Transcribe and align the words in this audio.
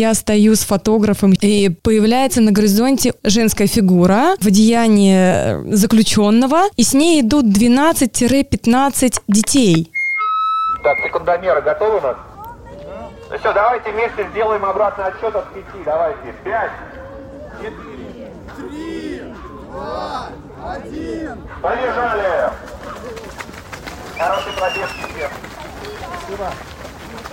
Я 0.00 0.14
стою 0.14 0.56
с 0.56 0.60
фотографом, 0.60 1.34
и 1.34 1.68
появляется 1.68 2.40
на 2.40 2.52
горизонте 2.52 3.12
женская 3.22 3.66
фигура 3.66 4.34
в 4.40 4.46
одеянии 4.46 5.74
заключенного, 5.74 6.62
и 6.78 6.84
с 6.84 6.94
ней 6.94 7.20
идут 7.20 7.44
12-15 7.44 9.20
детей. 9.28 9.92
Так, 10.82 10.96
секундомеры 11.04 11.60
готовы 11.60 11.98
у 11.98 12.00
нас? 12.00 12.16
Ну 13.30 13.38
все, 13.38 13.52
давайте 13.52 13.92
вместе 13.92 14.26
сделаем 14.32 14.64
обратный 14.64 15.04
отсчет 15.04 15.36
от 15.36 15.52
пяти. 15.52 15.84
Давайте. 15.84 16.34
Пять, 16.44 16.72
четыре, 17.58 18.32
три, 18.56 19.22
два, 19.70 20.30
один. 20.66 21.36
Побежали! 21.60 22.52
Хороший 24.16 24.52
пробежки 24.54 25.12
всем. 25.12 25.30
Спасибо. 26.24 26.50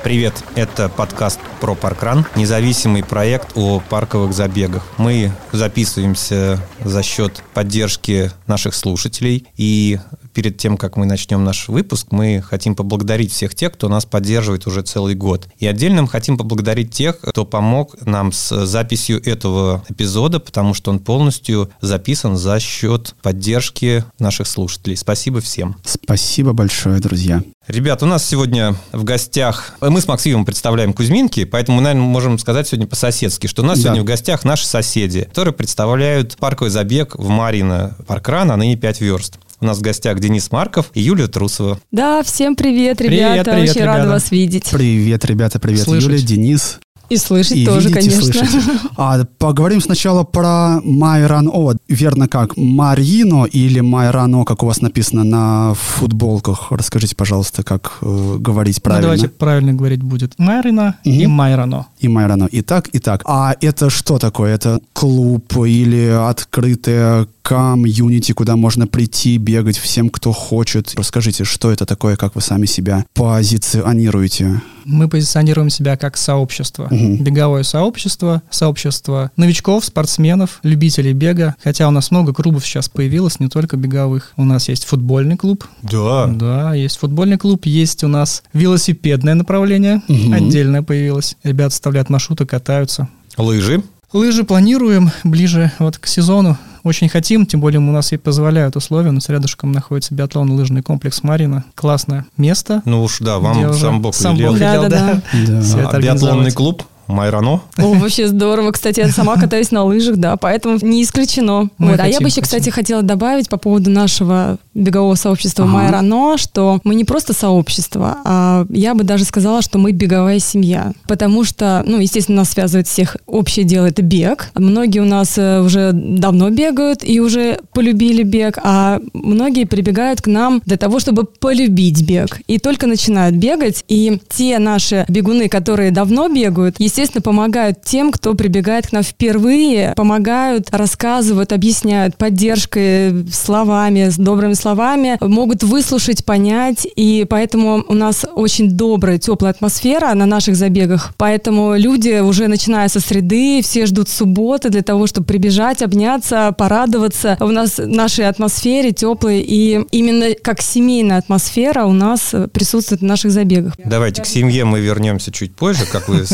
Привет, 0.04 0.44
это 0.56 0.90
подкаст 0.90 1.40
про 1.60 1.74
паркран, 1.74 2.26
независимый 2.36 3.04
проект 3.04 3.52
о 3.56 3.82
парковых 3.90 4.34
забегах. 4.34 4.86
Мы 4.98 5.32
записываемся 5.52 6.62
за 6.84 7.04
счет 7.04 7.44
поддержки 7.54 8.32
наших 8.46 8.76
слушателей 8.76 9.48
и 9.58 10.00
перед 10.38 10.56
тем, 10.56 10.78
как 10.78 10.98
мы 10.98 11.08
начнем 11.08 11.44
наш 11.44 11.68
выпуск, 11.68 12.10
мы 12.12 12.44
хотим 12.48 12.76
поблагодарить 12.76 13.32
всех 13.32 13.56
тех, 13.56 13.74
кто 13.74 13.90
нас 13.90 14.06
поддерживает 14.06 14.68
уже 14.68 14.84
целый 14.84 15.16
год. 15.16 15.48
И 15.58 15.66
отдельно 15.66 16.04
мы 16.04 16.08
хотим 16.08 16.38
поблагодарить 16.38 16.92
тех, 16.92 17.20
кто 17.20 17.44
помог 17.44 17.96
нам 18.06 18.32
с 18.32 18.68
записью 18.68 19.20
этого 19.28 19.84
эпизода, 19.90 20.40
потому 20.40 20.76
что 20.76 20.92
он 20.92 21.00
полностью 21.00 21.72
записан 21.82 22.38
за 22.38 22.60
счет 22.60 23.16
поддержки 23.24 24.06
наших 24.20 24.46
слушателей. 24.46 24.96
Спасибо 24.96 25.42
всем. 25.42 25.76
Спасибо 25.84 26.54
большое, 26.54 27.00
друзья. 27.00 27.42
Ребят, 27.68 28.04
у 28.04 28.06
нас 28.06 28.24
сегодня 28.24 28.76
в 28.92 29.04
гостях... 29.04 29.74
Мы 29.82 30.00
с 30.00 30.08
Максимом 30.08 30.46
представляем 30.46 30.94
Кузьминки, 30.94 31.46
поэтому, 31.46 31.82
наверное, 31.82 32.08
можем 32.08 32.38
сказать 32.38 32.68
сегодня 32.68 32.86
по-соседски, 32.86 33.48
что 33.48 33.64
у 33.64 33.66
нас 33.66 33.80
да. 33.80 33.86
сегодня 33.86 34.04
в 34.04 34.06
гостях 34.06 34.46
наши 34.46 34.68
соседи, 34.68 35.24
которые 35.24 35.56
представляют 35.56 36.38
парковый 36.38 36.70
забег 36.70 37.16
в 37.16 37.28
Марина 37.28 37.98
Паркран, 38.06 38.52
а 38.52 38.56
ныне 38.56 38.78
5 38.78 39.02
верст. 39.02 39.40
У 39.60 39.66
нас 39.66 39.80
в 39.80 39.82
гостях 39.82 40.20
Денис 40.20 40.52
Марков 40.52 40.92
и 40.94 41.02
Юлия 41.02 41.28
Трусова. 41.28 41.80
Да, 41.92 42.22
всем 42.22 42.56
привет, 42.56 43.02
ребята. 43.02 43.44
Привет, 43.44 43.46
привет, 43.46 43.70
Очень 43.70 43.82
ребята. 43.82 43.98
рада 43.98 44.10
вас 44.10 44.32
видеть. 44.32 44.70
Привет, 44.72 45.26
ребята, 45.26 45.60
привет. 45.60 45.82
Слышать. 45.82 46.10
Юлия, 46.10 46.22
Денис. 46.22 46.80
И 47.10 47.18
слышать 47.18 47.58
и 47.58 47.66
тоже, 47.66 47.90
видеть, 47.90 48.10
конечно. 48.10 48.44
И 48.44 48.88
а, 48.98 49.26
поговорим 49.38 49.82
сначала 49.82 50.24
про 50.24 50.82
Майрано. 50.84 51.78
Верно 51.88 52.28
как? 52.28 52.58
Марино 52.58 53.46
или 53.46 53.80
Майрано, 53.80 54.44
как 54.44 54.64
у 54.64 54.66
вас 54.66 54.82
написано 54.82 55.24
на 55.24 55.74
футболках? 55.74 56.72
Расскажите, 56.72 57.16
пожалуйста, 57.16 57.64
как 57.64 57.98
э, 58.02 58.36
говорить 58.40 58.82
правильно. 58.84 59.08
Ну, 59.08 59.16
давайте 59.16 59.30
правильно 59.30 59.74
говорить 59.74 60.04
будет. 60.04 60.34
Майрина 60.38 60.96
угу. 61.06 61.14
и 61.14 61.28
Майрано. 61.28 61.88
И 62.00 62.08
Майрано. 62.08 62.46
И 62.46 62.62
так, 62.62 62.88
и 62.90 63.00
так. 63.00 63.22
А 63.26 63.56
это 63.62 63.90
что 63.90 64.20
такое? 64.20 64.54
Это 64.54 64.80
клуб 64.94 65.56
или 65.66 66.10
открытая 66.10 67.28
комьюнити, 67.42 68.34
куда 68.34 68.58
можно 68.58 68.88
прийти, 68.88 69.38
бегать 69.38 69.78
всем, 69.78 70.10
кто 70.10 70.34
хочет. 70.34 70.94
Расскажите, 70.96 71.46
что 71.46 71.72
это 71.72 71.86
такое, 71.86 72.18
как 72.18 72.36
вы 72.36 72.42
сами 72.42 72.66
себя 72.66 73.06
позиционируете? 73.14 74.62
Мы 74.88 75.10
позиционируем 75.10 75.70
себя 75.70 75.98
как 75.98 76.16
сообщество. 76.16 76.86
Угу. 76.86 77.18
Беговое 77.24 77.64
сообщество, 77.64 78.42
сообщество 78.50 79.32
новичков, 79.36 79.84
спортсменов, 79.84 80.60
любителей 80.64 81.12
бега. 81.12 81.56
Хотя 81.62 81.88
у 81.90 81.92
нас 81.92 82.10
много 82.10 82.34
клубов 82.34 82.66
сейчас 82.66 82.88
появилось, 82.88 83.42
не 83.42 83.50
только 83.50 83.76
беговых. 83.76 84.32
У 84.38 84.46
нас 84.46 84.70
есть 84.70 84.86
футбольный 84.86 85.36
клуб. 85.36 85.66
Да. 85.84 86.28
Да, 86.28 86.74
есть 86.74 86.98
футбольный 86.98 87.38
клуб, 87.38 87.66
есть 87.66 88.04
у 88.06 88.08
нас 88.08 88.44
велосипедное 88.54 89.36
направление, 89.36 90.02
угу. 90.08 90.34
отдельное 90.34 90.84
появилось. 90.84 91.36
Ребята 91.44 91.72
вставляют 91.72 92.10
маршруты, 92.10 92.46
катаются. 92.46 93.10
Лыжи. 93.38 93.84
Лыжи 94.14 94.46
планируем 94.46 95.12
ближе 95.26 95.72
вот 95.80 95.98
к 95.98 96.08
сезону. 96.08 96.58
Очень 96.88 97.10
хотим, 97.10 97.46
тем 97.46 97.60
более 97.60 97.82
у 97.82 97.92
нас 97.92 98.14
и 98.14 98.18
позволяют 98.18 98.78
условия. 98.78 99.10
У 99.10 99.12
нас 99.12 99.28
рядышком 99.28 99.74
находится 99.74 100.16
биатлон-лыжный 100.16 100.82
комплекс 100.82 101.22
Марина. 101.22 101.66
Классное 101.76 102.26
место. 102.38 102.82
Ну 102.86 103.04
уж 103.04 103.20
да, 103.20 103.40
вам 103.40 103.74
сам 103.74 104.02
Бог 104.02 104.16
сам 104.16 104.38
велел. 104.38 104.52
Бог 104.52 104.62
велел, 104.62 104.84
да. 104.84 105.22
да. 105.34 105.62
да. 105.62 105.90
А 105.90 106.00
биатлонный 106.00 106.52
клуб? 106.52 106.84
Майрано. 107.08 107.62
О, 107.78 107.94
вообще 107.94 108.28
здорово. 108.28 108.72
Кстати, 108.72 109.00
я 109.00 109.10
сама 109.10 109.36
катаюсь 109.36 109.72
на 109.72 109.84
лыжах, 109.84 110.18
да, 110.18 110.38
поэтому 110.38 110.78
не 110.82 111.04
исключено. 111.04 111.70
Мы 111.78 111.92
вот. 111.92 111.98
Хотим, 111.98 112.04
а 112.04 112.08
я 112.08 112.20
бы 112.20 112.26
еще, 112.26 112.42
хотим. 112.42 112.44
кстати, 112.44 112.70
хотела 112.70 113.02
добавить 113.02 113.50
по 113.50 113.58
поводу 113.58 113.90
нашего 113.90 114.58
бегового 114.74 115.16
сообщества 115.16 115.66
ага. 115.66 115.74
Майрано, 115.74 116.38
что 116.38 116.80
мы 116.84 116.96
не 116.96 117.06
просто 117.06 117.34
сообщество, 117.34 118.18
а 118.24 118.66
я 118.70 118.94
бы 118.94 119.04
даже 119.04 119.24
сказала, 119.24 119.62
что 119.62 119.80
мы 119.80 119.92
беговая 119.92 120.40
семья. 120.40 120.94
Потому 121.08 121.44
что, 121.44 121.84
ну, 121.86 122.00
естественно, 122.00 122.38
нас 122.38 122.52
связывает 122.52 122.88
всех 122.88 123.18
общее 123.26 123.66
дело— 123.66 123.86
это 123.88 124.02
бег. 124.02 124.52
Многие 124.54 125.00
у 125.00 125.06
нас 125.06 125.38
э, 125.38 125.62
уже 125.62 125.92
давно 125.94 126.50
бегают 126.50 127.04
и 127.04 127.20
уже 127.20 127.60
полюбили 127.74 128.24
бег, 128.24 128.60
а 128.64 129.00
многие 129.14 129.66
прибегают 129.66 130.22
к 130.22 130.28
нам 130.28 130.62
для 130.66 130.78
того, 130.78 131.00
чтобы 131.00 131.24
полюбить 131.26 132.08
бег. 132.08 132.42
И 132.48 132.60
только 132.60 132.88
начинают 132.88 133.36
бегать, 133.36 133.84
и 133.88 134.20
те 134.30 134.60
наши 134.60 135.06
бегуны, 135.08 135.50
которые 135.50 135.92
давно 135.92 136.28
бегают, 136.28 136.76
естественно, 136.80 136.97
естественно, 136.98 137.22
помогают 137.22 137.84
тем, 137.84 138.12
кто 138.12 138.34
прибегает 138.34 138.88
к 138.88 138.92
нам 138.92 139.04
впервые, 139.04 139.94
помогают, 139.96 140.70
рассказывают, 140.72 141.54
объясняют 141.54 142.18
поддержкой, 142.18 143.28
словами, 143.32 144.10
с 144.10 144.18
добрыми 144.18 144.54
словами, 144.54 145.18
могут 145.22 145.62
выслушать, 145.64 146.26
понять, 146.26 146.88
и 146.96 147.28
поэтому 147.30 147.84
у 147.88 147.94
нас 147.94 148.26
очень 148.34 148.72
добрая, 148.72 149.20
теплая 149.20 149.54
атмосфера 149.54 150.12
на 150.16 150.26
наших 150.26 150.56
забегах, 150.56 151.14
поэтому 151.18 151.76
люди 151.76 152.20
уже 152.20 152.48
начиная 152.48 152.88
со 152.88 153.00
среды, 153.00 153.62
все 153.62 153.86
ждут 153.86 154.10
субботы 154.10 154.70
для 154.70 154.82
того, 154.82 155.06
чтобы 155.06 155.28
прибежать, 155.28 155.84
обняться, 155.84 156.52
порадоваться. 156.58 157.38
У 157.40 157.50
нас 157.50 157.78
в 157.78 157.86
нашей 157.86 158.28
атмосфере 158.28 158.92
теплой, 158.92 159.42
и 159.42 159.86
именно 159.92 160.34
как 160.42 160.62
семейная 160.62 161.20
атмосфера 161.20 161.86
у 161.86 161.94
нас 161.94 162.34
присутствует 162.52 163.02
в 163.02 163.06
наших 163.06 163.30
забегах. 163.32 163.74
Давайте 163.86 164.24
к 164.24 164.26
семье 164.26 164.66
мы 164.66 164.80
вернемся 164.80 165.32
чуть 165.32 165.56
позже, 165.56 165.86
как 165.92 166.10
вы 166.10 166.26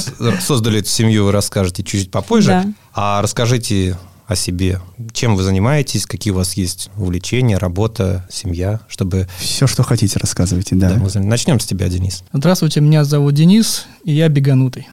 создали 0.53 0.79
эту 0.79 0.89
семью, 0.89 1.25
вы 1.25 1.31
расскажете 1.31 1.83
чуть-чуть 1.83 2.11
попозже. 2.11 2.49
Да. 2.49 2.73
А 2.93 3.21
расскажите 3.21 3.97
о 4.27 4.35
себе. 4.35 4.79
Чем 5.11 5.35
вы 5.35 5.43
занимаетесь, 5.43 6.05
какие 6.05 6.31
у 6.31 6.37
вас 6.37 6.53
есть 6.53 6.89
увлечения, 6.95 7.57
работа, 7.57 8.27
семья, 8.31 8.79
чтобы... 8.87 9.27
Все, 9.37 9.67
что 9.67 9.83
хотите, 9.83 10.19
рассказывайте, 10.19 10.75
да. 10.75 10.93
да 10.93 11.19
Начнем 11.19 11.59
с 11.59 11.65
тебя, 11.65 11.89
Денис. 11.89 12.23
Здравствуйте, 12.31 12.81
меня 12.81 13.03
зовут 13.03 13.33
Денис, 13.33 13.85
и 14.03 14.13
я 14.13 14.29
беганутый. 14.29 14.87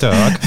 Так, 0.00 0.40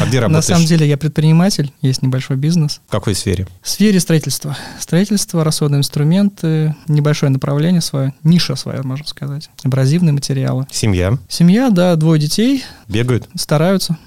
а 0.00 0.06
где 0.06 0.20
работаешь? 0.20 0.48
На 0.48 0.54
самом 0.54 0.66
деле 0.66 0.88
я 0.88 0.96
предприниматель, 0.96 1.72
есть 1.82 2.02
небольшой 2.02 2.36
бизнес. 2.36 2.80
В 2.88 2.90
какой 2.90 3.14
сфере? 3.14 3.46
В 3.62 3.68
сфере 3.68 4.00
строительства. 4.00 4.56
Строительство, 4.80 5.44
расходные 5.44 5.80
инструменты, 5.80 6.74
небольшое 6.88 7.30
направление 7.30 7.80
свое, 7.80 8.14
ниша 8.24 8.56
своя, 8.56 8.82
можно 8.82 9.06
сказать. 9.06 9.50
Абразивные 9.64 10.12
материалы. 10.12 10.66
Семья? 10.70 11.18
Семья, 11.28 11.70
да, 11.70 11.94
двое 11.96 12.20
детей. 12.20 12.64
Бегают? 12.88 13.28
Стараются. 13.34 13.98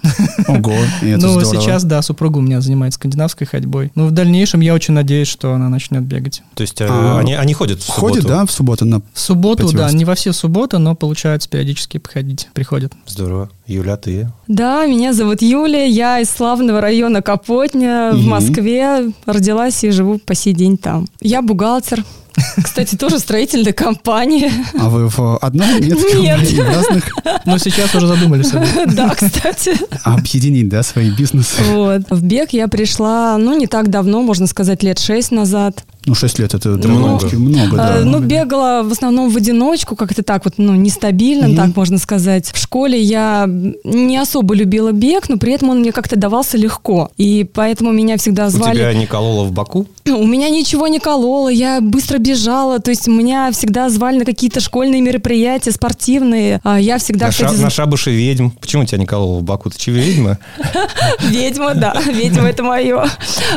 Ого, 0.47 0.73
это 1.01 1.17
Ну, 1.17 1.39
сейчас, 1.43 1.83
да, 1.83 2.01
супруга 2.01 2.39
у 2.39 2.41
меня 2.41 2.61
занимается 2.61 2.97
скандинавской 2.97 3.47
ходьбой. 3.47 3.91
Но 3.95 4.07
в 4.07 4.11
дальнейшем 4.11 4.61
я 4.61 4.73
очень 4.73 4.93
надеюсь, 4.93 5.27
что 5.27 5.53
она 5.53 5.69
начнет 5.69 6.03
бегать. 6.03 6.41
То 6.55 6.61
есть 6.61 6.81
э, 6.81 6.87
а, 6.89 7.19
они, 7.19 7.33
они 7.33 7.53
ходят 7.53 7.79
в 7.79 7.83
субботу? 7.83 8.01
Ходят, 8.01 8.25
да, 8.25 8.45
в 8.45 8.51
субботу 8.51 8.85
на 8.85 9.01
В 9.13 9.19
субботу, 9.19 9.71
да, 9.71 9.91
не 9.91 10.05
во 10.05 10.15
все 10.15 10.33
субботы, 10.33 10.77
но 10.77 10.95
получается 10.95 11.49
периодически 11.49 11.97
походить, 11.97 12.49
приходят. 12.53 12.93
Здорово. 13.05 13.49
Юля, 13.67 13.97
ты? 13.97 14.29
Да, 14.47 14.85
меня 14.85 15.13
зовут 15.13 15.41
Юлия, 15.41 15.87
я 15.87 16.19
из 16.19 16.29
славного 16.29 16.79
района 16.79 17.21
Капотня 17.21 18.11
в 18.13 18.23
Москве, 18.25 19.11
родилась 19.25 19.83
и 19.83 19.89
живу 19.89 20.19
по 20.19 20.35
сей 20.35 20.53
день 20.53 20.77
там. 20.77 21.07
Я 21.19 21.41
бухгалтер, 21.41 22.03
кстати, 22.63 22.95
тоже 22.95 23.19
строительная 23.19 23.73
компания. 23.73 24.51
А 24.79 24.89
вы 24.89 25.09
в 25.09 25.37
одном? 25.37 25.67
Нет, 25.79 25.97
Нет. 26.19 26.59
разных? 26.59 27.05
Но 27.45 27.57
сейчас 27.57 27.95
уже 27.95 28.07
задумались. 28.07 28.51
Да, 28.93 29.09
кстати. 29.09 29.75
Объединить, 30.03 30.69
да, 30.69 30.83
свои 30.83 31.11
бизнесы. 31.11 31.61
Вот. 31.71 32.01
В 32.09 32.23
бег 32.23 32.51
я 32.51 32.67
пришла, 32.67 33.37
ну, 33.37 33.57
не 33.57 33.67
так 33.67 33.89
давно, 33.89 34.21
можно 34.21 34.47
сказать, 34.47 34.83
лет 34.83 34.99
шесть 34.99 35.31
назад. 35.31 35.85
Ну, 36.05 36.13
6 36.13 36.39
лет 36.39 36.53
это 36.53 36.69
много. 36.69 37.27
Ну, 37.31 37.39
много, 37.39 37.77
да. 37.77 38.01
Ну, 38.03 38.19
бегала 38.19 38.83
в 38.83 38.91
основном 38.91 39.29
в 39.29 39.37
одиночку, 39.37 39.95
как-то 39.95 40.23
так 40.23 40.45
вот, 40.45 40.55
ну, 40.57 40.75
нестабильно, 40.75 41.45
mm 41.45 41.55
так 41.55 41.75
можно 41.75 41.97
сказать. 41.97 42.51
В 42.53 42.57
школе 42.57 43.01
я 43.01 43.45
не 43.47 44.17
особо 44.17 44.55
любила 44.55 44.91
бег, 44.91 45.29
но 45.29 45.37
при 45.37 45.53
этом 45.53 45.69
он 45.69 45.79
мне 45.79 45.91
как-то 45.91 46.17
давался 46.17 46.57
легко. 46.57 47.09
И 47.17 47.47
поэтому 47.51 47.91
меня 47.91 48.17
всегда 48.17 48.49
звали... 48.49 48.75
У 48.75 48.79
тебя 48.79 48.93
не 48.93 49.07
кололо 49.07 49.45
в 49.45 49.51
боку? 49.51 49.87
У 50.05 50.25
меня 50.25 50.49
ничего 50.49 50.87
не 50.87 50.99
кололо, 50.99 51.49
я 51.49 51.79
быстро 51.81 52.17
бежала, 52.17 52.79
то 52.79 52.91
есть 52.91 53.07
меня 53.07 53.51
всегда 53.51 53.89
звали 53.89 54.19
на 54.19 54.25
какие-то 54.25 54.59
школьные 54.59 55.01
мероприятия, 55.01 55.71
спортивные. 55.71 56.59
А 56.63 56.79
я 56.79 56.97
всегда, 56.97 57.27
на, 57.27 57.31
кстати... 57.31 57.55
ша- 57.55 57.61
на 57.61 57.69
шабуше 57.69 58.11
ведьм. 58.11 58.49
Почему 58.59 58.85
тебя 58.85 58.97
не 58.97 59.05
кололо 59.05 59.39
в 59.39 59.43
боку? 59.43 59.69
Ты 59.69 59.79
че, 59.79 59.91
ведьма? 59.91 60.37
Ведьма, 61.29 61.73
да, 61.73 61.95
ведьма 62.11 62.49
это 62.49 62.63
мое. 62.63 63.05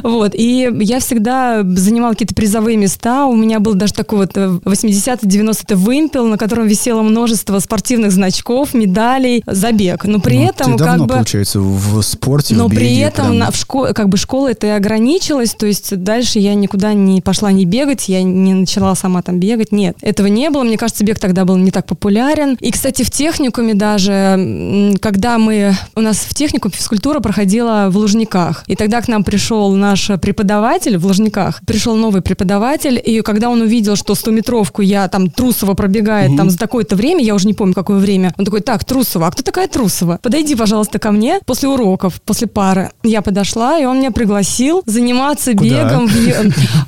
Вот, 0.02 0.32
и 0.34 0.70
я 0.80 1.00
всегда 1.00 1.62
занимала 1.64 2.12
какие-то 2.12 2.34
призовые 2.38 2.76
места. 2.76 3.26
У 3.26 3.34
меня 3.34 3.58
был 3.58 3.74
даже 3.74 3.94
такой 3.94 4.20
вот 4.20 4.36
80-90 4.36 5.74
вымпел, 5.74 6.28
на 6.28 6.38
котором 6.38 6.68
висело 6.68 7.02
множество 7.02 7.58
спортивных 7.58 8.12
значков, 8.12 8.74
медалей, 8.74 9.42
забег. 9.44 10.04
Но 10.04 10.20
при 10.20 10.38
ну, 10.38 10.48
этом 10.48 10.72
ты 10.76 10.84
давно, 10.84 10.98
как 10.98 11.08
бы... 11.08 11.14
получается, 11.14 11.58
в 11.58 12.00
спорте, 12.02 12.54
Но 12.54 12.68
в 12.68 12.70
беге, 12.70 12.80
при 12.80 12.98
этом 12.98 13.26
прям... 13.26 13.38
на, 13.38 13.50
в 13.50 13.56
школе, 13.56 13.92
как 13.92 14.08
бы 14.08 14.16
школа 14.16 14.52
это 14.52 14.68
и 14.68 14.70
ограничилась, 14.70 15.52
то 15.54 15.66
есть 15.66 15.96
дальше 15.96 16.38
я 16.38 16.54
никуда 16.54 16.92
не 16.92 17.20
пошла 17.20 17.50
не 17.50 17.64
бегать, 17.64 18.08
я 18.08 18.22
не 18.22 18.54
начала 18.54 18.94
сама 18.94 19.20
там 19.22 19.40
бегать. 19.40 19.72
Нет, 19.72 19.96
этого 20.00 20.28
не 20.28 20.48
было. 20.50 20.62
Мне 20.62 20.78
кажется, 20.78 21.04
бег 21.04 21.18
тогда 21.18 21.44
был 21.44 21.56
не 21.56 21.72
так 21.72 21.86
популярен. 21.86 22.56
И, 22.60 22.70
кстати, 22.70 23.02
в 23.02 23.10
техникуме 23.10 23.74
даже, 23.74 24.94
когда 25.00 25.38
мы... 25.38 25.74
У 25.96 26.00
нас 26.00 26.18
в 26.18 26.34
техникуме 26.34 26.72
физкультура 26.72 27.18
проходила 27.18 27.88
в 27.90 27.96
Лужниках. 27.96 28.62
И 28.68 28.76
тогда 28.76 29.00
к 29.00 29.08
нам 29.08 29.24
пришел 29.24 29.72
наш 29.72 30.08
преподаватель 30.22 30.98
в 30.98 31.04
Лужниках. 31.04 31.62
Пришел 31.66 31.96
новый 31.96 32.22
преподаватель, 32.28 33.00
и 33.04 33.20
когда 33.22 33.48
он 33.48 33.62
увидел, 33.62 33.96
что 33.96 34.12
100-метровку 34.12 34.82
я 34.82 35.08
там 35.08 35.30
Трусова 35.30 35.74
пробегает 35.74 36.30
угу. 36.30 36.38
там 36.38 36.50
за 36.50 36.58
такое-то 36.58 36.94
время, 36.94 37.24
я 37.24 37.34
уже 37.34 37.46
не 37.46 37.54
помню, 37.54 37.74
какое 37.74 37.98
время, 37.98 38.34
он 38.38 38.44
такой, 38.44 38.60
так, 38.60 38.84
Трусова, 38.84 39.26
а 39.26 39.30
кто 39.30 39.42
такая 39.42 39.66
Трусова? 39.68 40.18
Подойди, 40.22 40.54
пожалуйста, 40.54 40.98
ко 40.98 41.10
мне 41.10 41.40
после 41.46 41.68
уроков, 41.68 42.20
после 42.22 42.46
пары. 42.46 42.90
Я 43.02 43.22
подошла, 43.22 43.78
и 43.78 43.84
он 43.84 43.98
меня 43.98 44.10
пригласил 44.10 44.82
заниматься 44.86 45.52
Куда? 45.54 45.84
бегом. 45.84 46.08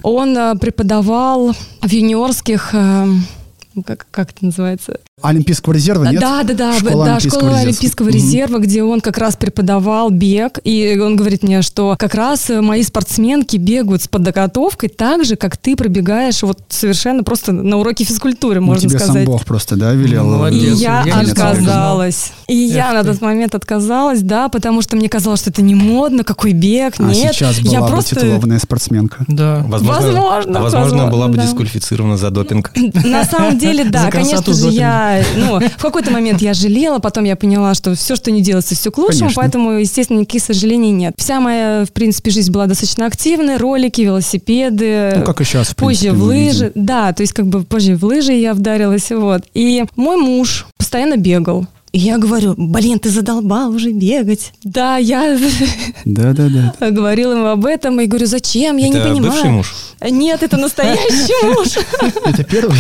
Он 0.03 0.37
э, 0.37 0.55
преподавал 0.57 1.55
в 1.83 1.91
юниорских 1.91 2.71
э, 2.73 3.07
как, 3.85 4.07
как 4.11 4.31
это 4.31 4.45
называется? 4.47 4.99
Олимпийского 5.23 5.75
резерва, 5.75 6.05
нет? 6.05 6.21
Да, 6.21 6.43
да, 6.43 6.55
да, 6.55 6.79
школа 6.79 7.05
да, 7.05 7.13
Олимпийского 7.13 7.41
школа 7.41 7.51
резерва. 7.51 7.69
Олимпийского 7.69 8.09
резерва, 8.09 8.57
mm-hmm. 8.57 8.63
где 8.63 8.83
он 8.83 9.01
как 9.01 9.19
раз 9.19 9.37
преподавал 9.37 10.11
бег, 10.11 10.59
и 10.65 10.99
он 10.99 11.17
говорит 11.17 11.43
мне, 11.43 11.63
что 11.63 11.95
как 11.99 12.15
раз 12.15 12.49
мои 12.49 12.83
спортсменки 12.83 13.57
бегают 13.57 14.03
с 14.03 14.09
подготовкой 14.09 14.89
так 14.89 15.25
же, 15.25 15.37
как 15.37 15.57
ты 15.57 15.77
пробегаешь 15.77 16.43
вот 16.43 16.61
совершенно 16.71 17.23
просто 17.23 17.53
на 17.53 17.77
уроке 17.77 18.05
физкультуры, 18.05 18.61
ну, 18.61 18.67
можно 18.67 18.89
тебе 18.89 18.99
сказать. 18.99 19.25
сам 19.25 19.25
Бог 19.25 19.45
просто, 19.45 19.77
да, 19.77 19.93
велел? 19.93 20.25
Молодец. 20.25 20.79
И 20.79 20.83
я, 20.83 21.05
я 21.05 21.21
отказалась. 21.21 22.33
И 22.49 22.57
я 22.57 22.93
на 22.93 23.05
тот 23.05 23.21
момент 23.21 23.55
отказалась, 23.55 24.23
да, 24.23 24.49
потому 24.49 24.83
что 24.83 24.97
мне 24.97 25.09
казалось, 25.09 25.41
что 25.41 25.51
это 25.51 25.63
не 25.63 25.75
модно, 25.75 26.25
какой 26.25 26.53
бег, 26.53 26.95
а 26.99 27.05
нет. 27.05 27.35
сейчас 27.35 27.61
была 27.61 27.73
я 27.73 27.81
бы 27.83 27.89
просто... 27.89 28.17
титулованная 28.17 28.59
спортсменка. 28.59 29.25
Да. 29.29 29.65
Возможно, 29.67 30.13
возможно, 30.13 30.61
возможно 30.61 31.07
была 31.07 31.29
бы 31.29 31.37
да. 31.37 31.45
дисквалифицирована 31.45 32.17
за 32.17 32.31
допинг. 32.31 32.73
На 33.05 33.25
самом 33.25 33.60
деле, 33.61 33.85
да, 33.85 34.11
конечно 34.11 34.53
же, 34.53 34.69
я, 34.69 35.23
ну, 35.37 35.61
в 35.61 35.83
какой-то 35.83 36.11
момент 36.11 36.41
я 36.41 36.55
жалела, 36.55 36.99
потом 36.99 37.25
я 37.25 37.37
поняла, 37.37 37.75
что 37.75 37.95
все, 37.95 38.17
что 38.17 38.31
не 38.31 38.43
делается, 38.43 38.75
все 38.75 38.91
к 38.91 38.99
лучшему, 38.99 39.21
конечно. 39.21 39.43
поэтому, 39.43 39.73
естественно, 39.73 40.19
никаких 40.19 40.43
сожалений 40.43 40.91
нет. 40.91 41.15
Вся 41.17 41.41
моя, 41.41 41.85
в 41.85 41.93
принципе, 41.93 42.31
жизнь 42.31 42.51
была 42.53 42.67
достаточно 42.67 43.07
активной, 43.07 43.57
ролики, 43.57 44.01
велосипеды. 44.01 45.15
Ну, 45.17 45.25
как 45.25 45.41
и 45.41 45.45
сейчас, 45.45 45.69
в 45.69 45.77
Позже 45.77 46.13
в 46.13 46.23
лыжи, 46.23 46.73
да, 46.75 47.13
то 47.13 47.23
есть 47.23 47.33
как 47.33 47.47
бы 47.47 47.63
позже 47.65 47.97
в 47.97 48.05
лыжи 48.05 48.33
я 48.33 48.55
вдарилась, 48.55 49.11
вот. 49.11 49.43
И 49.55 49.85
мой 49.97 50.17
муж 50.17 50.67
постоянно 50.77 51.17
бегал. 51.17 51.67
И 51.93 51.99
я 51.99 52.19
говорю, 52.19 52.55
блин, 52.57 53.01
ты 53.01 53.11
задолбал 53.11 53.71
уже 53.71 53.91
бегать. 53.91 54.53
Да, 54.63 54.97
я 54.97 55.37
Да-да-да. 56.05 56.75
говорила 56.91 57.33
ему 57.33 57.47
об 57.47 57.67
этом 57.67 58.01
и 58.01 58.07
говорю, 58.07 58.27
зачем, 58.27 58.77
я 58.77 58.89
это 58.89 58.99
не 58.99 59.03
понимаю. 59.05 59.33
бывший 59.33 59.51
муж? 59.51 59.75
Нет, 60.09 60.43
это 60.43 60.57
настоящий 60.57 61.47
муж. 61.55 61.69
Это 62.25 62.45
первый? 62.45 62.79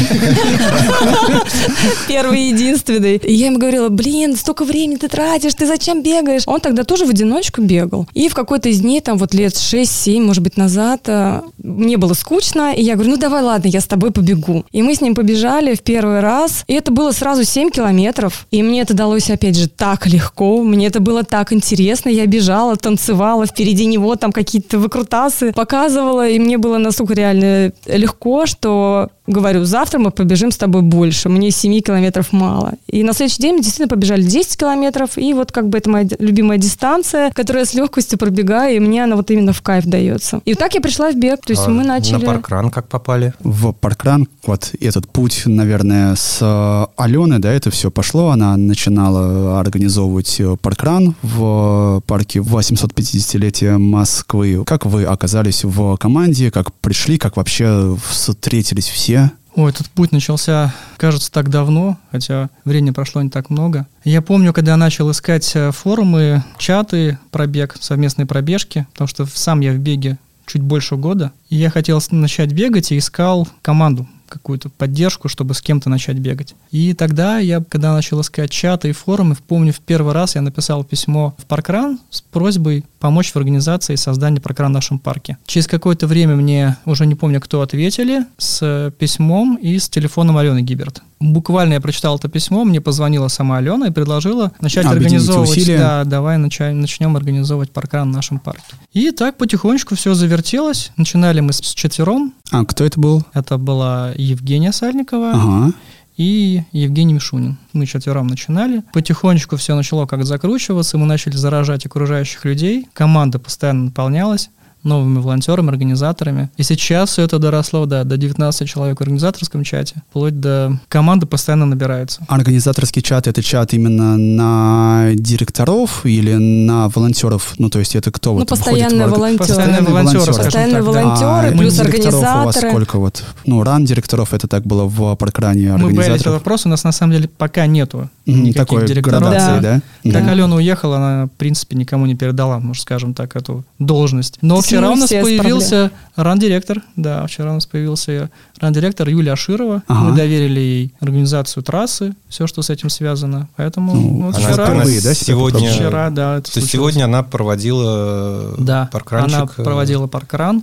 Первый 2.08 2.48
единственный. 2.48 3.16
И 3.16 3.34
я 3.34 3.46
ему 3.46 3.58
говорила, 3.58 3.88
блин, 3.88 4.36
столько 4.36 4.64
времени 4.64 4.96
ты 4.96 5.08
тратишь, 5.08 5.54
ты 5.54 5.66
зачем 5.66 6.02
бегаешь? 6.02 6.42
Он 6.46 6.60
тогда 6.60 6.84
тоже 6.84 7.04
в 7.04 7.10
одиночку 7.10 7.62
бегал. 7.62 8.06
И 8.14 8.28
в 8.28 8.34
какой-то 8.34 8.68
из 8.68 8.80
дней, 8.80 9.00
там 9.00 9.18
вот 9.18 9.34
лет 9.34 9.52
6-7, 9.52 10.20
может 10.20 10.42
быть, 10.42 10.56
назад, 10.56 11.02
э, 11.06 11.42
мне 11.58 11.96
было 11.96 12.14
скучно, 12.14 12.72
и 12.74 12.82
я 12.82 12.94
говорю, 12.94 13.10
ну 13.10 13.16
давай, 13.16 13.42
ладно, 13.42 13.68
я 13.68 13.80
с 13.80 13.86
тобой 13.86 14.12
побегу. 14.12 14.64
И 14.72 14.82
мы 14.82 14.94
с 14.94 15.00
ним 15.00 15.14
побежали 15.14 15.74
в 15.74 15.82
первый 15.82 16.20
раз, 16.20 16.64
и 16.68 16.74
это 16.74 16.90
было 16.92 17.12
сразу 17.12 17.44
7 17.44 17.70
километров, 17.70 18.46
и 18.50 18.62
мне 18.62 18.80
это 18.80 18.94
далось, 19.00 19.30
опять 19.30 19.56
же, 19.56 19.66
так 19.66 20.06
легко, 20.06 20.62
мне 20.62 20.86
это 20.88 21.00
было 21.00 21.22
так 21.24 21.54
интересно, 21.54 22.10
я 22.10 22.26
бежала, 22.26 22.76
танцевала, 22.76 23.46
впереди 23.46 23.86
него 23.86 24.14
там 24.16 24.30
какие-то 24.30 24.78
выкрутасы 24.78 25.52
показывала, 25.54 26.28
и 26.28 26.38
мне 26.38 26.58
было 26.58 26.76
настолько 26.76 27.14
реально 27.14 27.72
легко, 27.86 28.44
что 28.44 29.08
говорю, 29.30 29.64
завтра 29.64 29.98
мы 29.98 30.10
побежим 30.10 30.50
с 30.50 30.56
тобой 30.56 30.82
больше, 30.82 31.28
мне 31.28 31.50
7 31.50 31.80
километров 31.80 32.32
мало. 32.32 32.74
И 32.86 33.02
на 33.02 33.12
следующий 33.12 33.42
день 33.42 33.54
мы 33.54 33.60
действительно 33.60 33.88
побежали 33.88 34.22
10 34.22 34.56
километров, 34.56 35.16
и 35.16 35.32
вот 35.34 35.52
как 35.52 35.68
бы 35.68 35.78
это 35.78 35.90
моя 35.90 36.08
любимая 36.18 36.58
дистанция, 36.58 37.30
которую 37.30 37.60
я 37.60 37.66
с 37.66 37.74
легкостью 37.74 38.18
пробегаю, 38.18 38.76
и 38.76 38.80
мне 38.80 39.04
она 39.04 39.16
вот 39.16 39.30
именно 39.30 39.52
в 39.52 39.62
кайф 39.62 39.84
дается. 39.86 40.40
И 40.44 40.52
вот 40.52 40.58
так 40.58 40.74
я 40.74 40.80
пришла 40.80 41.10
в 41.10 41.16
бег, 41.16 41.40
то 41.44 41.52
есть 41.52 41.66
а 41.66 41.70
мы 41.70 41.84
начали... 41.84 42.24
На 42.24 42.32
паркран 42.32 42.70
как 42.70 42.88
попали? 42.88 43.32
В 43.40 43.72
паркран, 43.72 44.28
вот 44.46 44.72
этот 44.80 45.08
путь, 45.08 45.42
наверное, 45.46 46.14
с 46.16 46.38
э, 46.40 46.86
Алены, 46.96 47.38
да, 47.38 47.52
это 47.52 47.70
все 47.70 47.90
пошло, 47.90 48.30
она 48.30 48.56
начинала 48.56 49.60
организовывать 49.60 50.40
э, 50.40 50.56
паркран 50.60 51.14
в 51.22 52.02
парке 52.06 52.40
850-летия 52.40 53.78
Москвы. 53.78 54.64
Как 54.64 54.86
вы 54.86 55.04
оказались 55.04 55.64
в 55.64 55.96
команде, 55.96 56.50
как 56.50 56.72
пришли, 56.74 57.18
как 57.18 57.36
вообще 57.36 57.96
встретились 58.08 58.88
все, 58.88 59.19
о, 59.54 59.68
этот 59.68 59.88
путь 59.90 60.12
начался, 60.12 60.74
кажется, 60.96 61.30
так 61.30 61.48
давно, 61.50 61.98
хотя 62.10 62.50
времени 62.64 62.90
прошло 62.90 63.22
не 63.22 63.30
так 63.30 63.50
много. 63.50 63.86
Я 64.04 64.22
помню, 64.22 64.52
когда 64.52 64.72
я 64.72 64.76
начал 64.76 65.10
искать 65.10 65.50
э, 65.54 65.72
форумы, 65.72 66.44
чаты, 66.58 67.18
пробег, 67.30 67.76
совместные 67.80 68.26
пробежки, 68.26 68.86
потому 68.92 69.08
что 69.08 69.26
сам 69.26 69.60
я 69.60 69.72
в 69.72 69.78
беге 69.78 70.18
чуть 70.46 70.62
больше 70.62 70.96
года, 70.96 71.32
и 71.48 71.56
я 71.56 71.70
хотел 71.70 72.02
начать 72.10 72.52
бегать 72.52 72.92
и 72.92 72.98
искал 72.98 73.46
команду, 73.62 74.08
какую-то 74.30 74.70
поддержку, 74.70 75.28
чтобы 75.28 75.52
с 75.54 75.60
кем-то 75.60 75.90
начать 75.90 76.16
бегать. 76.16 76.54
И 76.70 76.94
тогда 76.94 77.38
я, 77.38 77.62
когда 77.62 77.92
начал 77.92 78.20
искать 78.22 78.50
чаты 78.50 78.88
и 78.88 78.92
форумы, 78.92 79.36
помню, 79.46 79.72
в 79.72 79.80
первый 79.80 80.14
раз 80.14 80.36
я 80.36 80.40
написал 80.40 80.84
письмо 80.84 81.34
в 81.36 81.44
Паркран 81.44 81.98
с 82.08 82.22
просьбой 82.22 82.84
помочь 82.98 83.32
в 83.32 83.36
организации 83.36 83.96
создания 83.96 84.40
паркран 84.40 84.70
в 84.70 84.74
нашем 84.74 84.98
парке. 84.98 85.36
Через 85.46 85.66
какое-то 85.66 86.06
время 86.06 86.36
мне, 86.36 86.76
уже 86.84 87.06
не 87.06 87.14
помню, 87.14 87.40
кто 87.40 87.62
ответили, 87.62 88.24
с 88.38 88.92
письмом 88.98 89.56
и 89.56 89.78
с 89.78 89.88
телефоном 89.88 90.36
Алены 90.36 90.62
Гиберт. 90.62 91.02
Буквально 91.20 91.74
я 91.74 91.80
прочитал 91.80 92.16
это 92.16 92.28
письмо, 92.28 92.64
мне 92.64 92.80
позвонила 92.80 93.28
сама 93.28 93.58
Алена 93.58 93.88
и 93.88 93.90
предложила 93.90 94.52
начать 94.60 94.86
а, 94.86 94.90
организовывать. 94.90 95.50
Усилия. 95.50 95.78
Да, 95.78 96.04
давай 96.04 96.38
начнем, 96.38 96.80
начнем 96.80 97.14
организовывать 97.14 97.70
паркран 97.70 98.10
в 98.10 98.14
нашем 98.14 98.38
парке. 98.38 98.74
И 98.94 99.10
так 99.10 99.36
потихонечку 99.36 99.96
все 99.96 100.14
завертелось. 100.14 100.92
Начинали 100.96 101.40
мы 101.40 101.52
с 101.52 101.60
четвером. 101.60 102.32
А 102.50 102.64
кто 102.64 102.84
это 102.84 102.98
был? 102.98 103.22
Это 103.34 103.58
была 103.58 104.12
Евгения 104.16 104.72
Сальникова. 104.72 105.32
Ага 105.32 105.72
и 106.20 106.64
Евгений 106.72 107.14
Мишунин. 107.14 107.56
Мы 107.72 107.86
четвером 107.86 108.26
начинали. 108.26 108.82
Потихонечку 108.92 109.56
все 109.56 109.74
начало 109.74 110.04
как 110.04 110.26
закручиваться, 110.26 110.98
мы 110.98 111.06
начали 111.06 111.34
заражать 111.34 111.86
окружающих 111.86 112.44
людей. 112.44 112.88
Команда 112.92 113.38
постоянно 113.38 113.84
наполнялась 113.84 114.50
новыми 114.82 115.18
волонтерами, 115.18 115.68
организаторами. 115.70 116.50
И 116.56 116.62
сейчас 116.62 117.10
все 117.10 117.22
это 117.22 117.38
доросло 117.38 117.86
да, 117.86 118.04
до 118.04 118.16
19 118.16 118.68
человек 118.68 118.98
в 118.98 119.02
организаторском 119.02 119.64
чате, 119.64 119.96
вплоть 120.10 120.40
до 120.40 120.78
команды 120.88 121.26
постоянно 121.26 121.66
набирается. 121.66 122.22
Организаторский 122.28 123.02
чат— 123.02 123.26
это 123.28 123.42
чат 123.42 123.74
именно 123.74 124.16
на 124.16 125.10
директоров 125.14 126.04
или 126.06 126.34
на 126.34 126.88
волонтеров? 126.88 127.54
Ну, 127.58 127.68
то 127.70 127.78
есть 127.78 127.96
это 127.96 128.10
кто 128.10 128.32
ну, 128.32 128.40
вот 128.40 128.48
постоянные 128.48 129.06
в... 129.06 129.10
волонтеры. 129.10 129.48
Постоянные 129.48 129.82
волонтеры, 129.82 130.32
Постоянные 130.32 130.82
волонтеры, 130.82 131.50
да. 131.50 131.58
плюс 131.58 131.78
а 131.78 131.82
организаторы. 131.82 132.40
у 132.40 132.44
вас 132.44 132.56
сколько 132.56 132.98
вот? 132.98 133.24
Ну, 133.46 133.62
ран 133.62 133.84
директоров 133.84 134.34
это 134.34 134.48
так 134.48 134.64
было 134.64 134.84
в 134.84 135.14
паркране 135.16 135.76
Мы 135.76 135.90
были 135.90 136.14
этот 136.14 136.26
вопрос, 136.26 136.66
у 136.66 136.68
нас 136.68 136.84
на 136.84 136.92
самом 136.92 137.12
деле 137.12 137.28
пока 137.28 137.66
нету 137.66 138.10
никаких 138.26 138.56
Такой 138.56 138.86
директоров. 138.86 139.20
Градации, 139.20 139.62
да. 139.62 139.80
да? 140.04 140.12
Как 140.12 140.24
да. 140.24 140.32
Алена 140.32 140.56
уехала, 140.56 140.96
она, 140.96 141.26
в 141.26 141.30
принципе, 141.30 141.76
никому 141.76 142.06
не 142.06 142.14
передала, 142.14 142.58
можно 142.58 142.80
скажем 142.80 143.14
так, 143.14 143.36
эту 143.36 143.64
должность. 143.78 144.38
Но 144.40 144.60
вчера 144.76 144.90
у 144.90 144.96
нас 144.96 145.10
появился 145.10 145.90
ран-директор, 146.16 146.82
да, 146.96 147.26
вчера 147.26 147.50
у 147.50 147.54
нас 147.54 147.66
появился 147.66 148.30
ран-директор 148.60 149.08
Юлия 149.08 149.32
Аширова. 149.32 149.82
Ага. 149.86 150.00
Мы 150.00 150.16
доверили 150.16 150.60
ей 150.60 150.94
организацию 151.00 151.62
трассы, 151.62 152.14
все, 152.28 152.46
что 152.46 152.62
с 152.62 152.70
этим 152.70 152.90
связано. 152.90 153.48
Поэтому 153.56 153.94
ну, 153.94 154.26
вот 154.26 154.36
вчера... 154.36 154.66
Впервые, 154.66 155.00
да, 155.00 155.14
сегодня... 155.14 155.70
Вчера, 155.70 156.10
да, 156.10 156.38
это 156.38 156.52
То 156.52 156.60
есть 156.60 156.70
сегодня 156.70 157.04
она 157.04 157.22
проводила 157.22 158.54
да, 158.58 158.88
паркранчик? 158.92 159.36
она 159.36 159.46
проводила 159.46 160.06
паркран, 160.06 160.62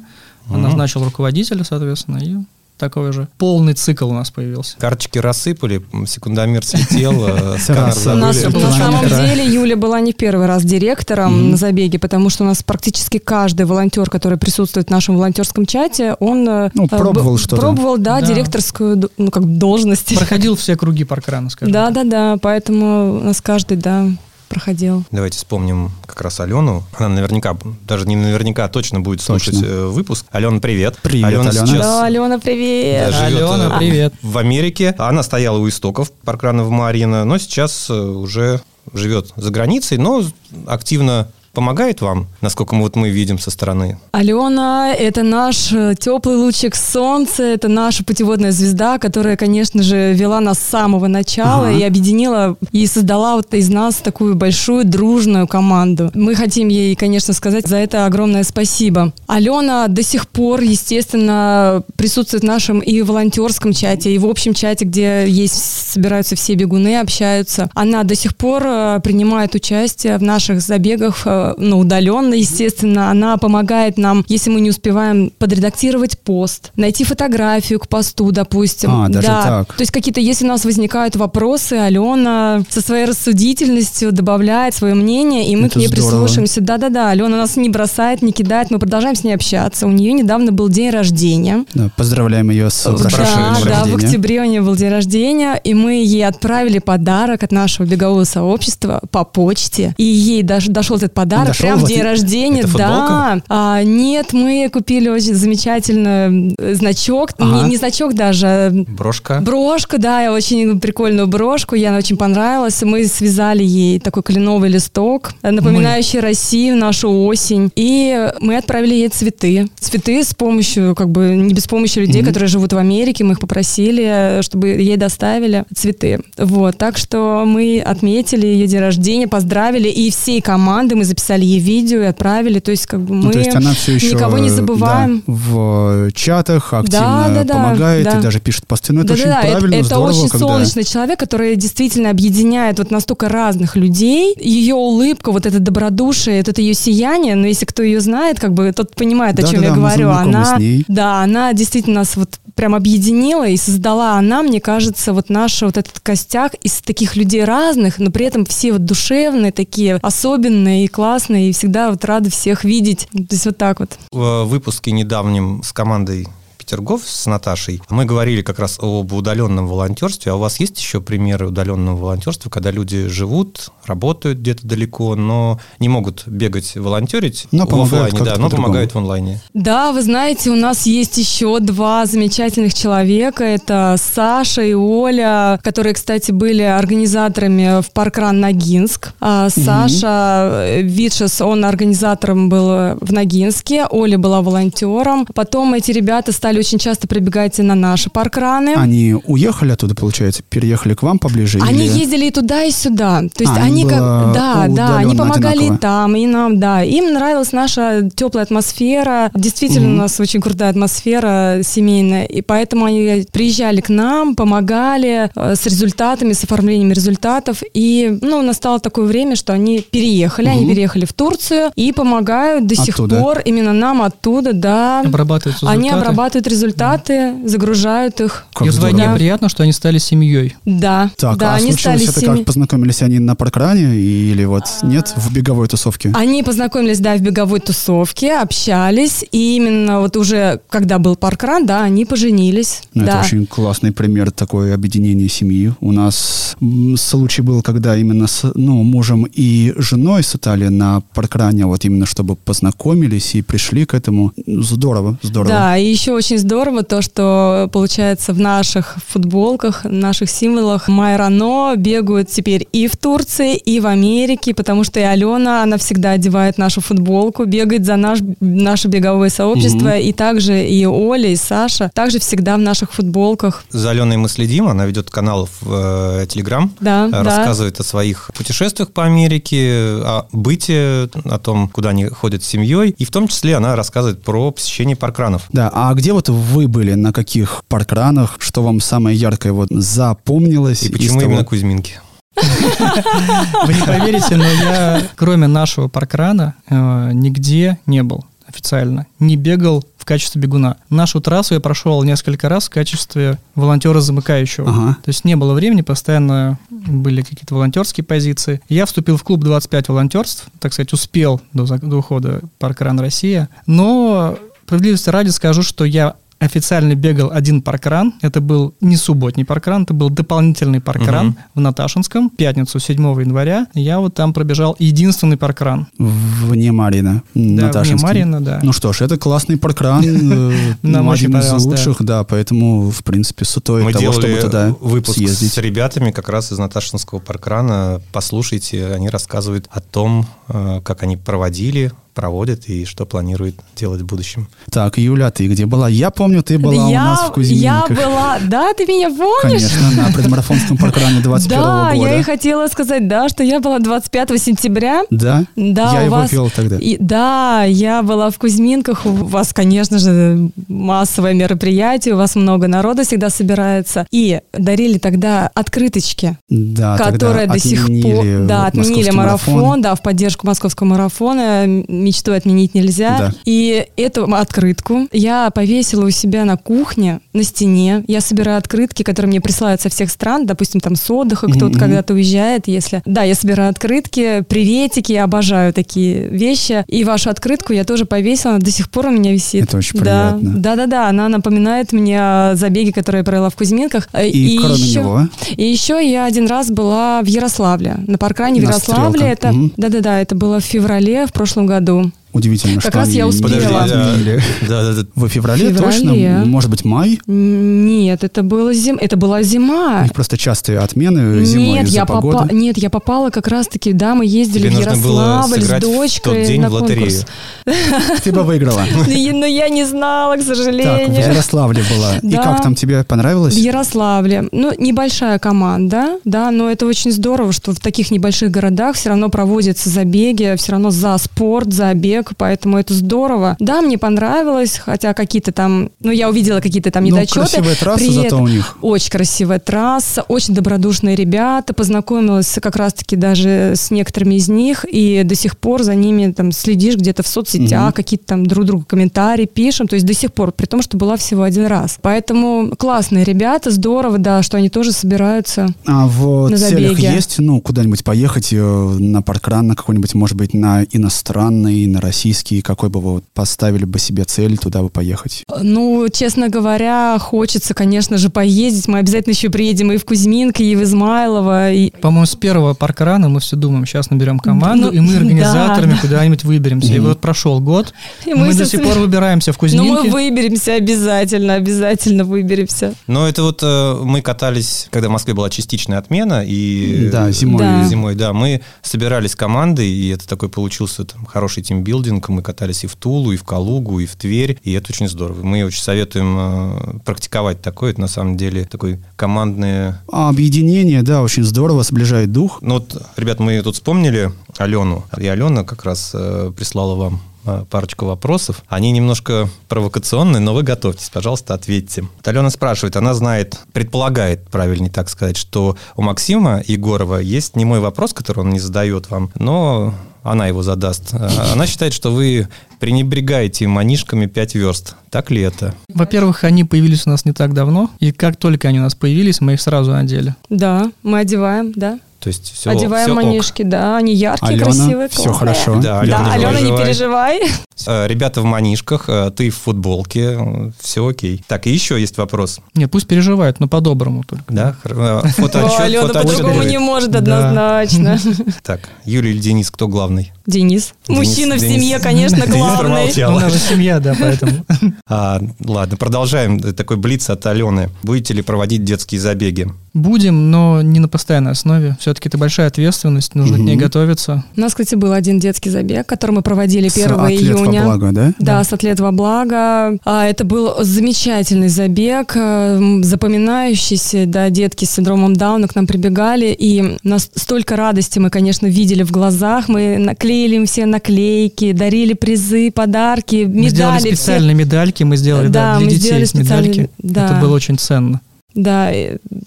она 0.50 0.70
назначила 0.70 1.06
руководителя, 1.06 1.64
соответственно, 1.64 2.18
и 2.18 2.38
такой 2.78 3.12
же 3.12 3.28
полный 3.38 3.74
цикл 3.74 4.10
у 4.10 4.14
нас 4.14 4.32
появился. 4.32 4.78
Карточки 4.78 5.18
рассыпали, 5.20 5.84
секундомер 6.06 6.66
слетел, 6.66 7.28
э, 7.28 7.58
сканер 7.60 7.94
забыли. 7.94 8.64
На 8.64 8.72
самом 8.72 9.08
деле 9.08 9.46
Юля 9.46 9.76
была 9.76 10.00
не 10.00 10.14
первый 10.14 10.48
раз 10.48 10.64
директором 10.64 11.52
на 11.52 11.58
забеге, 11.58 12.00
потому 12.00 12.30
что 12.30 12.44
у 12.44 12.48
нас 12.48 12.64
практически 12.64 13.18
каждый 13.18 13.66
волонтер, 13.66 14.10
который 14.10 14.38
присутствует 14.38 14.88
в 14.88 14.92
нашем 14.92 15.16
волонтерском 15.16 15.66
чате, 15.66 16.16
он 16.20 16.48
э, 16.48 16.70
ну, 16.74 16.88
пробовал 16.88 17.38
что-то. 17.38 17.62
Пробовал, 17.62 17.98
да, 17.98 18.22
директорскую 18.22 19.10
ну, 19.18 19.32
как 19.32 19.46
должность. 19.58 20.16
Проходил 20.16 20.56
все 20.56 20.76
круги 20.76 21.04
паркрана, 21.04 21.50
скажем. 21.50 21.74
Да, 21.74 21.90
да, 21.90 22.04
да, 22.04 22.38
поэтому 22.42 23.20
у 23.20 23.24
нас 23.24 23.42
каждый, 23.42 23.78
да, 23.78 24.08
проходил. 24.48 25.04
Давайте 25.12 25.38
вспомним 25.38 25.92
как 26.06 26.22
раз 26.22 26.40
Алену. 26.40 26.84
Она 26.98 27.10
наверняка, 27.10 27.58
даже 27.88 28.08
не 28.08 28.16
наверняка, 28.16 28.66
а 28.66 28.70
точно 28.70 29.00
будет 29.00 29.22
слушать 29.22 29.56
точно. 29.56 29.66
Э, 29.66 29.86
выпуск. 29.88 30.26
Алена, 30.32 30.60
привет. 30.60 30.98
Привет, 31.02 31.26
Алена. 31.26 31.50
Алена. 31.50 31.66
Сейчас 31.66 31.80
да, 31.80 32.06
Алена, 32.06 32.40
привет. 32.40 33.14
Алена, 33.14 33.76
э, 33.76 33.78
привет. 33.78 34.14
В 34.22 34.38
Америке. 34.38 34.96
Она 34.98 35.24
стояла 35.24 35.58
у 35.58 35.68
истоков 35.68 36.12
паркрана 36.12 36.64
в 36.64 36.70
Марина, 36.70 37.26
но 37.26 37.38
сейчас 37.38 37.90
уже 37.90 38.62
живет 38.94 39.34
за 39.36 39.52
границей, 39.52 39.98
но 39.98 40.24
активно 40.66 41.28
помогает 41.58 42.02
вам, 42.02 42.28
насколько 42.42 42.76
мы, 42.76 42.84
вот 42.84 42.96
мы 42.96 43.10
видим 43.10 43.40
со 43.40 43.50
стороны? 43.50 43.98
Алена– 44.12 44.94
это 45.00 45.24
наш 45.24 45.74
э, 45.74 45.96
теплый 46.00 46.36
лучик 46.36 46.76
солнца, 46.76 47.42
это 47.42 47.68
наша 47.68 48.04
путеводная 48.04 48.52
звезда, 48.52 49.00
которая, 49.00 49.36
конечно 49.38 49.82
же, 49.82 50.14
вела 50.14 50.40
нас 50.40 50.60
с 50.60 50.70
самого 50.70 51.08
начала 51.08 51.70
ага. 51.70 51.76
и 51.76 51.82
объединила 51.82 52.58
и 52.72 52.86
создала 52.86 53.38
вот 53.38 53.52
из 53.56 53.70
нас 53.70 53.96
такую 53.96 54.36
большую 54.36 54.86
дружную 54.86 55.48
команду. 55.48 56.12
Мы 56.14 56.36
хотим 56.36 56.68
ей, 56.68 56.96
конечно, 56.96 57.34
сказать 57.34 57.66
за 57.66 57.78
это 57.78 58.06
огромное 58.06 58.44
спасибо. 58.44 59.12
Алена 59.26 59.88
до 59.88 60.04
сих 60.04 60.28
пор, 60.28 60.62
естественно, 60.62 61.82
присутствует 61.96 62.44
в 62.44 62.46
нашем 62.46 62.82
и 62.82 63.02
волонтерском 63.02 63.74
чате, 63.74 64.14
и 64.14 64.20
в 64.20 64.28
общем 64.28 64.54
чате, 64.54 64.86
где 64.86 65.28
есть, 65.28 65.56
собираются 65.92 66.36
все 66.36 66.54
бегуны, 66.54 67.00
общаются. 67.00 67.68
Она 67.74 68.04
до 68.04 68.14
сих 68.14 68.38
пор 68.38 68.62
э, 68.64 69.00
принимает 69.04 69.56
участие 69.56 70.20
в 70.20 70.22
наших 70.22 70.62
забегах 70.62 71.24
э, 71.26 71.47
ну, 71.58 71.80
удаленно, 71.80 72.34
естественно, 72.34 73.10
она 73.12 73.38
помогает 73.38 73.98
нам, 73.98 74.26
если 74.28 74.50
мы 74.50 74.62
не 74.62 74.70
успеваем 74.70 75.32
подредактировать 75.38 76.20
пост, 76.20 76.72
найти 76.76 77.04
фотографию 77.04 77.80
к 77.80 77.88
посту, 77.88 78.32
допустим. 78.32 78.92
А, 78.92 79.10
даже 79.10 79.28
да. 79.28 79.44
так. 79.44 79.74
То 79.76 79.82
есть 79.82 79.92
какие-то, 79.92 80.20
если 80.20 80.46
у 80.46 80.48
нас 80.48 80.66
возникают 80.66 81.16
вопросы, 81.16 81.74
Алена 81.74 82.64
со 82.70 82.82
своей 82.82 83.06
рассудительностью 83.06 84.12
добавляет 84.12 84.74
свое 84.74 84.94
мнение, 84.94 85.50
и 85.50 85.56
мы 85.56 85.68
Это 85.68 85.76
к 85.76 85.76
ней 85.78 85.88
здорово. 85.88 86.24
прислушаемся. 86.26 86.62
Да-да-да, 86.62 87.10
Алена 87.10 87.38
нас 87.38 87.56
не 87.58 87.70
бросает, 87.70 88.22
не 88.22 88.32
кидает, 88.32 88.72
мы 88.72 88.80
продолжаем 88.80 89.16
с 89.16 89.24
ней 89.24 89.34
общаться. 89.34 89.88
У 89.88 89.92
нее 89.92 90.14
недавно 90.14 90.52
был 90.52 90.70
день 90.70 90.90
рождения. 90.90 91.66
Да, 91.74 91.90
поздравляем 91.96 92.50
ее 92.50 92.70
с 92.70 92.84
прошедшим 92.84 93.38
да, 93.66 93.84
Да, 93.84 93.86
в 93.86 93.96
октябре 93.96 94.42
у 94.42 94.46
нее 94.46 94.62
был 94.62 94.76
день 94.76 94.90
рождения, 94.90 95.60
и 95.64 95.74
мы 95.74 96.04
ей 96.04 96.26
отправили 96.26 96.80
подарок 96.80 97.44
от 97.44 97.52
нашего 97.52 97.86
бегового 97.86 98.24
сообщества 98.24 99.02
по 99.12 99.24
почте, 99.24 99.94
и 99.98 100.04
ей 100.04 100.44
даже 100.44 100.72
дошел 100.72 100.98
этот 100.98 101.14
подарок 101.14 101.37
подарок 101.40 101.58
прям 101.58 101.80
в 101.80 101.88
день 101.88 102.02
рождения. 102.02 102.62
Это 102.62 102.78
да. 102.78 103.42
А, 103.50 103.84
нет, 103.84 104.34
мы 104.34 104.70
купили 104.72 105.10
очень 105.10 105.36
замечательный 105.36 106.56
э, 106.58 106.74
значок. 106.74 107.32
Ага. 107.38 107.64
Не, 107.64 107.70
не 107.70 107.78
значок 107.78 108.14
даже. 108.14 108.48
А 108.48 108.72
брошка. 108.72 109.42
Брошка, 109.42 109.98
да, 109.98 110.32
очень 110.32 110.80
прикольную 110.80 111.28
брошку. 111.28 111.76
Ей 111.76 111.88
она 111.88 111.98
очень 111.98 112.18
понравилась. 112.18 112.82
Мы 112.84 113.06
связали 113.06 113.64
ей 113.64 114.00
такой 114.00 114.24
кленовый 114.24 114.70
листок, 114.70 115.34
напоминающий 115.42 116.20
мы... 116.20 116.28
Россию, 116.28 116.78
нашу 116.78 117.10
осень. 117.10 117.72
И 117.76 118.32
мы 118.40 118.58
отправили 118.58 118.96
ей 118.96 119.10
цветы. 119.10 119.68
Цветы 119.80 120.24
с 120.24 120.34
помощью, 120.34 120.96
как 120.96 121.10
бы, 121.10 121.36
не 121.36 121.54
без 121.54 121.68
помощи 121.68 122.00
людей, 122.00 122.22
mm 122.22 122.28
которые 122.28 122.50
живут 122.50 122.74
в 122.74 122.78
Америке. 122.78 123.24
Мы 123.24 123.34
их 123.34 123.40
попросили, 123.40 124.42
чтобы 124.42 124.68
ей 124.68 124.98
доставили 124.98 125.64
цветы. 125.74 126.20
Вот. 126.38 126.78
Так 126.78 126.98
что 126.98 127.44
мы 127.46 127.80
отметили 127.80 128.46
ее 128.46 128.68
день 128.68 128.82
рождения, 128.82 129.28
поздравили. 129.28 129.88
И 129.88 130.12
всей 130.12 130.42
команды 130.42 130.96
мы 130.96 131.06
записали 131.06 131.17
записали 131.18 131.46
ей 131.46 131.60
видео 131.60 132.02
и 132.02 132.06
отправили. 132.06 132.60
То 132.60 132.72
есть, 132.72 132.86
как 132.86 133.02
бы 133.02 133.16
мы 133.16 133.24
ну, 133.26 133.32
то 133.32 133.40
есть 133.40 133.56
она 133.56 133.74
все 133.74 133.96
еще, 133.96 134.14
никого 134.14 134.38
не 134.38 134.50
забываем. 134.50 135.24
Да, 135.26 135.34
в 135.34 136.12
чатах 136.14 136.74
активно 136.74 137.32
да, 137.34 137.44
да, 137.44 137.54
помогает 137.54 138.06
да. 138.06 138.20
и 138.20 138.22
даже 138.22 138.40
пишет 138.40 138.68
посты. 138.68 138.94
Ну, 138.94 139.02
это 139.02 139.10
да, 139.10 139.14
очень 139.16 139.26
да, 139.26 139.42
правильно, 139.42 139.76
это, 139.76 139.86
здорово. 139.86 140.10
Это 140.10 140.20
очень 140.20 140.30
когда... 140.30 140.48
солнечный 140.48 140.84
человек, 140.84 141.20
который 141.20 141.56
действительно 141.56 142.10
объединяет 142.10 142.78
вот 142.78 142.92
настолько 142.92 143.30
разных 143.30 143.76
людей. 143.76 144.36
Ее 144.40 144.76
улыбка, 144.76 145.32
вот 145.32 145.46
это 145.46 145.60
добродушие, 145.60 146.40
это 146.40 146.62
ее 146.62 146.74
сияние, 146.74 147.36
но 147.36 147.48
если 147.48 147.66
кто 147.66 147.84
ее 147.84 148.00
знает, 148.00 148.40
как 148.40 148.54
бы 148.54 148.72
тот 148.72 148.96
понимает, 148.96 149.40
о 149.40 149.42
да, 149.42 149.48
чем 149.48 149.62
да, 149.62 149.66
я 149.66 149.72
да, 149.72 149.76
говорю. 149.76 150.10
Она, 150.10 150.58
да, 150.88 151.24
она 151.24 151.54
действительно 151.54 151.98
нас 151.98 152.16
вот 152.16 152.40
прям 152.56 152.76
объединила 152.76 153.48
и 153.48 153.56
создала 153.56 154.14
она, 154.18 154.44
мне 154.44 154.60
кажется, 154.60 155.14
вот 155.14 155.30
наш 155.30 155.62
вот 155.62 155.78
этот 155.78 156.00
костяк 156.00 156.54
из 156.64 156.74
таких 156.82 157.16
людей 157.16 157.44
разных, 157.44 158.00
но 158.00 158.12
при 158.12 158.26
этом 158.26 158.46
все 158.46 158.74
вот 158.74 158.84
душевные 158.84 159.52
такие, 159.52 160.00
особенные 160.02 160.86
и 160.86 160.88
классные 160.88 161.07
классно 161.08 161.48
и 161.48 161.54
всегда 161.54 161.90
вот 161.90 162.04
рада 162.04 162.30
всех 162.30 162.66
видеть. 162.66 163.08
То 163.14 163.28
есть 163.32 163.46
вот 163.46 163.58
так 163.58 163.80
вот. 163.80 163.98
В 164.12 164.44
выпуске 164.44 164.92
недавнем 164.92 165.64
с 165.64 165.72
командой 165.72 166.28
Петергоф 166.68 167.04
с 167.06 167.28
Наташей, 167.28 167.82
мы 167.90 168.04
говорили 168.04 168.42
как 168.42 168.60
раз 168.60 168.78
об 168.82 169.14
удаленном 169.14 169.68
волонтерстве. 169.68 170.34
А 170.34 170.36
у 170.36 170.40
вас 170.40 170.60
есть 170.60 170.78
еще 170.78 171.00
примеры 171.00 171.48
удаленного 171.48 171.96
волонтерства, 171.96 172.50
когда 172.50 172.72
люди 172.72 173.08
живут, 173.08 173.70
работают 173.86 174.40
где-то 174.40 174.68
далеко, 174.68 175.16
но 175.16 175.62
не 175.80 175.88
могут 175.88 176.28
бегать, 176.28 176.76
волонтерить 176.76 177.48
но 177.54 177.66
в 177.66 177.82
офлайне, 177.82 178.20
да, 178.20 178.36
но 178.38 178.50
помогают 178.50 178.94
в 178.94 178.98
онлайне? 178.98 179.40
Да, 179.54 179.94
вы 179.94 180.02
знаете, 180.02 180.50
у 180.50 180.56
нас 180.56 180.86
есть 180.86 181.18
еще 181.18 181.62
два 181.62 182.06
замечательных 182.06 182.74
человека. 182.74 183.46
Это 183.46 183.96
Саша 183.98 184.62
и 184.64 184.74
Оля, 184.74 185.62
которые, 185.64 185.94
кстати, 185.94 186.34
были 186.34 186.64
организаторами 186.64 187.82
в 187.82 187.94
Паркран 187.94 188.42
Ногинск. 188.42 189.14
А 189.22 189.50
Саша 189.50 190.66
угу. 190.80 190.86
Витшес, 190.86 191.40
он 191.40 191.64
организатором 191.64 192.50
был 192.50 192.98
в 193.00 193.14
Ногинске, 193.14 193.86
Оля 193.90 194.18
была 194.18 194.42
волонтером. 194.42 195.26
Потом 195.34 195.74
эти 195.74 195.92
ребята 195.92 196.34
стали 196.34 196.57
стали 196.58 196.60
очень 196.60 196.80
часто 196.80 197.08
прибегать 197.08 197.58
на 197.60 197.76
наши 197.76 198.10
паркраны. 198.10 198.76
Они 198.76 199.16
уехали 199.26 199.72
оттуда, 199.72 199.96
получается, 199.96 200.44
переехали 200.44 200.94
к 200.94 201.04
вам 201.04 201.20
поближе? 201.20 201.60
Они 201.62 201.86
или... 201.86 202.00
ездили 202.00 202.26
и 202.26 202.32
туда, 202.32 202.64
и 202.64 202.72
сюда. 202.72 203.22
То 203.22 203.44
есть 203.44 203.58
а, 203.58 203.64
они 203.64 203.84
как... 203.84 204.00
Да, 204.34 204.66
да, 204.70 204.98
они 204.98 205.16
помогали 205.16 205.58
одинаково. 205.58 205.76
и 205.76 205.80
там, 205.80 206.16
и 206.16 206.26
нам, 206.26 206.60
да. 206.60 206.84
Им 206.84 207.14
нравилась 207.14 207.52
наша 207.52 208.10
теплая 208.16 208.44
атмосфера. 208.44 209.32
Действительно, 209.34 209.88
угу. 209.88 209.96
у 209.96 209.98
нас 209.98 210.20
очень 210.20 210.42
крутая 210.42 210.70
атмосфера 210.70 211.62
семейная. 211.64 212.26
И 212.26 212.42
поэтому 212.42 212.86
они 212.86 213.26
приезжали 213.32 213.82
к 213.82 213.90
нам, 213.90 214.36
помогали 214.36 215.30
э, 215.36 215.56
с 215.56 215.66
результатами, 215.66 216.34
с 216.34 216.44
оформлением 216.44 216.92
результатов. 216.92 217.62
И, 217.74 218.18
ну, 218.22 218.42
настало 218.42 218.80
такое 218.80 219.06
время, 219.06 219.36
что 219.36 219.54
они 219.54 219.82
переехали. 219.82 220.50
Угу. 220.50 220.58
Они 220.58 220.68
переехали 220.68 221.06
в 221.06 221.14
Турцию 221.14 221.72
и 221.76 221.92
помогают 221.92 222.68
до 222.68 222.74
оттуда. 222.74 222.86
сих 222.86 223.22
пор 223.22 223.40
именно 223.46 223.74
нам 223.74 224.02
оттуда, 224.02 224.54
да. 224.54 225.02
Обрабатывают 225.02 225.58
результаты. 225.58 225.78
Они 225.80 225.90
обрабатывают 225.90 226.47
результаты, 226.48 227.34
загружают 227.46 228.22
их. 228.22 228.46
Как 228.54 228.68
и 228.68 228.70
вдвойне 228.70 229.10
приятно, 229.16 229.50
что 229.50 229.64
они 229.64 229.72
стали 229.72 229.98
семьей. 229.98 230.56
Да, 230.66 231.12
так, 231.18 231.38
да, 231.38 231.54
а 231.54 231.56
они 231.56 231.72
стали 231.74 232.04
это 232.04 232.20
семьей. 232.20 232.38
как? 232.38 232.46
Познакомились 232.46 233.02
они 233.02 233.20
на 233.20 233.36
паркране 233.36 233.96
или 233.96 234.46
вот 234.46 234.64
нет, 234.84 235.14
в 235.16 235.34
беговой 235.34 235.68
тусовке? 235.68 236.12
Они 236.14 236.44
познакомились, 236.44 237.00
да, 237.00 237.16
в 237.16 237.22
беговой 237.22 237.60
тусовке, 237.60 238.38
общались, 238.38 239.24
и 239.32 239.56
именно 239.56 240.02
вот 240.02 240.18
уже, 240.18 240.62
когда 240.70 241.00
был 241.00 241.16
паркран, 241.16 241.66
да, 241.66 241.84
они 241.84 242.06
поженились. 242.06 242.82
Ну, 242.94 243.06
да. 243.06 243.20
Это 243.20 243.28
очень 243.28 243.46
классный 243.46 243.92
пример 243.92 244.32
такое 244.32 244.74
объединение 244.74 245.30
семьи. 245.30 245.74
У 245.82 245.92
нас 245.92 246.56
случай 246.98 247.42
был, 247.42 247.62
когда 247.62 247.96
именно 247.98 248.28
с 248.28 248.52
ну, 248.56 248.84
мужем 248.84 249.28
и 249.32 249.74
женой 249.78 250.24
сытали 250.24 250.68
на 250.68 251.02
паркране, 251.14 251.66
вот 251.66 251.86
именно 251.86 252.06
чтобы 252.06 252.36
познакомились 252.36 253.36
и 253.36 253.42
пришли 253.42 253.86
к 253.86 253.94
этому. 253.94 254.34
Здорово, 254.46 255.18
здорово. 255.22 255.50
Да, 255.50 255.78
и 255.78 255.90
еще 255.90 256.14
очень 256.14 256.37
очень 256.38 256.48
здорово 256.48 256.84
то, 256.84 257.02
что 257.02 257.68
получается 257.74 258.32
в 258.32 258.40
наших 258.40 258.98
футболках, 259.08 259.86
наших 259.86 260.30
символах 260.30 260.88
Майрано 260.88 261.76
бегают 261.76 262.30
теперь 262.30 262.68
и 262.72 262.88
в 262.88 262.96
Турции, 262.96 263.56
и 263.56 263.80
в 263.80 263.88
Америке, 263.88 264.54
потому 264.54 264.84
что 264.84 265.00
и 265.00 265.04
Алена, 265.04 265.64
она 265.64 265.78
всегда 265.78 266.12
одевает 266.12 266.60
нашу 266.60 266.82
футболку, 266.82 267.46
бегает 267.46 267.86
за 267.86 267.96
наш, 267.96 268.20
наше 268.40 268.88
беговое 268.88 269.30
сообщество, 269.30 269.90
угу. 269.90 269.98
и 269.98 270.12
также 270.14 270.64
и 270.64 270.86
Оля, 270.86 271.30
и 271.30 271.36
Саша, 271.36 271.90
также 271.94 272.20
всегда 272.20 272.56
в 272.56 272.60
наших 272.60 272.94
футболках. 272.94 273.64
За 273.72 273.90
Аленой 273.90 274.18
мы 274.18 274.30
следим, 274.30 274.68
она 274.68 274.86
ведет 274.86 275.10
канал 275.10 275.50
в 275.62 276.22
э, 276.22 276.26
Телеграм, 276.28 276.72
да, 276.80 277.10
рассказывает 277.12 277.78
да. 277.78 277.82
о 277.82 277.84
своих 277.84 278.30
путешествиях 278.36 278.92
по 278.92 279.06
Америке, 279.06 279.58
о 280.04 280.28
бытии, 280.32 281.06
о 281.28 281.40
том, 281.40 281.68
куда 281.70 281.90
они 281.90 282.06
ходят 282.06 282.44
с 282.44 282.48
семьей, 282.48 282.94
и 282.96 283.06
в 283.06 283.10
том 283.10 283.28
числе 283.28 283.56
она 283.56 283.76
рассказывает 283.76 284.22
про 284.22 284.52
посещение 284.52 284.96
паркранов. 284.96 285.44
Да, 285.52 285.72
а 285.74 285.94
где 285.96 286.14
вот 286.18 286.30
вы 286.30 286.68
были, 286.68 286.96
на 286.96 287.14
каких 287.14 287.64
паркранах, 287.68 288.38
что 288.40 288.64
вам 288.64 288.80
самое 288.80 289.16
яркое 289.16 289.54
вот 289.54 289.68
запомнилось? 289.70 290.82
И 290.82 290.90
почему 290.90 291.22
именно 291.22 291.44
Кузьминки? 291.44 292.02
Вы 292.36 293.74
не 293.74 293.82
поверите, 293.82 294.36
но 294.36 294.44
я, 294.44 295.04
кроме 295.16 295.46
нашего 295.46 295.90
паркрана, 295.90 296.56
э, 296.70 297.12
нигде 297.14 297.78
не 297.86 298.02
был 298.02 298.26
официально. 298.48 299.06
Не 299.20 299.36
бегал 299.36 299.84
в 299.98 300.06
качестве 300.06 300.42
бегуна. 300.42 300.78
Нашу 300.90 301.22
трассу 301.22 301.54
я 301.54 301.60
прошел 301.60 302.02
несколько 302.04 302.50
раз 302.50 302.66
в 302.66 302.72
качестве 302.72 303.38
волонтера 303.54 304.00
замыкающего. 304.00 304.70
Ага. 304.70 304.98
То 305.04 305.10
есть 305.10 305.24
не 305.24 305.36
было 305.36 305.54
времени, 305.54 305.82
постоянно 305.82 306.58
были 306.70 307.22
какие-то 307.22 307.54
волонтерские 307.54 308.06
позиции. 308.06 308.62
Я 308.70 308.88
вступил 308.88 309.18
в 309.18 309.24
клуб 309.24 309.42
25 309.42 309.90
волонтерств, 309.90 310.48
так 310.60 310.74
сказать, 310.74 310.94
успел 310.94 311.42
до, 311.54 311.66
до 311.66 311.98
ухода 311.98 312.42
Паркран 312.58 313.00
Россия. 313.00 313.50
Но 313.68 314.38
справедливости 314.68 315.10
ради 315.10 315.30
скажу, 315.30 315.64
что 315.64 315.86
я 315.86 316.16
официально 316.40 316.94
бегал 316.94 317.32
один 317.32 317.62
паркран. 317.62 318.14
Это 318.22 318.42
был 318.42 318.74
не 318.82 318.98
субботний 318.98 319.46
паркран, 319.46 319.84
это 319.84 319.94
был 319.94 320.10
дополнительный 320.10 320.82
паркран 320.82 321.30
угу. 321.30 321.38
в 321.56 321.60
Наташинском. 321.62 322.30
Пятницу 322.30 322.80
7 322.80 322.96
января 323.22 323.68
я 323.74 324.00
вот 324.00 324.14
там 324.14 324.34
пробежал 324.34 324.76
единственный 324.78 325.38
паркран. 325.38 325.88
Вне 325.98 326.72
Марина. 326.74 327.24
Да, 327.34 327.82
вне 327.82 327.96
Марина, 327.96 328.42
да. 328.42 328.60
Ну 328.62 328.74
что 328.74 328.94
ж, 328.94 329.02
это 329.02 329.18
классный 329.18 329.58
паркран. 329.58 330.04
Нам 330.82 331.10
один 331.10 331.38
из 331.38 331.52
лучших, 331.64 332.04
да, 332.04 332.24
поэтому, 332.26 332.92
в 332.92 333.04
принципе, 333.04 333.46
стоит 333.46 333.92
того, 333.94 334.12
чтобы 334.12 334.36
туда 334.36 334.76
выпуск 334.82 335.18
с 335.18 335.58
ребятами 335.58 336.12
как 336.12 336.30
раз 336.30 336.52
из 336.52 336.58
Наташинского 336.58 337.20
паркрана. 337.20 338.02
Послушайте, 338.12 338.94
они 338.94 339.10
рассказывают 339.10 339.68
о 339.72 339.80
том, 339.80 340.28
э, 340.50 340.82
как 340.84 341.04
они 341.04 341.18
проводили 341.18 341.92
проводит 342.18 342.68
и 342.68 342.84
что 342.84 343.06
планирует 343.06 343.56
делать 343.76 344.02
в 344.02 344.06
будущем. 344.08 344.48
Так, 344.72 344.98
Юля, 344.98 345.30
ты 345.30 345.46
где 345.46 345.68
была? 345.68 345.88
Я 345.88 346.10
помню, 346.10 346.42
ты 346.42 346.58
была 346.58 346.90
я, 346.90 347.02
у 347.02 347.06
нас 347.06 347.30
в 347.30 347.32
Кузьминках. 347.32 347.92
Я 347.92 347.96
была, 347.96 348.40
да, 348.42 348.74
ты 348.74 348.88
меня 348.88 349.10
помнишь? 349.10 349.62
Конечно, 349.70 350.02
на 350.02 350.12
предмарафонском 350.12 350.78
паркране 350.78 351.20
21 351.22 351.60
да, 351.60 351.92
года. 351.92 352.04
Да, 352.04 352.10
я 352.10 352.20
и 352.20 352.24
хотела 352.24 352.66
сказать, 352.70 353.08
да, 353.08 353.30
что 353.30 353.44
я 353.44 353.60
была 353.60 353.78
25 353.78 354.42
сентября. 354.42 355.04
Да? 355.12 355.46
Да, 355.56 355.94
я 355.94 356.02
у 356.02 356.06
его 356.06 356.16
вас... 356.16 356.32
вел 356.32 356.50
тогда. 356.50 356.78
И, 356.80 356.98
да, 357.00 357.66
я 357.66 358.02
была 358.02 358.32
в 358.32 358.40
Кузьминках, 358.40 359.06
у 359.06 359.12
вас, 359.12 359.54
конечно 359.54 360.00
же, 360.00 360.50
массовое 360.68 361.36
мероприятие, 361.36 362.16
у 362.16 362.18
вас 362.18 362.36
много 362.36 362.68
народа 362.68 363.04
всегда 363.04 363.30
собирается. 363.30 364.08
И 364.10 364.42
дарили 364.54 364.98
тогда 364.98 365.52
открыточки, 365.54 366.36
да, 366.50 366.98
которые 366.98 367.46
до 367.46 367.60
сих 367.60 367.86
пор... 368.02 368.26
Да, 368.48 368.66
отменили 368.66 369.12
марафон, 369.12 369.54
марафон, 369.54 369.82
да, 369.84 369.94
в 369.94 370.02
поддержку 370.02 370.48
московского 370.48 370.88
марафона 370.88 371.68
мечту 372.08 372.34
отменить 372.34 372.74
нельзя. 372.74 373.18
Да. 373.18 373.34
И 373.46 373.88
эту 373.98 374.34
открытку 374.34 375.08
я 375.12 375.50
повесила 375.52 376.06
у 376.06 376.10
себя 376.10 376.46
на 376.46 376.58
кухне, 376.58 377.20
на 377.34 377.44
стене. 377.44 378.04
Я 378.08 378.22
собираю 378.22 378.58
открытки, 378.58 379.04
которые 379.04 379.30
мне 379.30 379.42
присылают 379.42 379.82
со 379.82 379.90
всех 379.90 380.10
стран, 380.10 380.46
допустим, 380.46 380.80
там 380.80 380.96
с 380.96 381.10
отдыха, 381.12 381.48
кто-то 381.48 381.66
mm-hmm. 381.66 381.80
когда-то 381.80 382.14
уезжает, 382.14 382.68
если... 382.68 383.02
Да, 383.06 383.24
я 383.24 383.36
собираю 383.36 383.70
открытки, 383.70 384.44
приветики, 384.48 385.12
я 385.14 385.24
обожаю 385.24 385.74
такие 385.74 386.28
вещи. 386.28 386.84
И 386.88 387.04
вашу 387.04 387.30
открытку 387.30 387.74
я 387.74 387.84
тоже 387.84 388.06
повесила, 388.06 388.56
она 388.56 388.60
до 388.64 388.72
сих 388.72 388.90
пор 388.90 389.08
у 389.08 389.12
меня 389.12 389.32
висит. 389.32 389.64
Это 389.64 389.78
очень 389.78 390.00
приятно. 390.00 390.40
Да, 390.42 390.76
да-да-да, 390.76 391.10
она 391.10 391.30
напоминает 391.30 391.92
мне 391.92 392.20
о 392.20 392.56
забеге, 392.56 392.94
которые 392.94 393.20
я 393.22 393.24
провела 393.24 393.50
в 393.50 393.56
Кузьминках. 393.56 394.10
И, 394.24 394.56
и 394.56 394.58
кроме 394.58 394.76
еще, 394.76 395.00
него? 395.00 395.28
И 395.56 395.64
еще 395.64 396.00
я 396.10 396.26
один 396.26 396.48
раз 396.48 396.70
была 396.70 397.22
в 397.22 397.26
Ярославле, 397.26 397.98
на 398.08 398.18
паркране 398.18 398.62
в 398.62 398.64
Ярославле. 398.64 399.20
Стрелка. 399.20 399.48
Это, 399.48 399.50
угу. 399.52 399.72
Да-да-да, 399.78 400.22
это 400.22 400.36
было 400.36 400.60
в 400.60 400.64
феврале 400.64 401.26
в 401.26 401.34
прошлом 401.34 401.66
году. 401.66 401.97
abraço. 402.00 402.27
Удивительно, 402.38 402.76
как 402.76 402.92
что 402.92 403.00
раз 403.00 403.10
я 403.10 403.28
успела. 403.28 403.50
Подожди, 403.50 403.74
отменили. 403.74 404.44
Да, 404.68 404.84
да, 404.84 405.02
да. 405.02 405.08
В 405.16 405.28
феврале, 405.28 405.70
феврале 405.70 405.92
точно? 405.92 406.46
Может 406.46 406.70
быть, 406.70 406.86
май? 406.86 407.20
Нет, 407.26 408.24
это, 408.24 408.44
было 408.44 408.74
зим... 408.76 408.98
это 409.02 409.18
была 409.18 409.42
зима. 409.42 410.02
У 410.02 410.04
них 410.04 410.14
просто 410.14 410.38
частые 410.38 410.78
отмены 410.80 411.44
зимой 411.44 411.80
Нет, 411.80 411.88
я 411.88 412.06
попа... 412.06 412.48
Нет, 412.52 412.78
я 412.78 412.92
попала 412.92 413.32
как 413.32 413.48
раз-таки, 413.48 413.92
да, 413.92 414.14
мы 414.14 414.26
ездили 414.26 414.70
Тебе 414.70 414.78
в 414.78 414.80
Ярославль 414.82 415.62
с 415.62 415.80
дочкой 415.82 416.44
в 416.44 416.48
день 416.48 416.62
на 416.62 416.70
в 416.70 416.74
лотерею. 416.74 417.08
конкурс. 417.08 417.26
Ты 418.24 418.32
бы 418.32 418.44
выиграла. 418.44 418.86
Но 419.08 419.46
я 419.46 419.70
не 419.70 419.86
знала, 419.86 420.38
к 420.38 420.44
сожалению. 420.44 421.08
Так, 421.08 421.26
в 421.26 421.30
Ярославле 421.32 421.84
была. 421.90 422.18
И 422.18 422.36
как 422.36 422.62
там 422.62 422.76
тебе 422.76 423.04
понравилось? 423.04 423.56
В 423.56 423.58
Ярославле. 423.58 424.48
Ну, 424.52 424.74
небольшая 424.78 425.40
команда, 425.40 426.20
да, 426.24 426.52
но 426.52 426.70
это 426.70 426.86
очень 426.86 427.12
здорово, 427.12 427.52
что 427.52 427.74
в 427.74 427.80
таких 427.80 428.12
небольших 428.12 428.52
городах 428.52 428.96
все 428.96 429.10
равно 429.10 429.30
проводятся 429.30 429.90
забеги, 429.90 430.56
все 430.58 430.74
равно 430.74 430.92
за 430.92 431.18
спорт, 431.18 431.74
за 431.74 431.94
бег, 431.94 432.27
поэтому 432.36 432.78
это 432.78 432.94
здорово. 432.94 433.56
Да, 433.60 433.82
мне 433.82 433.98
понравилось, 433.98 434.78
хотя 434.84 435.14
какие-то 435.14 435.52
там, 435.52 435.92
ну, 436.00 436.12
я 436.12 436.30
увидела 436.30 436.60
какие-то 436.60 436.92
там 436.92 437.04
недочеты. 437.04 437.40
Ну, 437.40 437.46
красивая 437.46 437.76
трасса 437.76 437.98
При 437.98 438.12
зато 438.12 438.38
у 438.42 438.48
них. 438.48 438.78
Очень 438.82 439.12
красивая 439.12 439.60
трасса, 439.60 440.24
очень 440.24 440.54
добродушные 440.54 441.16
ребята, 441.16 441.74
познакомилась 441.74 442.58
как 442.62 442.76
раз-таки 442.76 443.16
даже 443.16 443.74
с 443.76 443.92
некоторыми 443.92 444.36
из 444.36 444.50
них, 444.50 444.86
и 444.90 445.24
до 445.24 445.36
сих 445.36 445.58
пор 445.58 445.84
за 445.84 445.96
ними 445.96 446.32
там 446.32 446.52
следишь 446.52 446.96
где-то 446.96 447.24
в 447.24 447.28
соцсетях, 447.28 447.90
угу. 447.90 447.96
какие-то 447.96 448.26
там 448.26 448.46
друг 448.46 448.66
другу 448.66 448.86
комментарии 448.86 449.46
пишем, 449.46 449.88
то 449.88 449.96
есть 449.96 450.06
до 450.06 450.14
сих 450.14 450.34
пор, 450.34 450.52
при 450.52 450.66
том, 450.66 450.82
что 450.82 450.98
была 450.98 451.18
всего 451.18 451.44
один 451.44 451.66
раз. 451.66 451.98
Поэтому 452.02 452.74
классные 452.78 453.24
ребята, 453.24 453.72
здорово, 453.72 454.18
да, 454.18 454.44
что 454.44 454.58
они 454.58 454.70
тоже 454.70 454.92
собираются 454.92 455.68
А 455.86 456.08
в 456.08 456.50
на 456.50 456.58
целях 456.58 456.98
забеге. 456.98 457.16
есть, 457.16 457.40
ну, 457.40 457.62
куда-нибудь 457.62 458.04
поехать 458.04 458.50
э, 458.52 458.58
на 458.58 459.22
паркран, 459.22 459.68
на 459.68 459.76
какой-нибудь, 459.76 460.14
может 460.14 460.38
быть, 460.38 460.54
на 460.54 460.84
иностранный, 460.84 461.86
на 461.88 462.02
российский 462.02 462.17
близкий, 462.48 462.62
какой 462.62 462.90
бы 462.90 463.00
вы 463.00 463.22
поставили 463.34 463.86
бы 463.86 464.00
себе 464.00 464.24
цель 464.24 464.58
туда 464.58 464.82
бы 464.82 464.90
поехать? 464.90 465.44
Ну, 465.62 466.08
честно 466.12 466.50
говоря, 466.50 467.18
хочется, 467.20 467.74
конечно 467.74 468.18
же, 468.18 468.30
поездить. 468.30 468.88
Мы 468.88 469.00
обязательно 469.00 469.34
еще 469.34 469.50
приедем 469.50 469.92
и 469.92 469.98
в 469.98 470.06
Кузьминка, 470.06 470.64
и 470.64 470.76
в 470.76 470.84
Измайлово. 470.84 471.74
И... 471.74 471.92
По-моему, 472.02 472.26
с 472.26 472.36
первого 472.36 472.74
паркрана 472.74 473.30
мы 473.30 473.40
все 473.40 473.56
думаем, 473.56 473.86
сейчас 473.86 474.10
наберем 474.10 474.40
команду, 474.40 474.88
ну, 474.88 474.92
и 474.94 475.00
мы 475.00 475.16
организаторами 475.16 475.94
да, 475.94 476.00
куда-нибудь 476.02 476.44
выберемся. 476.44 476.94
И 476.94 477.00
вот 477.00 477.20
прошел 477.20 477.60
год, 477.60 477.94
и 478.26 478.34
мы, 478.34 478.48
мы 478.48 478.54
до 478.54 478.66
сих 478.66 478.84
пор 478.84 478.98
выбираемся 479.00 479.52
в 479.52 479.58
Кузьминке. 479.58 479.88
Ну, 479.88 480.04
мы 480.04 480.10
выберемся 480.10 480.74
обязательно, 480.76 481.56
обязательно 481.56 482.24
выберемся. 482.24 482.94
Но 483.08 483.28
это 483.28 483.44
вот 483.44 483.62
э, 483.64 484.00
мы 484.04 484.22
катались, 484.22 484.88
когда 484.92 485.08
в 485.10 485.12
Москве 485.12 485.34
была 485.34 485.50
частичная 485.50 485.98
отмена, 485.98 486.44
и 486.46 487.10
да, 487.12 487.32
зимой, 487.32 487.60
да. 487.60 487.84
зимой, 487.86 488.16
да, 488.16 488.34
мы 488.34 488.62
собирались 488.82 489.36
командой, 489.36 489.90
и 489.90 490.10
это 490.10 490.28
такой 490.28 490.50
получился 490.50 491.04
там, 491.04 491.26
хороший 491.26 491.64
тимбилдинг, 491.98 492.30
мы 492.30 492.42
катались 492.42 492.84
и 492.84 492.88
в 492.88 492.96
Тулу, 492.96 493.32
и 493.32 493.38
в 493.38 493.44
Калугу, 493.44 494.00
и 494.00 494.06
в 494.06 494.16
Тверь, 494.16 494.58
и 494.64 494.74
это 494.74 494.92
очень 494.92 495.08
здорово. 495.08 495.44
Мы 495.44 495.66
очень 495.66 495.82
советуем 495.82 496.38
э, 496.38 497.00
практиковать 497.06 497.62
такое, 497.62 497.92
это 497.92 498.02
на 498.02 498.08
самом 498.08 498.38
деле 498.38 498.66
такое 498.66 499.00
командное... 499.16 500.02
Объединение, 500.12 501.02
да, 501.04 501.22
очень 501.22 501.44
здорово, 501.44 501.84
сближает 501.84 502.32
дух. 502.32 502.60
Ну 502.62 502.76
вот, 502.76 503.02
ребят, 503.18 503.40
мы 503.40 503.62
тут 503.62 503.76
вспомнили 503.76 504.32
Алену, 504.58 505.06
и 505.18 505.28
Алена 505.28 505.64
как 505.64 505.84
раз 505.86 506.12
э, 506.14 506.52
прислала 506.56 506.96
вам 506.96 507.22
э, 507.46 507.66
парочку 507.70 508.06
вопросов. 508.06 508.64
Они 508.68 508.92
немножко 508.92 509.50
провокационные, 509.68 510.40
но 510.40 510.54
вы 510.54 510.64
готовьтесь, 510.64 511.10
пожалуйста, 511.10 511.54
ответьте. 511.54 512.04
Вот 512.04 512.28
Алена 512.28 512.50
спрашивает, 512.50 512.96
она 512.96 513.14
знает, 513.14 513.60
предполагает, 513.74 514.50
правильнее 514.50 514.92
так 514.92 515.10
сказать, 515.10 515.38
что 515.38 515.78
у 515.96 516.02
Максима 516.02 516.64
Егорова 516.66 517.18
есть 517.18 517.56
не 517.56 517.66
мой 517.66 517.80
вопрос, 517.80 518.14
который 518.14 518.42
он 518.42 518.52
не 518.52 518.60
задает 518.60 519.10
вам, 519.10 519.32
но 519.36 519.94
она 520.24 520.48
его 520.48 520.64
задаст. 520.64 521.10
А, 521.14 521.54
она 521.54 521.68
считает, 521.68 521.94
что 521.94 522.12
вы 522.12 522.48
пренебрегаете 522.80 523.68
манишками 523.68 524.26
5 524.26 524.56
верст. 524.56 524.96
Так 525.10 525.32
ли 525.32 525.42
это? 525.42 525.74
Во-первых, 525.90 526.44
они 526.44 526.64
появились 526.64 527.08
у 527.08 527.10
нас 527.10 527.26
не 527.26 527.34
так 527.34 527.54
давно, 527.54 527.90
и 528.00 528.12
как 528.12 528.38
только 528.38 528.68
они 528.68 528.80
у 528.80 528.84
нас 528.84 528.96
появились, 528.96 529.42
мы 529.42 529.54
их 529.54 529.62
сразу 529.62 529.96
одели. 529.96 530.36
Да, 530.50 530.92
мы 531.04 531.20
одеваем, 531.20 531.72
да. 531.76 532.00
То 532.20 532.30
есть 532.30 532.52
все 532.52 532.72
Одеваем 532.72 533.06
все 533.06 533.14
манишки, 533.14 533.62
ок. 533.62 533.70
да, 533.70 533.98
они 533.98 534.14
яркие, 534.14 534.50
Алена, 534.54 534.66
красивые, 534.66 535.08
все 535.10 535.32
хорошо. 535.32 535.80
Да, 535.80 536.00
Алена, 536.00 536.18
да, 536.20 536.34
Алена 536.34 536.62
не 536.62 536.76
переживай. 536.76 537.42
Э, 537.86 538.08
ребята 538.08 538.42
в 538.42 538.44
манишках, 538.44 539.06
э, 539.08 539.32
ты 539.36 539.50
в 539.50 539.56
футболке, 539.56 540.74
все 540.80 541.08
окей. 541.08 541.44
Так, 541.48 541.68
и 541.68 541.72
еще 541.72 542.00
есть 542.00 542.18
вопрос. 542.18 542.60
Нет, 542.74 542.90
пусть 542.90 543.08
переживают, 543.08 543.60
но 543.60 543.68
по-доброму 543.68 544.24
только. 544.24 544.46
Да? 544.48 544.76
Э, 544.84 545.22
фотоотчет, 545.28 545.80
Алена 545.80 546.08
по-другому 546.08 546.64
не 546.64 546.80
может 546.80 547.16
однозначно. 547.16 548.18
Так, 548.64 548.90
Юлия 549.06 549.32
или 549.32 549.40
Денис, 549.40 549.70
кто 549.70 549.88
главный? 549.88 550.34
Денис. 550.48 550.94
Мужчина 551.10 551.56
в 551.56 551.60
семье, 551.60 552.00
конечно, 552.00 552.48
главный. 552.48 553.12
У 553.26 553.32
нас 553.32 553.52
же 553.52 553.60
семья, 553.60 554.00
да, 554.00 554.16
поэтому. 554.20 554.54
А, 555.10 555.42
ладно, 555.64 555.98
продолжаем. 555.98 556.60
Такой 556.60 556.98
блиц 556.98 557.30
от 557.30 557.46
Алены. 557.46 557.90
Будете 558.04 558.34
ли 558.34 558.42
проводить 558.42 558.84
детские 558.84 559.20
забеги? 559.20 559.68
Будем, 559.94 560.52
но 560.52 560.82
не 560.82 561.00
на 561.00 561.08
постоянной 561.08 561.52
основе. 561.52 561.98
Все-таки 562.00 562.30
это 562.30 562.38
большая 562.38 562.68
ответственность, 562.68 563.34
нужно 563.36 563.56
угу. 563.56 563.64
к 563.64 563.66
ней 563.66 563.76
готовиться. 563.76 564.44
У 564.56 564.60
нас, 564.60 564.74
кстати, 564.74 564.96
был 564.96 565.14
один 565.14 565.40
детский 565.40 565.70
забег, 565.70 566.06
который 566.06 566.32
мы 566.32 566.42
проводили 566.42 566.90
1 566.94 566.94
с 566.94 567.10
июня. 567.30 567.80
Во 567.82 567.86
благо, 567.86 568.12
да? 568.12 568.26
Да, 568.40 568.58
да, 568.58 568.64
с 568.64 568.74
атлет 568.74 569.00
во 569.00 569.12
благо. 569.12 569.98
А, 570.06 570.26
это 570.26 570.44
был 570.44 570.84
замечательный 570.84 571.70
забег, 571.70 572.34
э, 572.36 573.02
запоминающийся, 573.02 574.26
да, 574.26 574.50
детки 574.50 574.86
с 574.86 574.92
синдромом 574.92 575.36
Дауна 575.36 575.68
к 575.68 575.76
нам 575.76 575.88
прибегали, 575.88 576.56
и 576.58 576.98
нас 577.04 577.30
столько 577.36 577.76
радости 577.76 578.20
мы, 578.20 578.30
конечно, 578.30 578.68
видели 578.68 579.04
в 579.04 579.12
глазах. 579.12 579.68
Мы 579.70 579.98
наклеили 579.98 580.37
им 580.46 580.66
все 580.66 580.86
наклейки, 580.86 581.72
дарили 581.72 582.14
призы, 582.14 582.72
подарки, 582.72 583.36
медали. 583.36 583.64
Мы 583.64 583.70
сделали 583.70 584.00
специальные 584.00 584.56
все. 584.56 584.66
медальки, 584.66 585.04
мы 585.04 585.18
сделали, 585.18 585.48
да, 585.48 585.74
да 585.74 585.80
для 585.80 585.90
детей 585.90 586.26
медальки. 586.34 586.90
Да. 587.00 587.26
Это 587.26 587.42
было 587.42 587.56
очень 587.56 587.78
ценно. 587.78 588.22
Да, 588.58 588.92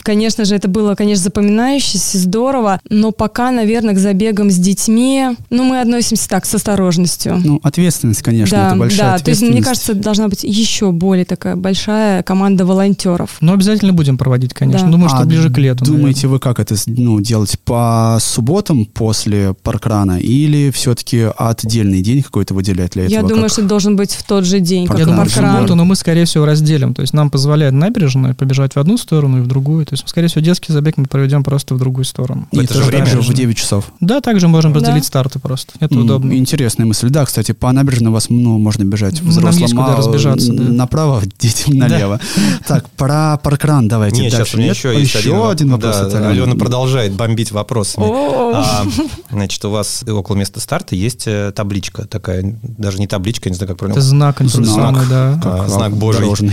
конечно 0.04 0.44
же, 0.44 0.54
это 0.54 0.68
было, 0.68 0.94
конечно, 0.94 1.24
запоминающееся, 1.24 2.18
здорово, 2.18 2.80
но 2.88 3.10
пока, 3.10 3.50
наверное, 3.50 3.94
к 3.94 3.98
забегам 3.98 4.50
с 4.50 4.56
детьми, 4.56 5.36
ну, 5.50 5.64
мы 5.64 5.80
относимся 5.80 6.28
так, 6.28 6.46
с 6.46 6.54
осторожностью. 6.54 7.40
Ну, 7.44 7.60
ответственность, 7.62 8.22
конечно, 8.22 8.56
да, 8.56 8.68
это 8.68 8.76
большая 8.76 9.18
Да, 9.18 9.24
то 9.24 9.30
есть, 9.30 9.42
мне 9.42 9.62
кажется, 9.62 9.94
должна 9.94 10.28
быть 10.28 10.44
еще 10.44 10.92
более 10.92 11.24
такая 11.24 11.56
большая 11.56 12.22
команда 12.22 12.64
волонтеров. 12.64 13.36
Но 13.40 13.52
обязательно 13.52 13.92
будем 13.92 14.16
проводить, 14.16 14.54
конечно. 14.54 14.86
Да. 14.86 14.92
Думаю, 14.92 15.08
что 15.08 15.18
а 15.18 15.24
ближе 15.24 15.50
к 15.50 15.58
лету. 15.58 15.84
Думаете 15.84 16.26
наверное. 16.26 16.30
вы, 16.30 16.38
как 16.38 16.60
это 16.60 16.76
ну, 16.86 17.20
делать 17.20 17.58
по 17.64 18.18
субботам 18.20 18.86
после 18.86 19.54
паркрана 19.54 20.20
или 20.20 20.70
все-таки 20.70 21.26
отдельный 21.36 22.00
день 22.00 22.22
какой-то 22.22 22.54
выделять 22.54 22.92
для 22.92 23.06
этого? 23.06 23.14
Я 23.14 23.22
думаю, 23.22 23.48
что 23.48 23.62
должен 23.62 23.96
быть 23.96 24.12
в 24.12 24.22
тот 24.22 24.44
же 24.44 24.60
день, 24.60 24.86
паркран. 24.86 24.98
как 24.98 25.08
Я 25.08 25.12
думаю, 25.12 25.28
в 25.28 25.32
субботу, 25.32 25.74
но 25.74 25.84
мы, 25.84 25.96
скорее 25.96 26.26
всего, 26.26 26.46
разделим. 26.46 26.94
То 26.94 27.02
есть 27.02 27.12
нам 27.12 27.28
позволяет 27.28 27.72
набережная 27.72 28.34
побежать 28.34 28.74
в 28.74 28.78
одну 28.78 28.96
сторону 29.00 29.38
и 29.38 29.40
в 29.40 29.46
другую. 29.46 29.86
То 29.86 29.94
есть, 29.94 30.08
скорее 30.08 30.28
всего, 30.28 30.40
детский 30.42 30.72
забег 30.72 30.96
мы 30.96 31.06
проведем 31.06 31.42
просто 31.42 31.74
в 31.74 31.78
другую 31.78 32.04
сторону. 32.04 32.48
И 32.52 32.58
это 32.58 32.74
же 32.74 32.82
время 32.84 33.06
же 33.06 33.20
в 33.20 33.32
9 33.32 33.56
часов. 33.56 33.92
Да, 34.00 34.20
также 34.20 34.48
можем 34.48 34.72
разделить 34.72 35.02
да. 35.02 35.06
старты 35.06 35.38
просто. 35.38 35.72
Это 35.80 35.94
mm, 35.94 36.00
удобно. 36.00 36.32
Интересная 36.32 36.86
мысль. 36.86 37.08
Да, 37.10 37.24
кстати, 37.24 37.52
по 37.52 37.70
набережной 37.72 38.10
вас 38.10 38.30
ну, 38.30 38.58
можно 38.58 38.84
бежать 38.84 39.20
взрослым. 39.20 39.52
Нам 39.52 39.62
есть 39.62 39.74
куда 39.74 39.96
разбежаться. 39.96 40.52
Да. 40.52 40.62
Направо, 40.62 41.22
детям 41.38 41.74
налево. 41.76 42.20
Так, 42.66 42.88
про 42.90 43.38
паркран 43.42 43.88
давайте 43.88 44.22
Нет, 44.22 44.32
дальше. 44.32 44.46
Сейчас 44.46 44.54
у 44.54 44.58
меня 44.58 44.70
еще 44.70 45.00
еще 45.00 45.50
один 45.50 45.70
вопрос. 45.70 46.12
Да, 46.12 46.28
Алена 46.28 46.54
продолжает 46.54 47.12
бомбить 47.12 47.52
вопросами. 47.52 48.06
А, 48.54 48.84
значит, 49.30 49.64
у 49.64 49.70
вас 49.70 50.04
около 50.06 50.36
места 50.36 50.60
старта 50.60 50.94
есть 50.94 51.24
э, 51.26 51.52
табличка 51.54 52.06
такая, 52.06 52.58
даже 52.62 52.98
не 52.98 53.06
табличка, 53.06 53.48
не 53.48 53.54
знаю, 53.54 53.68
как 53.68 53.78
правильно. 53.78 53.98
Это 53.98 54.06
знак 54.06 54.42
информационный, 54.42 55.06
да. 55.08 55.40
А, 55.44 55.68
знак 55.68 55.96
Божий. 55.96 56.30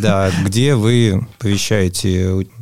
Да, 0.00 0.30
где 0.44 0.74
вы 0.74 1.26
повещаете 1.38 1.73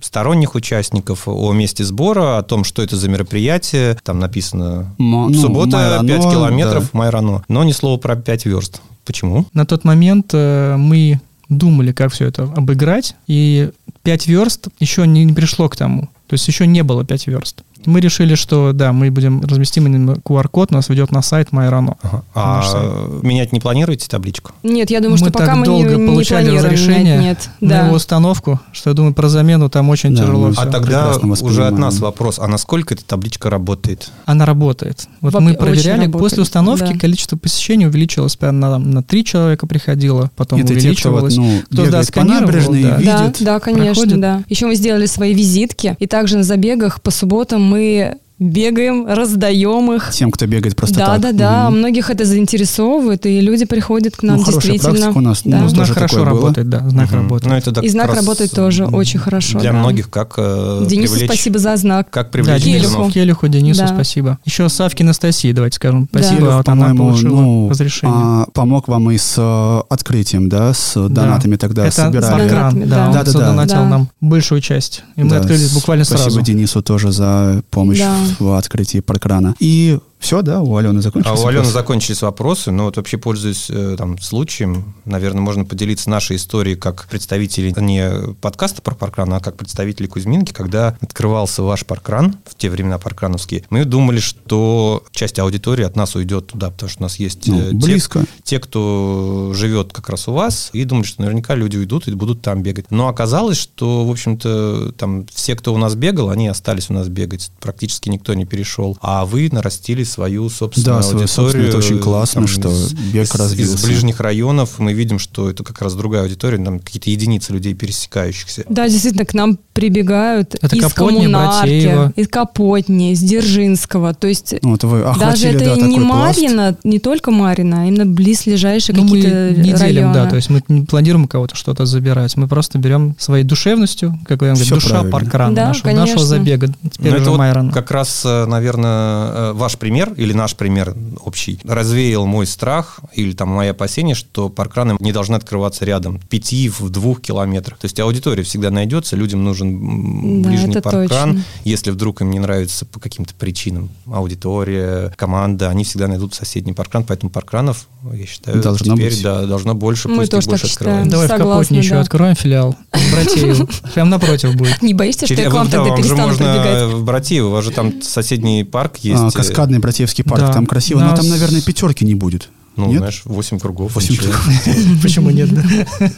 сторонних 0.00 0.54
участников 0.54 1.26
о 1.26 1.52
месте 1.52 1.84
сбора, 1.84 2.38
о 2.38 2.42
том, 2.42 2.64
что 2.64 2.82
это 2.82 2.96
за 2.96 3.08
мероприятие. 3.08 3.96
Там 4.02 4.18
написано 4.18 4.94
ну, 4.98 5.32
суббота, 5.34 6.02
5 6.06 6.22
километров, 6.22 6.84
да. 6.92 6.98
Майрано. 6.98 7.44
Но 7.48 7.64
ни 7.64 7.72
слова 7.72 7.98
про 7.98 8.16
5 8.16 8.46
верст. 8.46 8.80
Почему? 9.04 9.46
На 9.52 9.66
тот 9.66 9.84
момент 9.84 10.30
э, 10.32 10.76
мы 10.76 11.20
думали, 11.48 11.92
как 11.92 12.12
все 12.12 12.26
это 12.26 12.44
обыграть, 12.44 13.16
и 13.26 13.70
5 14.02 14.26
верст 14.26 14.68
еще 14.80 15.06
не, 15.06 15.24
не 15.24 15.32
пришло 15.32 15.68
к 15.68 15.76
тому. 15.76 16.08
То 16.26 16.34
есть 16.34 16.46
еще 16.48 16.66
не 16.66 16.82
было 16.82 17.04
5 17.04 17.26
верст. 17.26 17.62
Мы 17.86 18.00
решили, 18.00 18.34
что 18.34 18.72
да, 18.72 18.92
мы 18.92 19.10
будем 19.10 19.42
разместим 19.42 19.86
именно 19.86 20.12
QR-код, 20.12 20.70
нас 20.70 20.88
ведет 20.88 21.10
на 21.10 21.22
сайт 21.22 21.52
Майрано. 21.52 21.96
Ага. 22.02 22.22
А 22.34 23.20
менять 23.22 23.52
не 23.52 23.60
планируете 23.60 24.08
табличку? 24.08 24.52
Нет, 24.62 24.90
я 24.90 25.00
думаю, 25.00 25.12
мы 25.12 25.18
что 25.18 25.30
пока 25.30 25.56
мы 25.56 25.64
долго 25.64 25.96
не, 25.96 26.06
получали 26.06 26.50
не 26.50 26.58
разрешение 26.58 27.18
нет, 27.18 27.50
на 27.60 27.68
да. 27.68 27.86
его 27.86 27.96
установку, 27.96 28.60
что 28.72 28.90
я 28.90 28.94
думаю, 28.94 29.14
про 29.14 29.28
замену 29.28 29.68
там 29.68 29.88
очень 29.90 30.14
да, 30.14 30.22
тяжело. 30.22 30.52
А 30.56 30.66
тогда 30.66 31.16
уже 31.40 31.66
от 31.66 31.78
нас 31.78 31.98
вопрос, 31.98 32.38
а 32.38 32.46
насколько 32.46 32.94
эта 32.94 33.04
табличка 33.04 33.50
работает? 33.50 34.10
Она 34.24 34.46
работает. 34.46 35.06
Вот 35.20 35.34
Воп- 35.34 35.40
мы 35.40 35.54
проверяли, 35.54 36.10
после 36.10 36.42
установки 36.42 36.92
да. 36.92 36.98
количество 36.98 37.36
посещений 37.36 37.86
увеличилось, 37.86 38.38
на, 38.40 38.78
на 38.78 39.02
3 39.02 39.24
человека 39.24 39.66
приходило, 39.66 40.30
потом 40.36 40.60
Это 40.60 40.72
увеличивалось. 40.72 41.34
Те, 41.34 41.40
кто, 41.40 41.50
вот, 41.50 41.86
ну, 41.86 42.02
кто 42.02 42.24
да, 42.24 42.40
набережной 42.40 42.82
да. 42.82 42.96
видит. 42.96 43.36
Да, 43.40 43.44
да, 43.52 43.60
конечно, 43.60 43.94
проходит. 43.94 44.20
да. 44.20 44.42
Еще 44.48 44.66
мы 44.66 44.74
сделали 44.74 45.06
свои 45.06 45.34
визитки, 45.34 45.96
и 45.98 46.06
также 46.06 46.36
на 46.36 46.42
забегах 46.42 47.00
по 47.00 47.10
субботам 47.10 47.71
мы 47.72 48.18
бегаем, 48.42 49.06
раздаем 49.06 49.92
их. 49.92 50.10
Тем, 50.12 50.30
кто 50.30 50.46
бегает 50.46 50.76
просто 50.76 50.98
да, 50.98 51.06
так. 51.06 51.20
Да, 51.20 51.32
да, 51.32 51.38
да. 51.38 51.68
Угу. 51.68 51.76
Многих 51.76 52.10
это 52.10 52.24
заинтересовывает, 52.24 53.26
и 53.26 53.40
люди 53.40 53.64
приходят 53.64 54.16
к 54.16 54.22
нам 54.22 54.38
ну, 54.38 54.44
действительно. 54.44 55.10
у 55.10 55.20
нас. 55.20 55.42
Да. 55.44 55.60
Ну, 55.60 55.68
знак 55.68 55.88
хорошо 55.88 56.24
работает, 56.24 56.68
да, 56.68 56.88
знак 56.88 57.08
угу. 57.08 57.16
работает. 57.16 57.66
Ну, 57.66 57.72
это 57.72 57.80
и 57.80 57.88
знак 57.88 58.14
работает 58.14 58.52
тоже 58.52 58.86
очень 58.86 59.18
хорошо. 59.18 59.60
Для 59.60 59.72
да. 59.72 59.78
многих 59.78 60.10
как 60.10 60.34
э, 60.36 60.86
Денису 60.88 61.12
привлечь... 61.14 61.30
спасибо 61.30 61.58
за 61.58 61.76
знак. 61.76 62.10
Как 62.10 62.30
привлечь 62.30 62.62
да, 62.62 62.70
Келюху. 62.70 63.10
Келюху, 63.10 63.48
Денису 63.48 63.80
да. 63.80 63.88
спасибо. 63.88 64.38
Еще 64.44 64.68
Савке 64.68 65.04
Анастасии, 65.04 65.52
давайте 65.52 65.76
скажем, 65.76 66.08
спасибо. 66.10 66.46
Да. 66.46 66.56
Вот 66.58 66.68
она 66.68 66.92
ну, 66.92 67.68
разрешение. 67.68 68.16
А, 68.16 68.46
помог 68.52 68.88
вам 68.88 69.10
и 69.10 69.18
с 69.18 69.34
э, 69.38 69.82
открытием, 69.88 70.48
да, 70.48 70.72
с 70.72 70.94
донатами 71.08 71.52
да. 71.52 71.58
тогда 71.58 71.86
это 71.86 71.96
собирали. 71.96 72.48
Донатами, 72.48 72.84
да, 72.84 72.96
да, 72.96 73.06
он 73.06 73.12
да, 73.12 73.24
задонатил 73.24 73.76
да. 73.76 73.88
нам 73.88 74.08
большую 74.20 74.60
часть. 74.60 75.04
И 75.16 75.22
мы 75.22 75.30
да, 75.30 75.38
открылись 75.38 75.72
буквально 75.72 76.04
спасибо 76.04 76.22
сразу. 76.24 76.40
Спасибо 76.40 76.58
Денису 76.58 76.82
тоже 76.82 77.12
за 77.12 77.62
помощь 77.70 78.02
в 78.38 78.56
открытии 78.56 79.00
паркрана. 79.00 79.54
И 79.58 79.98
все, 80.22 80.40
да, 80.42 80.62
у 80.62 80.76
Алены 80.76 81.02
закончились 81.02 81.38
А 81.38 81.42
у 81.42 81.46
Алены 81.46 81.64
закончились 81.64 82.22
вопросы, 82.22 82.70
но 82.70 82.84
вот 82.84 82.96
вообще 82.96 83.18
пользуясь 83.18 83.66
э, 83.68 83.96
там 83.98 84.18
случаем, 84.20 84.94
наверное, 85.04 85.42
можно 85.42 85.64
поделиться 85.64 86.08
нашей 86.08 86.36
историей 86.36 86.76
как 86.76 87.08
представители 87.08 87.74
не 87.76 88.32
подкаста 88.40 88.82
про 88.82 88.94
паркран, 88.94 89.34
а 89.34 89.40
как 89.40 89.56
представители 89.56 90.06
Кузьминки, 90.06 90.52
когда 90.52 90.96
открывался 91.00 91.64
ваш 91.64 91.84
паркран, 91.84 92.36
в 92.46 92.54
те 92.54 92.70
времена 92.70 92.98
паркрановские, 92.98 93.64
мы 93.68 93.84
думали, 93.84 94.20
что 94.20 95.02
часть 95.10 95.40
аудитории 95.40 95.84
от 95.84 95.96
нас 95.96 96.14
уйдет 96.14 96.46
туда, 96.46 96.70
потому 96.70 96.88
что 96.88 97.00
у 97.00 97.02
нас 97.02 97.16
есть 97.16 97.48
ну, 97.48 97.60
те, 97.60 97.70
близко. 97.72 98.24
те, 98.44 98.60
кто 98.60 99.50
живет 99.56 99.92
как 99.92 100.08
раз 100.08 100.28
у 100.28 100.32
вас, 100.32 100.70
и 100.72 100.84
думали, 100.84 101.04
что 101.04 101.22
наверняка 101.22 101.56
люди 101.56 101.76
уйдут 101.76 102.06
и 102.06 102.12
будут 102.12 102.42
там 102.42 102.62
бегать. 102.62 102.92
Но 102.92 103.08
оказалось, 103.08 103.58
что, 103.58 104.06
в 104.06 104.10
общем-то, 104.10 104.92
там 104.92 105.26
все, 105.34 105.56
кто 105.56 105.74
у 105.74 105.78
нас 105.78 105.96
бегал, 105.96 106.30
они 106.30 106.46
остались 106.46 106.90
у 106.90 106.92
нас 106.92 107.08
бегать. 107.08 107.50
Практически 107.60 108.08
никто 108.08 108.34
не 108.34 108.44
перешел. 108.44 108.96
А 109.00 109.26
вы 109.26 109.48
нарастили 109.50 110.04
свою 110.12 110.48
собственную 110.50 111.00
да, 111.00 111.06
аудиторию. 111.06 111.28
Собственно, 111.28 111.62
это 111.66 111.78
очень 111.78 111.98
классно, 111.98 112.42
там, 112.42 112.46
что 112.46 112.72
бег 113.12 113.24
из, 113.24 113.34
развился. 113.34 113.74
Из 113.74 113.84
ближних 113.84 114.20
районов 114.20 114.78
мы 114.78 114.92
видим, 114.92 115.18
что 115.18 115.50
это 115.50 115.64
как 115.64 115.80
раз 115.80 115.94
другая 115.94 116.22
аудитория, 116.22 116.62
там 116.62 116.78
какие-то 116.78 117.10
единицы 117.10 117.52
людей 117.52 117.74
пересекающихся. 117.74 118.64
Да, 118.68 118.88
действительно, 118.88 119.24
к 119.24 119.34
нам 119.34 119.58
прибегают 119.72 120.54
это 120.60 120.76
из 120.76 120.82
Капотни, 120.82 121.18
Коммунарки, 121.18 121.58
Братеева. 121.58 122.12
из 122.16 122.28
Капотни, 122.28 123.12
из 123.12 123.20
Дзержинского. 123.20 124.14
То 124.14 124.26
есть 124.26 124.54
ну, 124.62 124.72
вот 124.72 124.84
вы 124.84 125.04
даже 125.18 125.48
это 125.48 125.64
да, 125.64 125.76
не 125.76 125.98
Марина, 125.98 126.76
не 126.84 126.98
только 126.98 127.30
Марина, 127.30 127.82
а 127.82 127.86
именно 127.86 128.06
близлежащие 128.06 128.94
ну, 128.96 129.04
какие-то 129.04 129.54
мы 129.56 129.62
не 129.62 129.72
делим, 129.72 130.12
да, 130.12 130.28
то 130.28 130.36
есть 130.36 130.50
мы 130.50 130.62
не 130.68 130.82
планируем 130.84 131.26
кого-то 131.26 131.56
что-то 131.56 131.86
забирать, 131.86 132.36
мы 132.36 132.48
просто 132.48 132.78
берем 132.78 133.14
своей 133.18 133.44
душевностью, 133.44 134.18
как 134.26 134.42
я 134.42 134.52
говорю, 134.52 134.68
душа 134.68 134.88
правильно. 134.90 135.10
паркрана, 135.10 135.54
да, 135.54 135.66
нашего, 135.68 135.90
нашего 135.92 136.24
забега. 136.24 136.68
Теперь 136.90 137.14
это 137.14 137.30
вот 137.30 137.72
как 137.72 137.90
раз, 137.90 138.22
э, 138.24 138.46
наверное, 138.46 139.26
э, 139.26 139.52
ваш 139.52 139.78
пример 139.78 140.01
или 140.16 140.32
наш 140.32 140.56
пример 140.56 140.94
общий 141.24 141.58
развеял 141.64 142.26
мой 142.26 142.46
страх 142.46 143.00
или 143.14 143.32
там 143.32 143.48
мои 143.48 143.68
опасения, 143.68 144.14
что 144.14 144.48
паркраны 144.48 144.96
не 145.00 145.12
должны 145.12 145.34
открываться 145.34 145.84
рядом, 145.84 146.20
пяти 146.28 146.68
в 146.68 146.88
двух 146.90 147.20
километрах. 147.20 147.78
То 147.78 147.86
есть 147.86 147.98
аудитория 148.00 148.42
всегда 148.42 148.70
найдется, 148.70 149.16
людям 149.16 149.44
нужен 149.44 150.42
да, 150.42 150.48
ближний 150.48 150.80
паркран. 150.80 151.08
Точно. 151.08 151.44
Если 151.64 151.90
вдруг 151.90 152.20
им 152.20 152.30
не 152.30 152.38
нравится 152.38 152.84
по 152.86 153.00
каким-то 153.00 153.34
причинам 153.34 153.90
аудитория, 154.06 155.12
команда, 155.16 155.68
они 155.68 155.84
всегда 155.84 156.08
найдут 156.08 156.34
соседний 156.34 156.72
паркран, 156.72 157.04
поэтому 157.04 157.30
паркранов, 157.30 157.86
я 158.12 158.26
считаю, 158.26 158.62
должно 158.62 158.96
теперь 158.96 159.10
быть. 159.10 159.22
Да, 159.22 159.46
должно 159.46 159.74
больше, 159.74 160.08
Мы 160.08 160.18
пусть 160.18 160.30
тоже 160.30 160.48
больше 160.48 160.66
открываем. 160.66 161.08
Давай 161.08 161.28
Согласна, 161.28 161.46
в 161.46 161.52
Капотне 161.54 161.78
да. 161.78 161.84
еще 161.84 161.94
откроем 161.96 162.34
филиал. 162.34 162.76
Братеев. 163.12 163.82
Прям 163.94 164.10
напротив 164.10 164.54
будет. 164.56 164.82
Не 164.82 164.94
боишься, 164.94 165.26
что 165.26 165.34
я 165.34 165.50
к 165.50 165.52
вам 165.52 165.68
да, 165.68 165.78
тогда 165.78 165.96
перестану 165.96 166.34
прибегать? 166.34 166.92
в 166.92 167.04
Братеево, 167.04 167.48
у 167.48 167.50
вас 167.50 167.64
же 167.64 167.70
там 167.70 168.02
соседний 168.02 168.64
парк 168.64 168.96
есть. 168.98 169.22
А, 169.22 169.30
каскадный 169.30 169.80
Братеевский 169.92 170.24
парк, 170.24 170.40
Да. 170.40 170.52
там 170.52 170.64
красиво, 170.66 171.00
но 171.00 171.10
Нас- 171.10 171.20
там, 171.20 171.28
наверное, 171.28 171.60
пятерки 171.60 172.04
не 172.06 172.14
будет. 172.14 172.48
Ну, 172.76 172.88
Нет? 172.88 172.98
знаешь, 173.00 173.22
8 173.26 173.58
кругов. 173.58 173.94
Восемь 173.94 174.14
ничего. 174.14 174.32
Почему 175.02 175.28
нет? 175.28 175.50
да? 175.52 176.10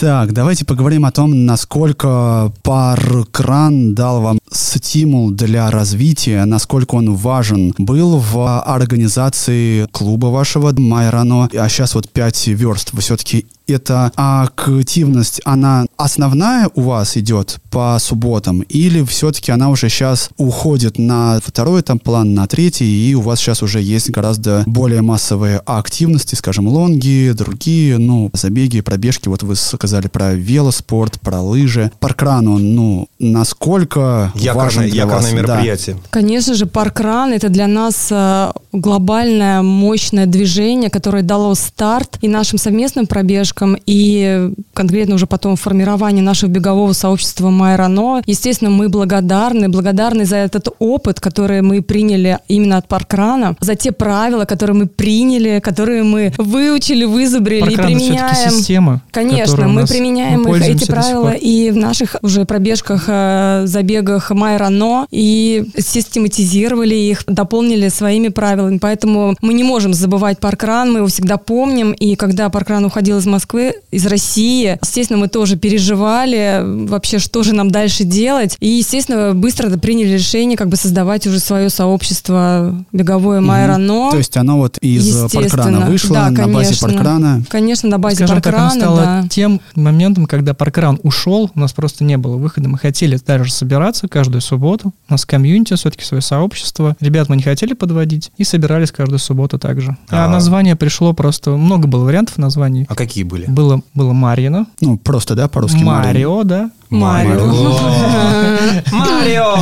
Так, 0.00 0.32
давайте 0.32 0.64
поговорим 0.64 1.04
о 1.04 1.12
том, 1.12 1.44
насколько 1.44 2.50
паркран 2.62 3.94
дал 3.94 4.22
вам 4.22 4.38
стимул 4.50 5.30
для 5.32 5.70
развития, 5.70 6.46
насколько 6.46 6.94
он 6.94 7.14
важен 7.14 7.74
был 7.76 8.16
в 8.18 8.62
организации 8.62 9.86
клуба 9.92 10.28
вашего 10.28 10.72
Майрано. 10.72 11.50
А 11.54 11.68
сейчас 11.68 11.94
вот 11.94 12.08
5 12.08 12.46
верст. 12.48 12.94
Вы 12.94 13.02
все-таки 13.02 13.44
эта 13.66 14.12
активность, 14.14 15.40
она 15.44 15.86
основная 15.96 16.70
у 16.74 16.82
вас 16.82 17.16
идет 17.16 17.58
по 17.70 17.96
субботам, 18.00 18.60
или 18.60 19.02
все-таки 19.04 19.52
она 19.52 19.70
уже 19.70 19.88
сейчас 19.88 20.30
уходит 20.36 20.98
на 20.98 21.40
второй 21.44 21.82
там 21.82 21.98
план, 21.98 22.34
на 22.34 22.46
третий, 22.46 23.10
и 23.10 23.14
у 23.14 23.20
вас 23.20 23.40
сейчас 23.40 23.62
уже 23.62 23.80
есть 23.80 24.10
гораздо 24.10 24.62
более 24.66 25.02
массовые 25.02 25.58
активности, 25.66 26.34
скажем, 26.34 26.68
лонги, 26.68 27.32
другие, 27.36 27.98
ну, 27.98 28.30
забеги, 28.32 28.80
пробежки, 28.80 29.28
вот 29.28 29.42
вы 29.42 29.56
сказали 29.56 30.08
про 30.08 30.34
велоспорт, 30.34 31.20
про 31.20 31.40
лыжи. 31.40 31.90
Паркран, 31.98 32.48
он, 32.48 32.74
ну, 32.74 33.08
насколько 33.18 34.32
важен 34.34 34.84
Якорное, 34.84 34.90
для 34.90 35.02
якорное 35.02 35.20
вас? 35.20 35.30
Да. 35.30 35.36
мероприятие. 35.36 35.96
Конечно 36.10 36.54
же, 36.54 36.66
паркран 36.66 37.32
это 37.32 37.48
для 37.48 37.66
нас 37.66 38.08
э, 38.10 38.52
глобальное 38.72 39.62
мощное 39.62 40.26
движение, 40.26 40.90
которое 40.90 41.22
дало 41.22 41.54
старт 41.54 42.18
и 42.20 42.28
нашим 42.28 42.58
совместным 42.58 43.06
пробежкам, 43.06 43.55
девушкам, 43.56 43.76
и 43.86 44.50
конкретно 44.74 45.14
уже 45.14 45.26
потом 45.26 45.56
формирование 45.56 46.22
нашего 46.22 46.50
бегового 46.50 46.92
сообщества 46.92 47.50
Майрано. 47.50 48.22
Естественно, 48.26 48.70
мы 48.70 48.88
благодарны, 48.88 49.68
благодарны 49.68 50.24
за 50.24 50.36
этот 50.36 50.68
опыт, 50.78 51.20
который 51.20 51.62
мы 51.62 51.82
приняли 51.82 52.38
именно 52.48 52.76
от 52.76 52.88
Паркрана, 52.88 53.56
за 53.60 53.74
те 53.74 53.92
правила, 53.92 54.44
которые 54.44 54.76
мы 54.76 54.86
приняли, 54.86 55.60
которые 55.60 56.02
мы 56.02 56.32
выучили, 56.38 57.04
вызубрили 57.04 57.60
Паркран 57.60 57.90
и 57.90 57.94
применяем. 57.94 58.50
система. 58.50 59.02
Конечно, 59.10 59.68
мы 59.68 59.86
применяем 59.86 60.42
мы 60.42 60.58
их, 60.58 60.68
эти 60.68 60.86
правила 60.86 61.30
и 61.30 61.70
в 61.70 61.76
наших 61.76 62.16
уже 62.22 62.44
пробежках, 62.44 63.04
э, 63.08 63.62
забегах 63.66 64.30
Майрано, 64.30 65.06
и 65.10 65.64
систематизировали 65.78 66.94
их, 66.94 67.24
дополнили 67.26 67.88
своими 67.88 68.28
правилами. 68.28 68.78
Поэтому 68.78 69.34
мы 69.40 69.54
не 69.54 69.64
можем 69.64 69.94
забывать 69.94 70.38
Паркран, 70.38 70.92
мы 70.92 70.98
его 70.98 71.08
всегда 71.08 71.36
помним. 71.36 71.92
И 71.92 72.16
когда 72.16 72.48
Паркран 72.48 72.84
уходил 72.84 73.18
из 73.18 73.26
Москвы, 73.26 73.45
из 73.54 74.06
России, 74.06 74.78
естественно, 74.82 75.18
мы 75.18 75.28
тоже 75.28 75.56
переживали 75.56 76.62
вообще, 76.64 77.18
что 77.18 77.42
же 77.42 77.54
нам 77.54 77.70
дальше 77.70 78.04
делать. 78.04 78.56
И, 78.60 78.68
естественно, 78.68 79.34
быстро 79.34 79.70
приняли 79.78 80.14
решение 80.14 80.56
как 80.56 80.68
бы 80.68 80.76
создавать 80.76 81.26
уже 81.26 81.40
свое 81.40 81.70
сообщество 81.70 82.74
беговое 82.92 83.40
Майрано. 83.40 84.10
То 84.10 84.18
есть 84.18 84.36
оно 84.36 84.58
вот 84.58 84.78
из 84.78 85.32
Паркрана 85.32 85.86
вышло 85.86 86.14
да, 86.14 86.30
на 86.30 86.36
конечно. 86.36 86.54
базе 86.54 86.80
Паркрана? 86.80 87.42
Конечно, 87.48 87.88
на 87.88 87.98
базе 87.98 88.16
Скажем 88.16 88.36
Паркрана, 88.36 88.70
так, 88.70 88.72
оно 88.72 88.80
стало 88.80 89.00
да. 89.00 89.28
тем 89.28 89.60
моментом, 89.74 90.26
когда 90.26 90.54
Паркран 90.54 90.98
ушел, 91.02 91.50
у 91.54 91.60
нас 91.60 91.72
просто 91.72 92.04
не 92.04 92.16
было 92.16 92.36
выхода. 92.36 92.68
Мы 92.68 92.78
хотели 92.78 93.18
даже 93.24 93.52
собираться 93.52 94.08
каждую 94.08 94.40
субботу. 94.40 94.92
У 95.08 95.12
нас 95.12 95.24
комьюнити, 95.26 95.74
все-таки 95.74 96.04
свое 96.04 96.20
сообщество. 96.20 96.96
Ребят 97.00 97.28
мы 97.28 97.36
не 97.36 97.42
хотели 97.42 97.74
подводить 97.74 98.30
и 98.36 98.44
собирались 98.44 98.90
каждую 98.90 99.18
субботу 99.18 99.58
также. 99.58 99.96
А, 100.08 100.26
А. 100.26 100.28
название 100.28 100.76
пришло 100.76 101.12
просто... 101.12 101.50
Много 101.50 101.86
было 101.88 102.04
вариантов 102.04 102.38
названий. 102.38 102.86
А 102.88 102.94
какие 102.94 103.24
были? 103.24 103.35
Было, 103.46 103.82
было 103.94 104.12
Марьино, 104.12 104.66
Ну, 104.80 104.96
просто, 104.98 105.34
да, 105.34 105.48
по-русски 105.48 105.82
Марио, 105.82 106.42
да. 106.44 106.70
Марио. 106.88 107.46
Марио! 108.92 109.56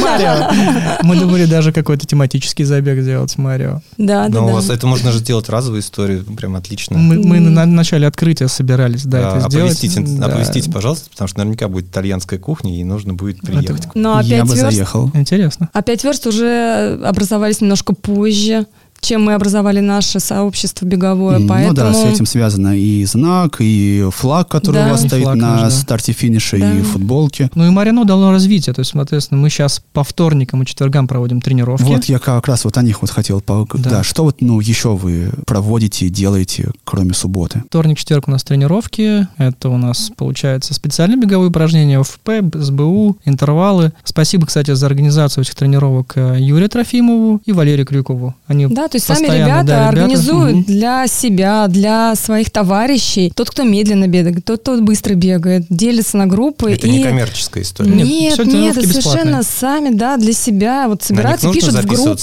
Марио. 0.00 0.98
Мы 1.02 1.16
думали 1.18 1.44
даже 1.44 1.72
какой-то 1.72 2.06
тематический 2.06 2.64
забег 2.64 3.00
сделать 3.00 3.36
Марио. 3.36 3.80
Да, 3.96 4.28
да, 4.28 4.40
Но 4.40 4.44
у 4.44 4.48
да. 4.48 4.54
вас 4.54 4.70
это 4.70 4.86
можно 4.86 5.12
же 5.12 5.20
делать 5.20 5.48
разовую 5.48 5.80
историю, 5.82 6.24
прям 6.24 6.56
отлично. 6.56 6.96
Мы, 6.98 7.18
мы 7.18 7.40
на 7.40 7.66
начале 7.66 8.06
открытия 8.06 8.48
собирались, 8.48 9.04
да, 9.04 9.32
А, 9.32 9.38
это 9.38 9.50
сделать. 9.50 9.84
оповестите, 10.22 10.70
пожалуйста, 10.70 11.10
потому 11.10 11.28
что 11.28 11.38
наверняка 11.38 11.68
будет 11.68 11.86
итальянская 11.86 12.38
кухня, 12.38 12.78
и 12.78 12.84
нужно 12.84 13.14
будет 13.14 13.40
приехать. 13.40 13.88
Но 13.94 14.20
Я 14.20 14.36
опять 14.42 14.48
бы 14.50 14.54
верст, 14.56 14.70
заехал. 14.72 15.10
Интересно. 15.14 15.68
а 15.72 15.82
пять 15.82 16.04
верст 16.04 16.26
уже 16.26 17.00
образовались 17.04 17.60
немножко 17.60 17.92
позже, 17.94 18.66
чем 19.00 19.22
мы 19.24 19.34
образовали 19.34 19.80
наше 19.80 20.20
сообщество 20.20 20.84
беговое, 20.86 21.46
поэтому... 21.46 21.68
Ну 21.68 21.74
да, 21.74 21.92
с 21.94 22.04
этим 22.04 22.26
связано 22.26 22.76
и 22.78 23.04
знак, 23.04 23.56
и 23.60 24.06
флаг, 24.12 24.48
который 24.48 24.76
Да. 24.76 24.86
у 24.88 24.90
вас 24.90 25.04
И 25.04 25.08
стоит 25.08 25.24
на 25.34 25.34
да. 25.62 25.70
старте 25.70 26.12
финиша, 26.12 26.58
Да. 26.58 26.72
и 26.72 26.82
футболки. 26.82 27.50
Ну 27.54 27.66
и 27.66 27.70
Марино 27.70 28.04
дало 28.04 28.30
развитие, 28.30 28.74
то 28.74 28.80
есть, 28.80 28.92
соответственно, 28.92 29.40
мы 29.40 29.50
сейчас 29.50 29.82
по 29.92 30.04
вторникам 30.04 30.62
и 30.62 30.66
четвергам 30.66 31.06
проводим 31.08 31.40
тренировки. 31.40 31.84
Вот 31.84 32.04
я 32.06 32.18
как 32.18 32.46
раз 32.48 32.64
вот 32.64 32.76
о 32.76 32.82
них 32.82 33.00
вот 33.02 33.10
хотел. 33.10 33.40
по- 33.40 33.66
Да. 33.74 33.90
Да. 33.90 34.02
что 34.02 34.24
вот, 34.24 34.40
ну, 34.40 34.60
еще 34.60 34.96
вы 34.96 35.30
проводите, 35.46 36.08
делаете, 36.08 36.70
кроме 36.84 37.14
субботы? 37.14 37.62
Вторник, 37.68 37.98
четверг 37.98 38.28
у 38.28 38.30
нас 38.30 38.42
тренировки. 38.44 39.26
Это 39.38 39.68
у 39.68 39.76
нас, 39.76 40.10
получается, 40.16 40.74
специальные 40.74 41.18
беговые 41.20 41.50
упражнения, 41.50 41.98
ОФП, 42.00 42.30
СБУ, 42.54 43.16
интервалы. 43.24 43.92
Спасибо, 44.04 44.46
кстати, 44.46 44.74
за 44.74 44.86
организацию 44.86 45.44
этих 45.44 45.54
тренировок 45.54 46.12
э, 46.16 46.36
Юрию 46.38 46.68
Трофимову 46.68 47.40
и 47.44 47.52
Валерию 47.52 47.86
Крюкову. 47.86 48.34
Они 48.46 48.66
Да, 48.66 48.87
то 48.88 48.96
есть 48.96 49.06
сами 49.06 49.26
ребята 49.26 49.64
да, 49.64 49.88
организуют 49.88 50.56
Мгм. 50.56 50.64
для 50.64 51.06
себя, 51.06 51.66
для 51.68 52.14
своих 52.14 52.50
товарищей. 52.50 53.32
Тот, 53.34 53.50
кто 53.50 53.62
медленно 53.64 54.06
бегает, 54.08 54.44
тот, 54.44 54.60
кто 54.60 54.80
быстро 54.80 55.14
бегает, 55.14 55.64
делится 55.68 56.16
на 56.16 56.26
группы. 56.26 56.72
Это 56.72 56.86
и... 56.86 56.90
не 56.90 57.02
коммерческая 57.02 57.62
история. 57.62 57.90
Нет, 57.90 58.38
Нет, 58.38 58.46
нет, 58.46 58.74
совершенно 58.74 58.98
бесплатные. 58.98 59.42
сами, 59.42 59.90
да, 59.94 60.16
для 60.16 60.32
себя. 60.32 60.88
Вот 60.88 61.02
собираются, 61.02 61.50
пишут 61.52 61.74
в 61.74 61.86
группу. 61.86 62.18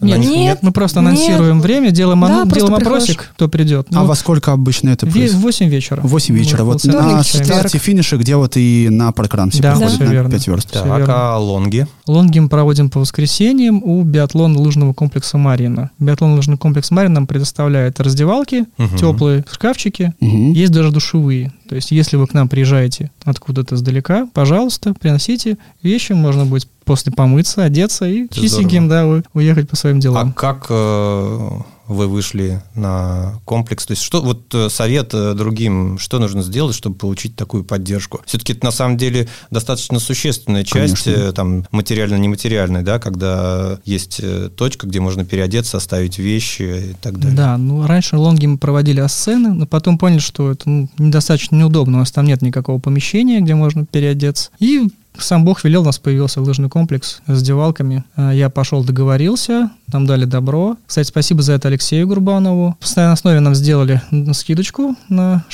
Нет, 0.00 0.18
них- 0.18 0.30
нет, 0.30 0.58
мы 0.62 0.72
просто 0.72 1.00
Нет. 1.00 1.08
анонсируем 1.10 1.60
время, 1.60 1.90
делаем, 1.90 2.20
Да, 2.20 2.42
просто 2.44 2.54
делаем 2.66 2.74
приходишь. 2.76 3.02
опросик, 3.10 3.32
кто 3.34 3.48
придет. 3.48 3.88
а 3.94 4.04
во 4.04 4.14
сколько 4.14 4.52
обычно 4.52 4.90
это 4.90 5.06
в 5.06 5.10
происходит? 5.12 5.42
8 5.42 5.68
вечера. 5.68 6.00
В 6.02 6.08
8 6.08 6.34
вечера. 6.34 6.64
Вот 6.64 6.82
полчаса 6.82 7.02
на 7.02 7.22
старте 7.22 7.78
финиша, 7.78 8.16
где 8.16 8.36
вот 8.36 8.56
и 8.56 8.88
на 8.90 9.12
паркран 9.12 9.50
все 9.50 9.62
Да, 9.62 9.70
приходят 9.72 9.94
всё 9.94 10.04
на 10.04 10.10
верно. 10.10 10.30
5 10.30 10.46
верст. 10.48 10.70
Так, 10.72 10.84
верно. 10.86 11.06
а 11.34 11.38
лонги? 11.38 11.86
Лонги 12.06 12.38
мы 12.38 12.48
проводим 12.48 12.90
по 12.90 13.00
воскресеньям 13.00 13.82
у 13.82 14.02
биатлон 14.02 14.56
лыжного 14.56 14.92
комплекса 14.92 15.38
Марина. 15.38 15.90
Биатлон 15.98 16.34
лыжный 16.34 16.56
комплекс 16.56 16.90
Марина 16.90 17.14
нам 17.16 17.26
предоставляет 17.26 18.00
раздевалки, 18.00 18.66
Мгм. 18.78 18.96
теплые 18.98 19.44
шкафчики, 19.50 20.14
Мгм. 20.20 20.52
есть 20.52 20.72
даже 20.72 20.90
душевые. 20.90 21.52
То 21.68 21.74
есть, 21.74 21.90
если 21.90 22.16
вы 22.16 22.26
к 22.26 22.34
нам 22.34 22.48
приезжаете 22.48 23.10
откуда-то 23.24 23.74
издалека, 23.74 24.28
пожалуйста, 24.32 24.94
приносите 24.94 25.58
вещи, 25.82 26.12
можно 26.12 26.46
будет 26.46 26.68
после 26.84 27.12
помыться, 27.12 27.64
одеться 27.64 28.06
и 28.06 28.28
чистеньким, 28.30 28.88
да, 28.88 29.22
уехать 29.34 29.68
по 29.68 29.76
своим 29.76 29.98
А 29.98 30.00
делам. 30.00 30.32
как 30.32 30.66
э, 30.70 31.48
вы 31.88 32.08
вышли 32.08 32.62
на 32.74 33.40
комплекс? 33.44 33.86
То 33.86 33.92
есть 33.92 34.02
что 34.02 34.20
вот 34.20 34.54
э, 34.54 34.68
совет 34.68 35.10
э, 35.14 35.34
другим, 35.34 35.98
что 35.98 36.18
нужно 36.18 36.42
сделать, 36.42 36.74
чтобы 36.74 36.96
получить 36.96 37.36
такую 37.36 37.64
поддержку? 37.64 38.20
Все-таки 38.26 38.52
это 38.52 38.64
на 38.64 38.70
самом 38.70 38.96
деле 38.96 39.28
достаточно 39.50 39.98
существенная 39.98 40.64
часть, 40.64 41.04
Конечно. 41.04 41.22
э, 41.22 41.32
там 41.32 41.66
материально-нематериальная, 41.70 42.82
да, 42.82 42.98
когда 42.98 43.78
есть 43.84 44.20
точка, 44.56 44.86
где 44.86 45.00
можно 45.00 45.24
переодеться, 45.24 45.76
оставить 45.76 46.18
вещи 46.18 46.90
и 46.90 46.94
так 47.00 47.18
далее. 47.18 47.36
Да, 47.36 47.56
ну 47.56 47.86
раньше 47.86 48.16
лонги 48.16 48.46
мы 48.46 48.58
проводили 48.58 49.00
асцены, 49.00 49.52
но 49.52 49.66
потом 49.66 49.98
поняли, 49.98 50.18
что 50.18 50.50
это 50.50 50.68
ну, 50.68 50.88
недостаточно 50.98 51.56
неудобно. 51.56 51.98
У 51.98 52.00
нас 52.00 52.12
там 52.12 52.26
нет 52.26 52.42
никакого 52.42 52.78
помещения, 52.78 53.40
где 53.40 53.54
можно 53.54 53.86
переодеться. 53.86 54.50
И 54.58 54.88
сам 55.18 55.44
Бог 55.44 55.64
велел, 55.64 55.82
у 55.82 55.84
нас 55.84 55.98
появился 55.98 56.40
лыжный 56.40 56.68
комплекс 56.68 57.20
с 57.26 57.42
девалками. 57.42 58.04
А, 58.16 58.32
Я 58.32 58.50
пошел, 58.50 58.84
договорился, 58.84 59.70
нам 59.92 60.06
дали 60.06 60.24
добро. 60.24 60.76
Кстати, 60.86 61.08
спасибо 61.08 61.42
за 61.42 61.54
это 61.54 61.68
Алексею 61.68 62.06
Гурбанову. 62.06 62.76
В 62.78 62.82
постоянной 62.82 63.14
основе 63.14 63.40
нам 63.40 63.54
сделали 63.54 64.00
скидочку 64.32 64.96
на 65.08 65.44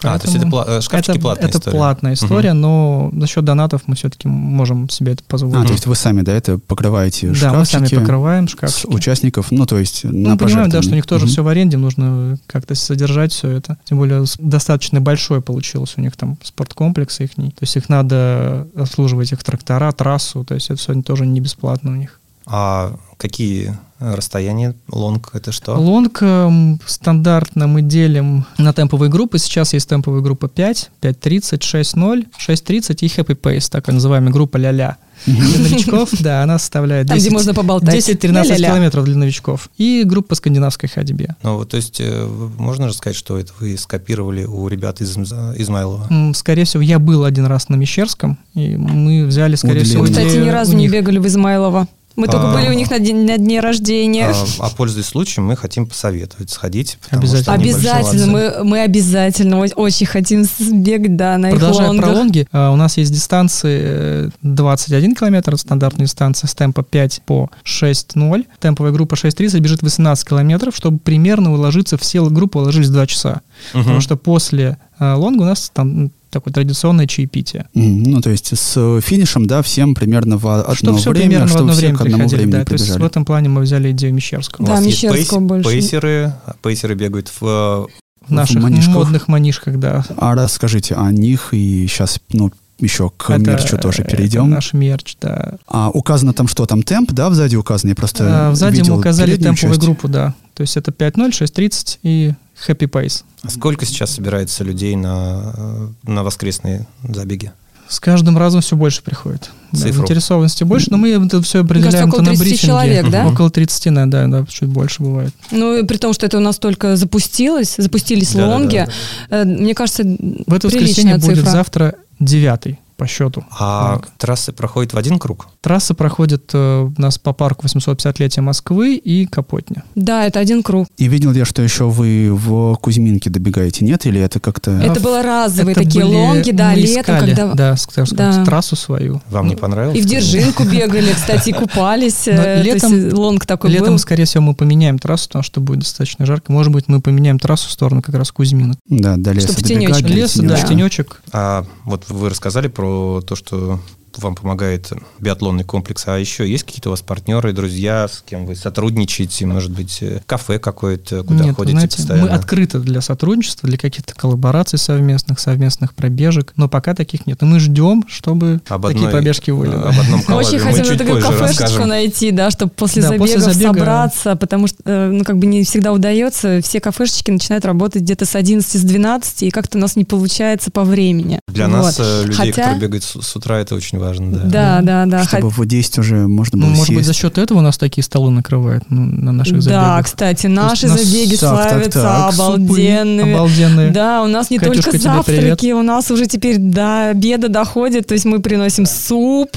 шкафчики. 0.00 0.06
А, 0.16 0.18
то 0.18 0.26
есть 0.26 0.36
это 0.36 0.50
Поэтому 0.50 0.62
пла- 0.62 0.78
э, 0.78 0.80
шкафчики 0.80 1.10
это, 1.12 1.20
платная 1.20 1.48
это 1.48 1.58
история. 1.58 1.76
платная 1.76 2.12
история, 2.14 2.52
но 2.52 3.10
за 3.16 3.26
счет 3.26 3.44
донатов 3.44 3.82
мы 3.86 3.94
все-таки 3.96 4.28
можем 4.28 4.88
себе 4.88 5.12
это 5.12 5.22
А, 5.26 5.30
позволить. 5.30 5.66
то 5.66 5.72
есть 5.72 5.86
вы 5.86 5.94
сами, 5.94 6.22
да, 6.22 6.32
это 6.32 6.58
покрываете 6.58 7.28
да, 7.40 7.52
мы 7.52 7.64
сами 7.64 7.84
шкафчики 7.84 7.98
покрываем 8.00 8.48
с 8.48 8.52
шкафчики. 8.52 8.86
участников, 8.86 9.50
ну, 9.50 9.66
то 9.66 9.78
есть 9.78 10.04
Ну, 10.04 10.10
на 10.12 10.30
мы 10.30 10.38
понимаем, 10.38 10.70
да, 10.70 10.82
что 10.82 10.92
у 10.92 10.94
них 10.94 11.06
тоже 11.06 11.24
Мгм. 11.26 11.32
все 11.32 11.42
в 11.44 11.48
аренде, 11.48 11.76
нужно 11.76 12.38
как-то 12.46 12.74
содержать 12.74 13.32
все 13.32 13.48
это. 13.50 13.76
Тем 13.84 13.98
более 13.98 14.24
достаточно 14.38 15.00
большой 15.00 15.40
получилось 15.42 15.94
у 15.96 16.00
них 16.00 16.16
там 16.16 16.38
спорткомплекс 16.42 17.20
их. 17.20 17.30
То 17.34 17.42
есть 17.60 17.76
их 17.76 17.88
надо 17.88 18.66
обслуживать 18.76 19.32
их 19.32 19.42
трактора, 19.44 19.92
трассу, 19.92 20.44
то 20.44 20.54
есть 20.54 20.70
это 20.70 20.78
все 20.80 21.00
тоже 21.02 21.26
не 21.26 21.40
бесплатно 21.40 21.92
у 21.92 21.94
них. 21.94 22.18
А 22.46 22.94
какие 23.16 23.76
расстояния 24.00 24.74
лонг? 24.90 25.30
Это 25.34 25.52
что? 25.52 25.74
Лонг 25.76 26.18
эм, 26.22 26.80
стандартно 26.86 27.66
мы 27.66 27.82
делим 27.82 28.44
на 28.58 28.72
темповые 28.72 29.10
группы. 29.10 29.38
Сейчас 29.38 29.72
есть 29.74 29.88
темповая 29.88 30.22
группа 30.22 30.48
5, 30.48 30.90
5.30, 31.02 31.58
6.0, 31.60 32.26
6.30 32.38 32.96
и 33.00 33.06
Happy 33.06 33.38
Pace, 33.40 33.68
так 33.70 33.86
называемая 33.88 34.32
группа 34.32 34.56
ля-ля. 34.56 34.96
Для 35.26 35.58
новичков, 35.58 36.08
да, 36.20 36.42
она 36.42 36.58
составляет 36.58 37.08
Там, 37.08 37.16
где 37.18 37.24
10 37.24 37.32
можно 37.34 37.52
поболтать. 37.52 37.94
10-13 37.94 38.32
Ля-ля-ля. 38.32 38.68
километров 38.70 39.04
для 39.04 39.16
новичков. 39.16 39.68
И 39.76 40.02
группа 40.06 40.34
скандинавской 40.34 40.88
ходьбе. 40.88 41.36
Ну, 41.42 41.56
вот, 41.58 41.68
то 41.68 41.76
есть, 41.76 42.00
э, 42.00 42.26
можно 42.56 42.88
же 42.88 42.94
сказать, 42.94 43.16
что 43.16 43.38
это 43.38 43.52
вы 43.60 43.76
скопировали 43.76 44.44
у 44.44 44.66
ребят 44.68 45.02
из 45.02 45.14
Изм- 45.18 45.54
Измайлова? 45.60 46.08
Скорее 46.34 46.64
всего, 46.64 46.82
я 46.82 46.98
был 46.98 47.24
один 47.24 47.44
раз 47.44 47.68
на 47.68 47.74
Мещерском, 47.74 48.38
и 48.54 48.76
мы 48.76 49.26
взяли, 49.26 49.56
скорее 49.56 49.84
всего, 49.84 50.04
Мы, 50.04 50.08
Длинный. 50.08 50.24
кстати, 50.26 50.42
ни 50.42 50.48
разу 50.48 50.72
не 50.74 50.84
них. 50.84 50.92
бегали 50.92 51.18
в 51.18 51.26
Измайлово. 51.26 51.86
Мы 52.20 52.26
только 52.26 52.50
А. 52.50 52.52
были 52.52 52.68
у 52.68 52.72
них 52.72 52.90
на, 52.90 52.98
день, 52.98 53.24
на 53.26 53.38
дне 53.38 53.60
рождения. 53.60 54.28
А, 54.28 54.66
а 54.66 54.70
пользуясь 54.70 55.06
случаем, 55.06 55.46
мы 55.46 55.56
хотим 55.56 55.86
посоветовать 55.86 56.50
сходить. 56.50 56.98
Обязательно. 57.10 57.54
Обязательно, 57.54 58.26
мы, 58.26 58.64
мы 58.64 58.80
обязательно 58.80 59.58
очень 59.58 60.06
хотим 60.06 60.44
сбегать, 60.44 61.16
да, 61.16 61.38
на 61.38 61.50
их 61.50 61.58
Продолжая 61.58 61.88
про 61.88 61.92
лонгах. 61.92 62.14
лонги, 62.14 62.46
а, 62.52 62.72
у 62.72 62.76
нас 62.76 62.98
есть 62.98 63.10
дистанции 63.10 63.80
э, 63.82 64.30
21 64.42 65.14
километр, 65.14 65.54
это 65.54 65.62
стандартная 65.62 66.06
дистанция 66.06 66.46
с 66.48 66.54
темпа 66.54 66.82
5 66.82 67.22
по 67.24 67.50
6.0. 67.64 68.46
Темповая 68.60 68.92
группа 68.92 69.14
6.30 69.14 69.58
бежит 69.60 69.82
18 69.82 70.28
километров, 70.28 70.76
чтобы 70.76 70.98
примерно 70.98 71.54
уложиться, 71.54 71.96
все 71.96 72.22
группы 72.26 72.58
уложились 72.58 72.88
в 72.88 72.92
2 72.92 73.06
часа. 73.06 73.40
Мгм. 73.72 73.82
Потому 73.84 74.00
что 74.02 74.16
после 74.16 74.76
э, 74.98 75.14
лонга 75.14 75.42
у 75.42 75.46
нас 75.46 75.70
там 75.72 76.10
такое 76.30 76.52
традиционное 76.52 77.06
чаепитие. 77.06 77.66
Ну, 77.74 78.20
то 78.20 78.30
есть 78.30 78.56
с 78.56 79.00
финишем, 79.00 79.46
да, 79.46 79.62
всем 79.62 79.94
примерно 79.94 80.36
в 80.38 80.46
одно 80.48 80.74
Чтобы 80.74 80.98
все 80.98 81.10
время, 81.10 81.26
примерно 81.28 81.46
в 81.46 81.50
чтобы 81.50 81.60
одно 81.62 81.72
все 81.72 81.80
время 81.80 81.96
к 81.98 82.00
одному 82.00 82.16
приходили. 82.22 82.36
времени 82.38 82.52
Да, 82.58 82.64
то 82.64 82.72
есть 82.74 82.90
в 82.90 83.04
этом 83.04 83.24
плане 83.24 83.48
мы 83.48 83.60
взяли 83.62 83.90
идею 83.90 84.14
Мещерского. 84.14 84.66
Да, 84.66 84.80
Мещерского 84.80 85.38
пейс- 85.38 85.46
больше. 85.48 85.70
Пейсеры, 85.70 86.32
а 86.46 86.54
пейсеры 86.62 86.94
бегают 86.94 87.30
в... 87.40 87.88
В 88.28 88.32
наших 88.32 88.62
манишках. 88.62 88.94
модных 88.94 89.28
манишках, 89.28 89.78
да. 89.78 90.04
А 90.16 90.34
расскажите 90.34 90.94
о 90.94 91.10
них, 91.10 91.48
и 91.52 91.86
сейчас, 91.88 92.20
ну, 92.32 92.52
еще 92.78 93.10
к 93.16 93.28
Это- 93.30 93.40
мерчу 93.50 93.76
тоже 93.76 94.02
это 94.02 94.16
перейдем. 94.16 94.48
наш 94.50 94.72
мерч, 94.72 95.16
да. 95.20 95.54
А 95.66 95.90
указано 95.90 96.32
там 96.32 96.46
что, 96.46 96.64
там 96.66 96.82
темп, 96.82 97.12
да, 97.12 97.30
сзади 97.30 97.56
указан? 97.56 97.88
Я 97.90 97.94
просто 97.96 98.50
А, 98.50 98.54
Сзади 98.54 98.82
мы 98.88 98.96
указали 98.98 99.36
темповую 99.36 99.56
часть. 99.74 99.80
группу, 99.80 100.06
да. 100.08 100.34
То 100.54 100.60
есть 100.62 100.76
это 100.76 100.92
5.0, 100.92 101.30
6.30 101.32 101.98
и 102.02 102.34
Happy 102.68 102.88
Pace. 102.88 103.24
А 103.42 103.50
сколько 103.50 103.86
сейчас 103.86 104.10
собирается 104.14 104.64
людей 104.64 104.96
на, 104.96 105.90
на 106.02 106.22
воскресные 106.22 106.86
забеги? 107.08 107.52
С 107.88 107.98
каждым 107.98 108.38
разом 108.38 108.60
все 108.60 108.76
больше 108.76 109.02
приходит. 109.02 109.50
Да, 109.72 109.78
заинтересованности 109.78 110.62
больше, 110.62 110.92
но 110.92 110.96
мы 110.96 111.10
это 111.10 111.42
все 111.42 111.62
определяем 111.62 112.08
кажется, 112.10 112.22
около 112.22 112.24
30 112.24 112.38
на 112.38 112.44
брифинге. 112.44 112.66
человек, 112.66 113.10
да? 113.10 113.26
Около 113.26 113.50
30, 113.50 113.94
да, 113.94 114.06
да, 114.06 114.26
да, 114.28 114.46
чуть 114.48 114.68
больше 114.68 115.02
бывает. 115.02 115.34
Ну, 115.50 115.84
при 115.84 115.96
том, 115.96 116.12
что 116.12 116.24
это 116.24 116.36
у 116.36 116.40
нас 116.40 116.58
только 116.58 116.94
запустилось, 116.96 117.74
запустились 117.78 118.32
да, 118.32 118.46
лонги, 118.46 118.76
да, 118.76 118.86
да, 119.28 119.44
да. 119.44 119.50
мне 119.50 119.74
кажется, 119.74 120.04
В 120.04 120.54
это 120.54 120.68
воскресенье 120.68 121.18
цифра. 121.18 121.34
будет 121.34 121.48
завтра 121.48 121.96
девятый 122.20 122.78
по 123.00 123.06
счету. 123.06 123.44
А 123.58 123.96
так. 123.96 124.10
трассы 124.18 124.52
проходят 124.52 124.92
в 124.92 124.98
один 124.98 125.18
круг? 125.18 125.46
Трасса 125.62 125.94
проходит 125.94 126.50
э, 126.52 126.90
у 126.94 127.00
нас 127.00 127.16
по 127.16 127.32
парку 127.32 127.64
850-летия 127.64 128.42
Москвы 128.42 128.96
и 128.96 129.24
Капотня. 129.24 129.84
Да, 129.94 130.26
это 130.26 130.38
один 130.38 130.62
круг. 130.62 130.86
И 130.98 131.08
видел 131.08 131.32
я, 131.32 131.46
что 131.46 131.62
еще 131.62 131.84
вы 131.88 132.28
в 132.30 132.74
Кузьминке 132.76 133.30
добегаете, 133.30 133.86
нет? 133.86 134.04
Или 134.04 134.20
это 134.20 134.38
как-то... 134.38 134.72
Это 134.72 135.00
было 135.00 135.22
разовые 135.22 135.72
это 135.72 135.82
такие 135.82 136.04
были... 136.04 136.14
лонги, 136.14 136.50
да, 136.50 136.72
Мы 136.72 136.80
летом, 136.80 137.00
искали, 137.00 137.34
когда... 137.34 137.54
Да, 137.54 137.76
скажем, 137.78 138.18
да. 138.18 138.44
трассу 138.44 138.76
свою. 138.76 139.22
Вам 139.30 139.48
не 139.48 139.56
понравилось? 139.56 139.96
И 139.96 140.02
в 140.02 140.04
Держинку 140.04 140.64
бегали, 140.70 141.14
кстати, 141.14 141.52
купались. 141.52 142.28
Э, 142.28 142.62
летом, 142.62 143.14
лонг 143.14 143.46
такой 143.46 143.70
Летом, 143.70 143.96
скорее 143.96 144.26
всего, 144.26 144.42
мы 144.42 144.54
поменяем 144.54 144.98
трассу, 144.98 145.28
потому 145.28 145.42
что 145.42 145.62
будет 145.62 145.78
достаточно 145.78 146.26
жарко. 146.26 146.52
Может 146.52 146.70
быть, 146.70 146.86
мы 146.88 147.00
поменяем 147.00 147.38
трассу 147.38 147.70
в 147.70 147.72
сторону 147.72 148.02
как 148.02 148.14
раз 148.14 148.30
Кузьминок. 148.30 148.76
Да, 148.90 149.16
до 149.16 149.32
леса 149.32 149.52
Чтобы 149.54 149.66
тенечек. 149.66 150.06
Лес, 150.06 150.36
да, 150.36 150.56
тенечек. 150.56 151.22
А 151.32 151.64
вот 151.86 152.04
вы 152.10 152.28
рассказали 152.28 152.68
про 152.68 152.89
то, 153.26 153.34
что 153.36 153.78
вам 154.18 154.34
помогает 154.34 154.90
биатлонный 155.18 155.64
комплекс. 155.64 156.06
А 156.06 156.18
еще 156.18 156.48
есть 156.48 156.64
какие-то 156.64 156.88
у 156.88 156.92
вас 156.92 157.02
партнеры, 157.02 157.52
друзья, 157.52 158.08
с 158.08 158.22
кем 158.28 158.46
вы 158.46 158.56
сотрудничаете? 158.56 159.46
Может 159.46 159.70
быть, 159.70 159.98
э, 160.02 160.20
кафе 160.26 160.58
какое-то, 160.58 161.22
куда 161.22 161.44
Нет, 161.44 161.56
ходите 161.56 161.72
знаете, 161.72 161.96
постоянно? 161.98 162.26
Мы 162.26 162.32
открыты 162.32 162.78
для 162.80 163.00
сотрудничества, 163.00 163.68
для 163.68 163.78
каких-то 163.78 164.14
коллабораций 164.14 164.78
совместных, 164.78 165.38
совместных 165.40 165.94
пробежек, 165.94 166.52
но 166.56 166.68
пока 166.68 166.94
таких 166.94 167.26
нет. 167.26 167.42
И 167.42 167.44
мы 167.44 167.60
ждем, 167.60 168.04
чтобы 168.08 168.60
об 168.68 168.86
такие 168.86 168.98
одной, 168.98 169.12
пробежки 169.12 169.50
были. 169.50 169.74
Об 169.74 169.98
одном 169.98 170.22
Очень 170.36 170.58
хотим 170.58 170.98
такую 170.98 171.22
кафешечку 171.22 171.84
найти, 171.84 172.30
да, 172.30 172.50
чтобы 172.50 172.72
после, 172.72 173.02
да, 173.02 173.08
забегов 173.08 173.28
после 173.28 173.52
забега 173.52 173.74
собраться, 173.74 174.36
потому 174.36 174.66
что, 174.66 174.78
э, 174.84 175.10
ну, 175.10 175.24
как 175.24 175.38
бы 175.38 175.46
не 175.46 175.64
всегда 175.64 175.92
удается. 175.92 176.60
Все 176.62 176.80
кафешечки 176.80 177.30
начинают 177.30 177.64
работать 177.64 178.02
где-то 178.02 178.26
с 178.26 178.34
11, 178.34 178.80
с 178.80 178.82
12, 178.82 179.42
и 179.44 179.50
как-то 179.50 179.78
у 179.78 179.80
нас 179.80 179.96
не 179.96 180.04
получается 180.04 180.70
по 180.70 180.84
времени. 180.84 181.40
Для 181.48 181.68
вот. 181.68 181.76
нас, 181.76 181.96
э, 182.00 182.22
людей, 182.22 182.36
Хотя... 182.36 182.52
которые 182.52 182.80
бегают 182.80 183.04
с, 183.04 183.20
с 183.20 183.36
утра, 183.36 183.58
это 183.58 183.74
очень 183.74 183.98
важно, 184.00 184.30
да. 184.32 184.40
Да, 184.44 184.80
да, 184.82 185.06
да. 185.06 185.24
Чтобы 185.24 185.50
в 185.50 185.64
10 185.66 185.98
уже 185.98 186.26
можно 186.28 186.58
было 186.58 186.66
Ну, 186.66 186.70
может 186.72 186.86
сесть. 186.86 186.96
быть, 186.96 187.06
за 187.06 187.12
счет 187.12 187.38
этого 187.38 187.58
у 187.58 187.62
нас 187.62 187.78
такие 187.78 188.02
столы 188.02 188.30
накрывают 188.30 188.84
ну, 188.88 189.02
на 189.04 189.32
наших 189.32 189.62
забегах. 189.62 189.96
Да, 189.98 190.02
кстати, 190.02 190.46
наши 190.46 190.88
нас- 190.88 191.02
забеги 191.02 191.36
так, 191.36 191.50
так, 191.56 191.70
славятся 191.70 192.02
так. 192.02 192.34
обалденными. 192.34 193.32
Обалденные. 193.32 193.90
Да, 193.90 194.22
у 194.22 194.26
нас 194.26 194.50
не 194.50 194.58
Катюшка, 194.58 194.90
только 194.92 194.98
завтраки, 194.98 195.60
привет. 195.60 195.62
у 195.74 195.82
нас 195.82 196.10
уже 196.10 196.26
теперь 196.26 196.58
до 196.58 197.10
обеда 197.10 197.48
доходит, 197.48 198.06
то 198.06 198.14
есть 198.14 198.24
мы 198.24 198.40
приносим 198.40 198.86
суп, 198.86 199.50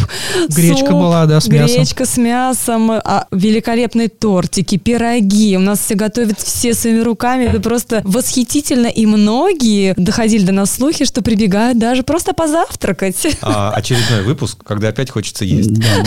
Гречка 0.49 0.87
суп, 0.87 0.99
была, 0.99 1.25
да, 1.25 1.39
с 1.39 1.47
мясом. 1.47 1.75
гречка 1.77 2.05
с 2.05 2.17
мясом, 2.17 2.91
а, 2.91 3.25
великолепные 3.31 4.07
тортики, 4.09 4.77
пироги, 4.77 5.55
у 5.57 5.61
нас 5.61 5.79
все 5.79 5.95
готовят 5.95 6.39
все 6.39 6.73
своими 6.73 6.99
руками, 6.99 7.45
это 7.45 7.59
просто 7.59 8.01
восхитительно, 8.03 8.87
и 8.87 9.05
многие 9.05 9.93
доходили 9.97 10.45
до 10.45 10.51
нас 10.51 10.71
слухи, 10.71 11.05
что 11.05 11.21
прибегают 11.21 11.77
даже 11.77 12.03
просто 12.03 12.33
позавтракать. 12.33 13.15
А 13.41 13.71
очередной 13.75 14.23
выпуск, 14.33 14.63
когда 14.65 14.89
опять 14.89 15.11
хочется 15.11 15.45
есть. 15.45 15.71
Да, 15.73 16.03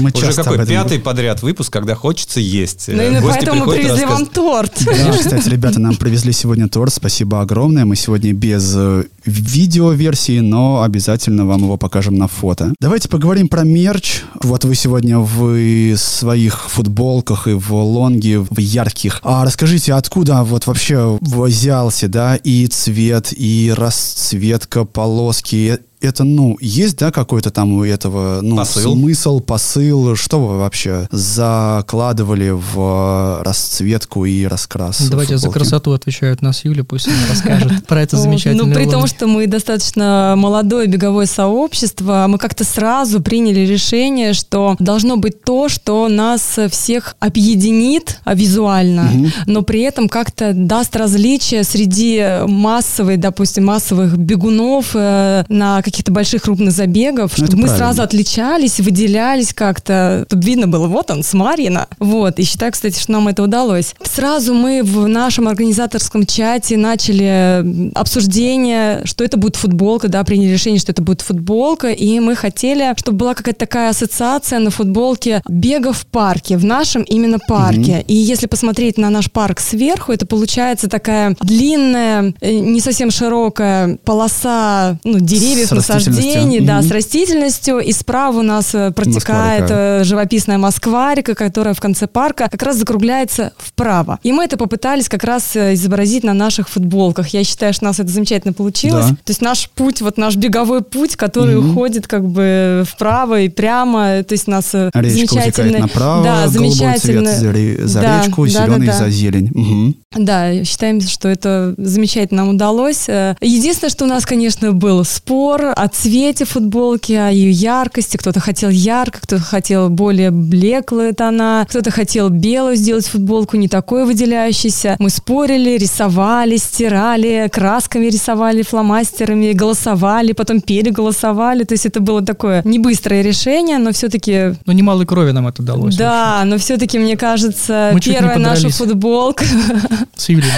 мы 0.00 0.10
Уже 0.14 0.32
какой 0.32 0.54
этом 0.54 0.66
пятый 0.66 0.98
подряд 1.00 1.42
выпуск, 1.42 1.72
когда 1.72 1.94
хочется 1.94 2.38
есть. 2.38 2.88
Ну, 2.88 2.94
именно 2.94 3.20
Гости 3.20 3.44
поэтому 3.44 3.66
мы 3.66 3.74
привезли 3.74 4.04
вам 4.06 4.26
торт. 4.26 4.72
Да, 4.84 5.12
кстати, 5.12 5.48
ребята, 5.48 5.80
нам 5.80 5.96
привезли 5.96 6.32
сегодня 6.32 6.68
торт. 6.68 6.94
Спасибо 6.94 7.40
огромное. 7.40 7.84
Мы 7.84 7.96
сегодня 7.96 8.32
без 8.32 8.74
э, 8.76 9.04
видеоверсии, 9.24 10.38
но 10.38 10.82
обязательно 10.82 11.46
вам 11.46 11.62
его 11.62 11.76
покажем 11.76 12.14
на 12.14 12.28
фото. 12.28 12.72
Давайте 12.80 13.08
поговорим 13.08 13.48
про 13.48 13.64
мерч. 13.64 14.22
Вот 14.40 14.64
вы 14.64 14.76
сегодня 14.76 15.18
в 15.18 15.96
своих 15.96 16.70
футболках 16.70 17.48
и 17.48 17.52
в 17.52 17.74
лонге, 17.74 18.38
в 18.38 18.58
ярких. 18.58 19.20
А 19.24 19.44
расскажите, 19.44 19.94
откуда 19.94 20.44
вот 20.44 20.66
вообще 20.66 21.18
взялся, 21.20 22.06
да, 22.08 22.36
и 22.36 22.66
цвет, 22.68 23.32
и 23.36 23.72
расцветка 23.76 24.84
полоски? 24.84 25.80
Это, 26.04 26.24
ну, 26.24 26.56
есть, 26.60 26.98
да, 26.98 27.10
какой-то 27.10 27.50
там 27.50 27.72
у 27.72 27.84
этого, 27.84 28.40
ну, 28.42 28.56
Посыл? 28.56 28.94
смысл, 28.94 29.40
посыл, 29.40 30.16
что 30.16 30.38
вы 30.38 30.58
вообще 30.58 31.08
закладывали 31.10 32.50
в 32.50 33.42
расцветку 33.42 34.24
и 34.24 34.44
раскрас? 34.44 35.00
Давайте 35.08 35.38
за 35.38 35.50
красоту 35.50 35.92
отвечает 35.92 36.42
нас 36.42 36.64
Юля, 36.64 36.84
пусть 36.84 37.08
она 37.08 37.16
расскажет 37.30 37.86
про 37.86 38.02
это 38.02 38.16
замечательное 38.16 38.66
Ну, 38.66 38.74
при 38.74 38.88
том, 38.88 39.06
что 39.06 39.26
мы 39.26 39.46
достаточно 39.46 40.34
молодое 40.36 40.86
беговое 40.86 41.26
сообщество, 41.26 42.26
мы 42.28 42.38
как-то 42.38 42.64
сразу 42.64 43.20
приняли 43.20 43.60
решение, 43.60 44.34
что 44.34 44.76
должно 44.78 45.16
быть 45.16 45.42
то, 45.42 45.68
что 45.68 46.08
нас 46.08 46.58
всех 46.70 47.16
объединит 47.20 48.20
а, 48.24 48.34
визуально, 48.34 49.10
но 49.46 49.62
при 49.62 49.80
этом 49.80 50.08
как-то 50.08 50.52
даст 50.52 50.94
различия 50.96 51.64
среди 51.64 52.44
массовой, 52.46 53.16
допустим, 53.16 53.64
массовых 53.64 54.16
бегунов 54.16 54.90
э, 54.94 55.44
на 55.48 55.82
каких-то 55.94 56.10
больших 56.12 56.42
крупных 56.42 56.72
забегов, 56.72 57.32
Ну, 57.38 57.46
чтобы 57.46 57.62
мы 57.62 57.68
правильно. 57.68 57.78
сразу 57.86 58.02
отличались, 58.02 58.80
выделялись 58.80 59.54
как-то, 59.54 60.24
чтобы 60.26 60.42
видно 60.44 60.66
было, 60.66 60.88
вот 60.88 61.10
он, 61.12 61.22
Смарьина. 61.22 61.86
Вот, 62.00 62.40
и 62.40 62.44
считаю, 62.44 62.72
кстати, 62.72 62.98
что 62.98 63.12
нам 63.12 63.28
это 63.28 63.44
удалось. 63.44 63.94
Сразу 64.02 64.54
мы 64.54 64.82
в 64.82 65.06
нашем 65.06 65.46
организаторском 65.46 66.26
чате 66.26 66.76
начали 66.76 67.92
обсуждение, 67.94 69.02
что 69.04 69.22
это 69.22 69.36
будет 69.36 69.54
футболка, 69.54 70.08
да, 70.08 70.24
приняли 70.24 70.50
решение, 70.52 70.80
что 70.80 70.90
это 70.90 71.00
будет 71.02 71.20
футболка, 71.20 71.90
и 71.90 72.18
мы 72.18 72.34
хотели, 72.34 72.92
чтобы 72.96 73.18
была 73.18 73.34
какая-то 73.34 73.60
такая 73.60 73.90
ассоциация 73.90 74.58
на 74.58 74.70
футболке 74.70 75.42
бега 75.48 75.92
в 75.92 76.06
парке, 76.06 76.56
в 76.56 76.64
нашем 76.64 77.02
именно 77.02 77.38
парке. 77.38 78.04
И 78.08 78.14
если 78.14 78.46
посмотреть 78.46 78.98
на 78.98 79.10
наш 79.10 79.30
парк 79.30 79.60
сверху, 79.60 80.12
это 80.12 80.26
получается 80.26 80.88
такая 80.88 81.36
длинная, 81.40 82.34
э, 82.40 82.52
не 82.52 82.80
совсем 82.80 83.12
широкая 83.12 83.96
полоса 84.04 84.98
ну, 85.04 85.20
деревьев, 85.20 85.68
С. 85.68 85.83
насаждений, 85.88 86.60
да, 86.60 86.82
с 86.82 86.90
растительностью, 86.90 87.78
и 87.78 87.92
справа 87.92 88.38
у 88.38 88.42
нас 88.42 88.74
э, 88.74 88.90
протекает 88.92 89.62
Москва-река. 89.62 90.00
э, 90.00 90.04
живописная 90.04 90.58
Москва-река, 90.58 91.34
которая 91.34 91.74
в 91.74 91.80
конце 91.80 92.06
парка 92.06 92.48
как 92.50 92.62
раз 92.62 92.76
закругляется 92.76 93.52
вправо. 93.58 94.18
И 94.22 94.32
мы 94.32 94.44
это 94.44 94.56
попытались 94.56 95.08
как 95.08 95.24
раз 95.24 95.54
э, 95.56 95.74
изобразить 95.74 96.24
на 96.24 96.34
наших 96.34 96.68
футболках. 96.68 97.28
Я 97.28 97.44
считаю, 97.44 97.72
что 97.72 97.84
у 97.84 97.88
нас 97.88 98.00
это 98.00 98.10
замечательно 98.10 98.52
получилось. 98.52 99.06
Да. 99.10 99.16
То 99.16 99.30
есть 99.30 99.42
наш 99.42 99.68
путь, 99.70 100.00
вот 100.00 100.16
наш 100.18 100.36
беговой 100.36 100.82
путь, 100.82 101.16
который 101.16 101.56
Мгм. 101.56 101.70
уходит 101.70 102.06
как 102.06 102.24
бы 102.26 102.84
вправо 102.88 103.40
и 103.40 103.48
прямо, 103.48 104.22
то 104.22 104.32
есть 104.32 104.48
у 104.48 104.50
нас 104.50 104.72
Речка 104.74 105.00
замечательный... 105.02 105.80
направо, 105.80 106.24
да, 106.24 106.46
голубой 106.46 106.70
замечательно. 106.70 107.38
цвет 107.38 107.88
за, 107.88 108.00
Да, 108.00 108.22
речку, 108.24 108.46
да, 108.46 108.52
да, 108.52 108.66
зеленый 108.66 108.86
да. 108.86 108.92
за 108.98 109.10
зелень. 109.10 109.50
Мгм. 109.54 109.96
Да, 110.24 110.64
считаем, 110.64 111.00
что 111.00 111.28
это 111.28 111.74
замечательно 111.76 112.44
нам 112.44 112.54
удалось. 112.54 113.06
Единственное, 113.08 113.90
что 113.90 114.04
у 114.04 114.08
нас, 114.08 114.24
конечно, 114.26 114.72
был 114.72 115.04
спор 115.04 115.63
о 115.72 115.88
цвете 115.88 116.44
футболки, 116.44 117.12
о 117.12 117.30
ее 117.30 117.50
яркости. 117.50 118.16
Кто-то 118.16 118.40
хотел 118.40 118.70
ярко, 118.70 119.20
кто-то 119.20 119.42
хотел 119.42 119.88
более 119.88 120.30
блеклые 120.30 121.12
тона, 121.12 121.66
кто-то 121.68 121.90
хотел 121.90 122.28
белую 122.28 122.76
сделать 122.76 123.06
футболку, 123.06 123.56
не 123.56 123.68
такой 123.68 124.04
выделяющейся. 124.04 124.96
Мы 124.98 125.10
спорили, 125.10 125.76
рисовали, 125.78 126.56
стирали, 126.56 127.48
красками 127.52 128.06
рисовали, 128.06 128.62
фломастерами, 128.62 129.52
голосовали, 129.52 130.32
потом 130.32 130.60
переголосовали. 130.60 131.64
То 131.64 131.74
есть 131.74 131.86
это 131.86 132.00
было 132.00 132.22
такое 132.22 132.62
не 132.64 132.78
быстрое 132.78 133.22
решение, 133.22 133.78
но 133.78 133.92
все-таки 133.92 134.54
Но 134.66 134.72
немалой 134.72 135.06
крови 135.06 135.30
нам 135.32 135.46
это 135.48 135.62
далось. 135.62 135.96
да, 135.96 136.42
но 136.44 136.58
все-таки, 136.58 136.98
мне 136.98 137.16
кажется, 137.16 137.90
Мы 137.92 138.00
первая 138.00 138.38
наша 138.38 138.68
футболка 138.70 139.44
С 140.16 140.28
Юлей. 140.28 140.50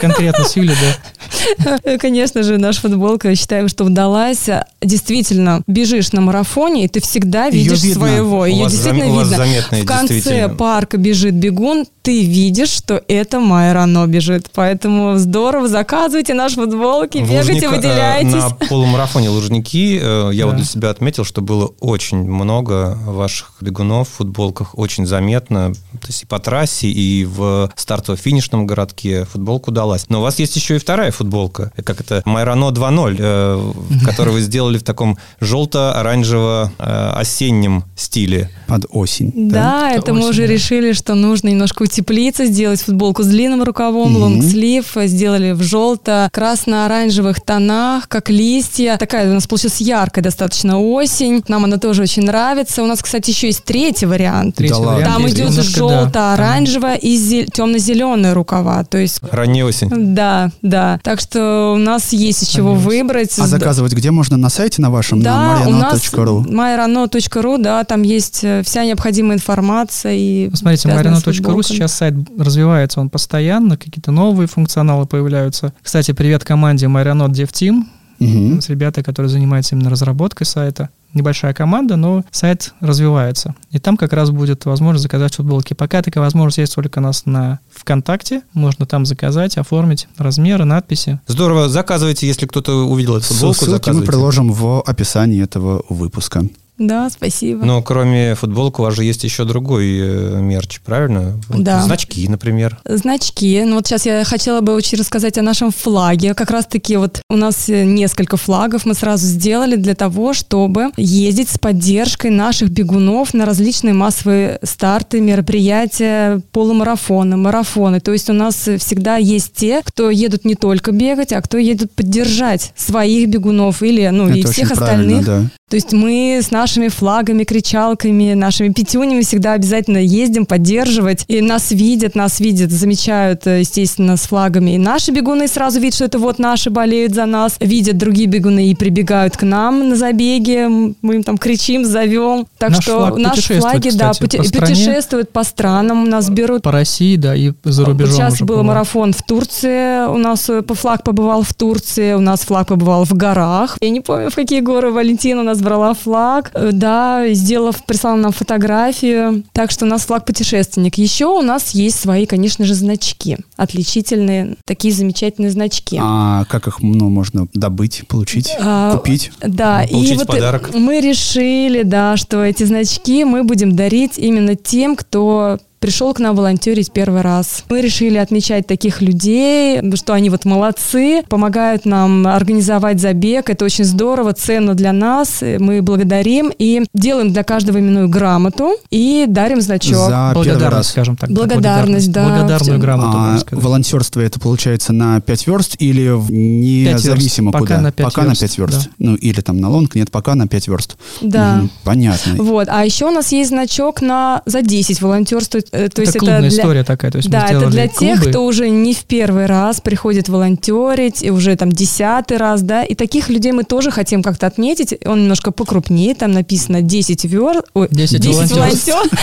Конкретно 0.00 0.44
с 0.44 0.56
Юлей, 0.56 0.74
да. 0.80 1.78
Конечно 1.98 2.42
же, 2.42 2.58
наша 2.58 2.80
футболка, 2.80 3.34
считаем, 3.34 3.68
что 3.68 3.84
удалась. 3.84 4.35
Действительно, 4.82 5.62
бежишь 5.66 6.12
на 6.12 6.20
марафоне, 6.20 6.84
и 6.84 6.88
ты 6.88 7.00
всегда 7.00 7.50
видишь 7.50 7.82
видно. 7.82 8.06
своего. 8.06 8.46
Ее 8.46 8.68
действительно 8.68 9.14
вас 9.14 9.28
видно. 9.28 9.44
заметно, 9.44 9.78
В 9.78 9.84
конце 9.84 10.48
парка 10.48 10.96
бежит 10.96 11.34
бегун, 11.34 11.86
ты 12.02 12.24
видишь, 12.24 12.68
что 12.68 13.02
это 13.08 13.40
Майя 13.40 13.74
Рано 13.74 14.06
бежит. 14.06 14.48
Поэтому 14.54 15.16
здорово, 15.16 15.66
заказывайте 15.66 16.34
наши 16.34 16.54
футболки, 16.54 17.18
В 17.18 17.28
бегайте, 17.28 17.66
э, 17.66 17.68
выделяйтесь. 17.68 18.32
На 18.32 18.50
полумарафоне 18.50 19.28
Лужники 19.28 19.98
э, 20.00 20.30
я 20.32 20.46
вот 20.46 20.54
для 20.54 20.64
себя 20.64 20.90
отметил, 20.90 21.24
что 21.24 21.40
было 21.40 21.72
очень 21.80 22.18
много 22.18 22.96
ваших 23.04 23.54
бегунов 23.60 24.08
в 24.08 24.12
футболках, 24.12 24.78
очень 24.78 25.04
заметно. 25.04 25.72
То 26.00 26.06
есть 26.06 26.22
и 26.22 26.26
по 26.26 26.38
трассе, 26.38 26.86
и 26.86 27.24
в 27.24 27.72
стартово-финишном 27.74 28.66
городке 28.66 29.24
футболка 29.24 29.70
удалась. 29.70 30.06
Но 30.08 30.20
у 30.20 30.22
вас 30.22 30.38
есть 30.38 30.54
еще 30.54 30.76
и 30.76 30.78
вторая 30.78 31.10
футболка. 31.10 31.72
Как 31.82 32.00
это? 32.00 32.22
Майрано 32.24 32.66
2.0, 32.66 33.16
э, 33.18 33.72
который 34.26 34.40
вы 34.40 34.42
сделали 34.44 34.78
в 34.78 34.82
таком 34.82 35.16
желто-оранжево-осеннем 35.40 37.84
стиле. 37.96 38.50
Под 38.66 38.84
осень. 38.90 39.32
Да, 39.36 39.92
это 39.92 40.12
мы 40.12 40.28
уже 40.28 40.44
решили, 40.46 40.92
что 40.92 41.14
нужно 41.14 41.48
немножко 41.50 41.84
утеплиться, 41.84 42.46
сделать 42.46 42.80
футболку 42.82 43.22
с 43.22 43.26
длинным 43.26 43.62
рукавом, 43.62 44.16
лонгслив, 44.16 44.84
сделали 45.04 45.52
в 45.52 45.62
желто-красно-оранжевых 45.62 47.40
тонах, 47.40 48.08
как 48.08 48.28
листья. 48.28 48.96
Такая 48.98 49.30
у 49.30 49.34
нас 49.34 49.46
получилась 49.46 49.80
яркая 49.80 50.24
достаточно 50.24 50.80
осень. 50.80 51.44
Нам 51.46 51.64
она 51.64 51.76
тоже 51.78 52.02
очень 52.02 52.24
нравится. 52.24 52.82
У 52.82 52.86
нас, 52.86 53.00
кстати, 53.02 53.30
еще 53.30 53.46
есть 53.46 53.62
третий 53.64 54.06
вариант. 54.06 54.56
Третий 54.56 54.74
Да 54.74 54.80
вариант 54.80 55.12
Там 55.14 55.22
есть. 55.22 55.34
идет 55.36 55.50
Немножко, 55.50 55.72
да, 55.72 55.78
желто-оранжевая 56.00 56.96
и 56.96 57.16
зе- 57.16 57.46
темно-зеленые 57.52 58.32
рукава. 58.32 58.82
То 58.82 58.98
есть 58.98 59.20
Ранняя 59.30 59.64
осень. 59.66 59.88
да, 60.14 60.50
да. 60.62 60.98
Так 61.04 61.20
что 61.20 61.74
у 61.76 61.78
нас 61.78 62.12
есть 62.12 62.42
из 62.42 62.48
чего 62.48 62.70
Конечно. 62.70 62.90
выбрать. 62.90 63.38
А 63.38 63.46
заказывать 63.46 63.92
где 63.92 64.10
можно? 64.16 64.36
На 64.36 64.48
сайте 64.48 64.82
на 64.82 64.90
вашем? 64.90 65.22
Да, 65.22 65.60
на 65.64 65.68
у 65.68 65.70
нас 65.72 66.02
mariano.ru? 66.12 66.44
myRano.ru, 66.46 67.62
да, 67.62 67.84
там 67.84 68.02
есть 68.02 68.40
э, 68.42 68.62
вся 68.64 68.84
необходимая 68.84 69.36
информация. 69.36 70.14
И 70.14 70.48
Посмотрите, 70.50 70.88
футболками. 70.88 71.62
сейчас 71.76 71.92
сайт 71.94 72.14
развивается, 72.38 73.00
он 73.00 73.10
постоянно, 73.10 73.76
какие-то 73.76 74.10
новые 74.10 74.48
функционалы 74.48 75.06
появляются. 75.06 75.72
Кстати, 75.82 76.12
привет 76.12 76.44
команде 76.44 76.86
Marionot 76.86 77.28
Dev 77.30 77.50
Team, 77.52 77.84
Мгм. 78.18 78.60
с 78.62 78.68
ребята, 78.70 79.02
которые 79.02 79.28
занимаются 79.30 79.74
именно 79.74 79.90
разработкой 79.90 80.46
сайта. 80.46 80.88
Небольшая 81.16 81.54
команда, 81.54 81.96
но 81.96 82.24
сайт 82.30 82.74
развивается. 82.80 83.54
И 83.70 83.78
там 83.78 83.96
как 83.96 84.12
раз 84.12 84.30
будет 84.30 84.66
возможность 84.66 85.02
заказать 85.02 85.34
футболки. 85.34 85.72
Пока 85.72 86.02
такая 86.02 86.22
возможность 86.22 86.58
есть 86.58 86.74
только 86.74 86.98
у 86.98 87.00
нас 87.00 87.24
на 87.24 87.58
ВКонтакте. 87.74 88.42
Можно 88.52 88.84
там 88.84 89.06
заказать, 89.06 89.56
оформить 89.56 90.08
размеры, 90.18 90.66
надписи. 90.66 91.18
Здорово, 91.26 91.70
заказывайте, 91.70 92.26
если 92.26 92.44
кто-то 92.44 92.86
увидел 92.86 93.16
эту 93.16 93.28
футболку, 93.28 93.64
Ссылки 93.64 93.88
мы 93.88 94.02
приложим 94.02 94.52
в 94.52 94.82
описании 94.82 95.42
этого 95.42 95.86
выпуска. 95.88 96.44
Да, 96.78 97.08
спасибо. 97.10 97.64
Но 97.64 97.82
кроме 97.82 98.34
футболки 98.34 98.80
у 98.80 98.84
вас 98.84 98.94
же 98.94 99.04
есть 99.04 99.24
еще 99.24 99.44
другой 99.44 99.98
э, 99.98 100.40
мерч, 100.40 100.80
правильно? 100.80 101.40
Вот 101.48 101.62
Да. 101.62 101.82
Значки, 101.82 102.28
например. 102.28 102.78
Значки. 102.84 103.62
Ну 103.64 103.76
вот 103.76 103.86
сейчас 103.86 104.04
я 104.04 104.24
хотела 104.24 104.60
бы 104.60 104.74
очень 104.74 104.98
рассказать 104.98 105.38
о 105.38 105.42
нашем 105.42 105.70
флаге. 105.70 106.34
Как 106.34 106.50
раз-таки 106.50 106.96
вот 106.96 107.22
у 107.30 107.36
нас 107.36 107.68
э, 107.68 107.84
несколько 107.84 108.36
флагов 108.36 108.84
мы 108.84 108.94
сразу 108.94 109.26
сделали 109.26 109.76
для 109.76 109.94
того, 109.94 110.34
чтобы 110.34 110.90
ездить 110.96 111.48
с 111.48 111.58
поддержкой 111.58 112.30
наших 112.30 112.68
бегунов 112.70 113.32
на 113.32 113.46
различные 113.46 113.94
массовые 113.94 114.58
старты, 114.62 115.20
мероприятия, 115.20 116.40
полумарафоны, 116.52 117.36
марафоны. 117.36 118.00
То 118.00 118.12
есть 118.12 118.28
у 118.28 118.34
нас 118.34 118.68
э, 118.68 118.76
всегда 118.76 119.16
есть 119.16 119.54
те, 119.54 119.80
кто 119.82 120.10
едут 120.10 120.44
не 120.44 120.54
только 120.54 120.92
бегать, 120.92 121.32
а 121.32 121.40
кто 121.40 121.56
едут 121.56 121.90
поддержать 121.92 122.72
своих 122.76 123.28
бегунов 123.28 123.82
или 123.82 124.06
ну 124.08 124.28
и 124.28 124.40
Это 124.40 124.52
всех 124.52 124.70
очень 124.70 124.76
правильно, 124.76 125.18
остальных. 125.18 125.26
да. 125.26 125.50
То 125.68 125.74
есть 125.74 125.92
мы 125.92 126.38
с 126.40 126.52
нашими 126.52 126.86
флагами, 126.86 127.42
кричалками, 127.42 128.34
нашими 128.34 128.68
пятюнями 128.68 129.22
всегда 129.22 129.54
обязательно 129.54 129.98
ездим 129.98 130.46
поддерживать. 130.46 131.24
И 131.26 131.40
нас 131.40 131.72
видят, 131.72 132.14
нас 132.14 132.38
видят, 132.38 132.70
замечают, 132.70 133.48
э, 133.48 133.60
естественно, 133.60 134.16
с 134.16 134.28
флагами. 134.28 134.76
И 134.76 134.78
наши 134.78 135.10
бегуны 135.10 135.48
сразу 135.48 135.80
видят, 135.80 135.96
что 135.96 136.04
это 136.04 136.20
вот 136.20 136.38
наши 136.38 136.70
болеют 136.70 137.16
за 137.16 137.26
нас. 137.26 137.56
Видят 137.58 137.98
другие 137.98 138.28
бегуны 138.28 138.68
и 138.68 138.76
прибегают 138.76 139.36
к 139.36 139.42
нам 139.42 139.88
на 139.88 139.96
забеге. 139.96 140.68
Мы 140.68 141.14
им 141.16 141.24
там 141.24 141.36
кричим, 141.36 141.84
зовем. 141.84 142.46
Так 142.58 142.70
Наш 142.70 142.84
что 142.84 142.98
флаг 142.98 143.18
наши 143.18 143.58
флаги, 143.58 143.90
да, 143.90 144.12
кстати, 144.12 144.20
пути- 144.20 144.38
по 144.38 144.44
стране. 144.44 144.72
путешествуют 144.72 145.32
по 145.32 145.42
странам, 145.42 146.08
нас 146.08 146.30
берут 146.30 146.62
По 146.62 146.70
России, 146.70 147.16
да, 147.16 147.34
и 147.34 147.50
за 147.64 147.84
рубежом 147.84 148.14
Сейчас 148.14 148.34
уже 148.34 148.44
был 148.44 148.62
марафон 148.62 149.12
в 149.12 149.22
Турции, 149.24 150.06
у 150.06 150.16
нас 150.16 150.48
э, 150.48 150.62
флаг 150.62 151.02
побывал 151.02 151.42
в 151.42 151.52
Турции, 151.54 152.12
у 152.12 152.20
нас 152.20 152.42
флаг 152.42 152.68
побывал 152.68 153.04
в 153.04 153.14
горах. 153.14 153.78
Я 153.80 153.90
не 153.90 154.00
помню, 154.00 154.30
в 154.30 154.36
какие 154.36 154.60
горы 154.60 154.92
Валентина 154.92 155.42
нас 155.42 155.55
брала 155.60 155.94
флаг. 155.94 156.50
Э, 156.54 156.70
Да, 156.72 157.24
сделав, 157.32 157.84
прислала 157.84 158.16
нам 158.16 158.32
фотографию. 158.32 159.44
Так 159.52 159.70
что 159.70 159.84
у 159.84 159.88
нас 159.88 160.02
флаг 160.06 160.24
путешественник. 160.24 160.96
Еще 160.98 161.26
у 161.26 161.42
нас 161.42 161.70
есть 161.70 161.98
свои, 162.00 162.26
конечно 162.26 162.64
же, 162.64 162.74
значки. 162.74 163.38
Отличительные, 163.56 164.56
такие 164.64 164.92
замечательные 164.92 165.50
значки. 165.50 165.98
А 166.02 166.44
как 166.46 166.66
их 166.66 166.80
ну, 166.80 167.08
можно 167.10 167.46
добыть, 167.54 168.04
получить, 168.08 168.50
А, 168.60 168.96
купить? 168.96 169.30
Да, 169.40 169.84
и 169.84 169.92
Получить 169.92 170.18
вот 170.18 170.26
подарок. 170.26 170.70
мы 170.74 171.00
решили, 171.00 171.82
да, 171.82 172.16
что 172.16 172.42
эти 172.44 172.64
значки 172.64 173.24
мы 173.24 173.44
будем 173.44 173.74
дарить 173.76 174.18
именно 174.18 174.54
тем, 174.56 174.96
кто 174.96 175.58
пришел 175.80 176.12
к 176.14 176.18
нам 176.20 176.36
волонтерить 176.36 176.92
первый 176.92 177.20
раз. 177.22 177.64
Мы 177.68 177.80
решили 177.80 178.16
отмечать 178.16 178.66
таких 178.66 179.02
людей, 179.02 179.80
что 179.96 180.12
они 180.12 180.30
вот 180.30 180.44
молодцы, 180.44 181.22
помогают 181.28 181.84
нам 181.84 182.26
организовать 182.26 183.00
забег. 183.00 183.50
Это 183.50 183.64
очень 183.64 183.84
здорово, 183.84 184.32
ценно 184.32 184.74
для 184.74 184.92
нас. 184.92 185.42
Мы 185.58 185.82
благодарим 185.82 186.52
и 186.58 186.84
делаем 186.94 187.32
для 187.32 187.44
каждого 187.44 187.78
именную 187.78 188.08
грамоту 188.08 188.72
и 188.90 189.24
дарим 189.28 189.60
значок. 189.60 189.94
За 189.96 190.32
первый 190.34 190.34
Благодарность, 190.34 190.72
раз. 190.72 190.88
скажем 190.88 191.16
так. 191.16 191.30
Благодарность, 191.30 192.10
да, 192.12 192.28
Благодарную 192.28 192.80
грамоту, 192.80 193.18
А 193.18 193.38
волонтерство 193.52 194.20
это 194.20 194.40
получается 194.40 194.92
на 194.92 195.20
5 195.20 195.46
верст 195.46 195.76
или 195.78 196.08
независимо 196.30 197.52
Пока 197.52 197.64
куда? 197.64 197.80
на 197.80 197.92
пять 197.92 198.06
пока 198.06 198.22
верст, 198.24 198.42
на 198.42 198.48
5 198.48 198.58
верст. 198.58 198.78
да. 198.84 198.90
Ну 198.98 199.14
или 199.16 199.40
там 199.40 199.58
на 199.58 199.68
лонг, 199.70 199.94
нет, 199.94 200.10
пока 200.10 200.34
на 200.34 200.46
5 200.46 200.68
верст. 200.68 200.96
Да. 201.22 201.56
Мгм, 201.56 201.70
понятно. 201.84 202.42
Вот, 202.42 202.68
а 202.70 202.84
еще 202.84 203.06
у 203.06 203.10
нас 203.10 203.32
есть 203.32 203.50
значок 203.50 204.00
на 204.02 204.42
за 204.46 204.62
10 204.62 205.00
волонтерств. 205.02 205.56
Э, 205.72 205.88
То 205.88 206.00
есть 206.02 206.10
это 206.10 206.18
клубная 206.20 206.40
для- 206.40 206.48
история 206.48 206.84
такая. 206.84 207.10
То 207.10 207.18
есть 207.18 207.28
Да, 207.30 207.46
это 207.48 207.66
для 207.68 207.88
тех, 207.88 208.18
клубы. 208.18 208.30
кто 208.30 208.44
уже 208.44 208.68
не 208.68 208.94
в 208.94 209.04
первый 209.04 209.46
раз 209.46 209.80
приходит 209.80 210.28
волонтерить, 210.28 211.22
и 211.22 211.30
уже 211.30 211.56
там 211.56 211.70
десятый 211.72 212.36
раз, 212.36 212.62
да, 212.62 212.82
и 212.84 212.94
таких 212.94 213.28
людей 213.28 213.52
мы 213.52 213.64
тоже 213.64 213.90
хотим 213.90 214.22
как-то 214.22 214.46
отметить. 214.46 214.94
Он 215.04 215.20
немножко 215.22 215.50
покрупнее, 215.50 216.14
там 216.14 216.32
написано 216.32 216.82
10 216.82 217.24
вер... 217.24 217.62
Ой, 217.74 217.88
10 217.90 218.24
волонтерств. 218.26 218.88
волонтер- 218.88 219.18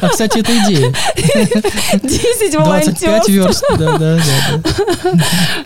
А, 0.00 0.08
кстати, 0.08 0.38
это 0.38 0.52
идея. 0.64 0.92
10 2.02 2.52
25 2.52 3.02
волонтерств. 3.02 3.28
верст. 3.28 3.64
Да, 3.78 3.98
да, 3.98 4.18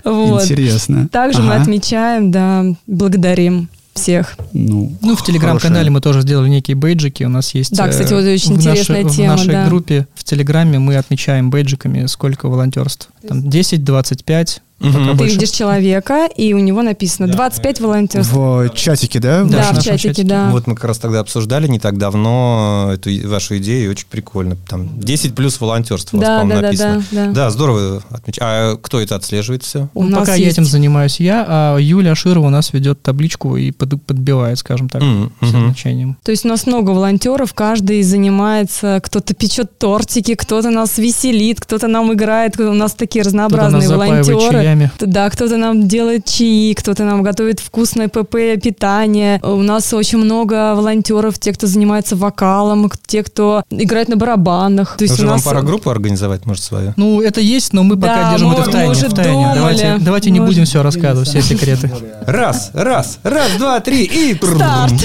да. 0.04 0.10
Интересно. 0.10 1.08
Также 1.10 1.42
мы 1.42 1.54
отмечаем, 1.54 2.30
да, 2.30 2.64
благодарим 2.86 3.68
всех. 3.96 4.36
Ну, 4.52 4.92
Ну, 5.02 5.16
в 5.16 5.24
телеграм-канале 5.24 5.74
хорошая. 5.86 5.90
мы 5.92 6.00
тоже 6.00 6.20
сделали 6.22 6.48
некие 6.48 6.76
бейджики. 6.76 7.24
У 7.24 7.28
нас 7.28 7.54
есть... 7.54 7.76
Да, 7.76 7.86
э, 7.86 7.90
кстати, 7.90 8.12
вот 8.12 8.22
очень 8.24 8.54
в 8.54 8.58
интересная 8.58 9.02
нашей- 9.04 9.16
тема, 9.16 9.32
В 9.34 9.36
нашей 9.38 9.52
да. 9.52 9.66
группе 9.66 10.06
в 10.14 10.24
Телеграме 10.24 10.78
мы 10.78 10.96
отмечаем 10.96 11.50
бейджиками, 11.50 12.06
сколько 12.06 12.48
волонтерств. 12.48 13.08
Там 13.26 13.48
10, 13.48 13.84
25, 13.84 14.62
Пока 14.78 14.92
Ты 14.92 15.14
больше. 15.14 15.34
видишь 15.34 15.50
человека, 15.50 16.28
и 16.36 16.52
у 16.52 16.58
него 16.58 16.82
написано 16.82 17.28
25 17.28 17.80
волонтерств. 17.80 18.32
В 18.34 18.68
чатике, 18.74 19.20
да? 19.20 19.42
Да, 19.42 19.48
Да, 19.48 19.48
в 19.48 19.48
в 19.48 19.52
нашем 19.76 19.82
чатике, 19.82 20.08
чатике. 20.08 20.28
да. 20.28 20.50
Вот 20.50 20.66
мы 20.66 20.74
как 20.74 20.84
раз 20.84 20.98
тогда 20.98 21.20
обсуждали 21.20 21.66
не 21.66 21.78
так 21.78 21.96
давно 21.96 22.90
эту 22.92 23.10
вашу 23.26 23.56
идею, 23.56 23.86
и 23.86 23.88
очень 23.88 24.06
прикольно. 24.10 24.56
Там 24.68 25.00
10 25.00 25.34
плюс 25.34 25.58
волонтерство 25.60 26.18
у 26.18 26.20
вас, 26.20 26.28
Да, 26.28 26.40
по-моему, 26.40 26.60
да, 26.60 26.60
да, 26.60 26.66
написано. 26.68 27.04
да, 27.10 27.24
да. 27.26 27.32
Да, 27.32 27.50
здорово 27.50 28.02
отмечать. 28.10 28.42
А 28.42 28.76
кто 28.76 29.00
это 29.00 29.16
отслеживает 29.16 29.62
все? 29.62 29.88
У 29.94 30.02
Ну, 30.04 30.10
нас 30.10 30.20
пока 30.20 30.34
я 30.34 30.44
есть- 30.44 30.58
этим 30.58 30.66
занимаюсь 30.66 31.20
я, 31.20 31.44
а 31.48 31.78
Юля 31.78 32.14
Широва 32.14 32.46
у 32.48 32.50
нас 32.50 32.72
ведет 32.74 33.00
табличку 33.02 33.56
и 33.56 33.70
под- 33.70 34.02
подбивает, 34.02 34.58
скажем 34.58 34.90
так, 34.90 35.00
с 35.00 35.04
мгм. 35.04 35.32
значением. 35.40 36.18
То 36.22 36.32
есть 36.32 36.44
у 36.44 36.48
нас 36.48 36.66
много 36.66 36.90
волонтеров, 36.90 37.54
каждый 37.54 38.02
занимается, 38.02 39.00
кто-то 39.02 39.34
печет 39.34 39.78
тортики, 39.78 40.34
кто-то 40.34 40.68
нас 40.70 40.98
веселит, 40.98 41.60
кто-то 41.60 41.88
нам 41.88 42.12
играет, 42.12 42.60
у 42.60 42.72
нас 42.74 42.92
такие 42.94 43.22
Кто-то 43.22 43.36
нас 43.36 43.50
разнообразные 43.50 43.88
запаивает 43.88 44.26
волонтеры. 44.26 44.65
Чаями. 44.66 44.90
Да, 45.00 45.30
кто-то 45.30 45.56
нам 45.56 45.86
делает 45.86 46.24
чаи, 46.24 46.74
кто-то 46.74 47.04
нам 47.04 47.22
готовит 47.22 47.60
вкусное 47.60 48.08
ПП, 48.08 48.36
питание. 48.62 49.40
У 49.42 49.62
нас 49.62 49.92
очень 49.92 50.18
много 50.18 50.74
волонтеров, 50.74 51.38
те, 51.38 51.52
кто 51.52 51.66
занимается 51.66 52.16
вокалом, 52.16 52.90
те, 53.06 53.22
кто 53.22 53.62
играет 53.70 54.08
на 54.08 54.16
барабанах. 54.16 54.96
То 54.96 55.04
есть 55.04 55.14
Уже 55.14 55.24
у 55.24 55.26
вам 55.26 55.36
нас... 55.36 55.44
пора 55.44 55.62
группу 55.62 55.88
организовать, 55.90 56.46
может, 56.46 56.62
свою? 56.64 56.94
Ну, 56.96 57.20
это 57.20 57.40
есть, 57.40 57.72
но 57.72 57.82
мы 57.84 57.94
Да, 57.96 58.08
пока 58.08 58.30
держим 58.32 58.48
мы- 58.48 58.54
это 58.54 58.62
в 58.62 58.66
мы 58.66 58.72
тайне. 58.72 58.90
уже 58.90 59.08
в 59.08 59.14
тайне. 59.14 59.32
думали. 59.32 59.54
Давайте, 59.56 59.96
давайте 60.00 60.30
не 60.30 60.40
Мы 60.40 60.46
будем 60.46 60.64
все 60.64 60.82
рассказывать, 60.82 61.28
все 61.28 61.42
секреты. 61.42 61.90
Раз, 62.26 62.70
раз, 62.74 63.18
раз, 63.22 63.52
два, 63.58 63.80
три 63.80 64.04
и... 64.04 64.34
Старт. 64.36 64.92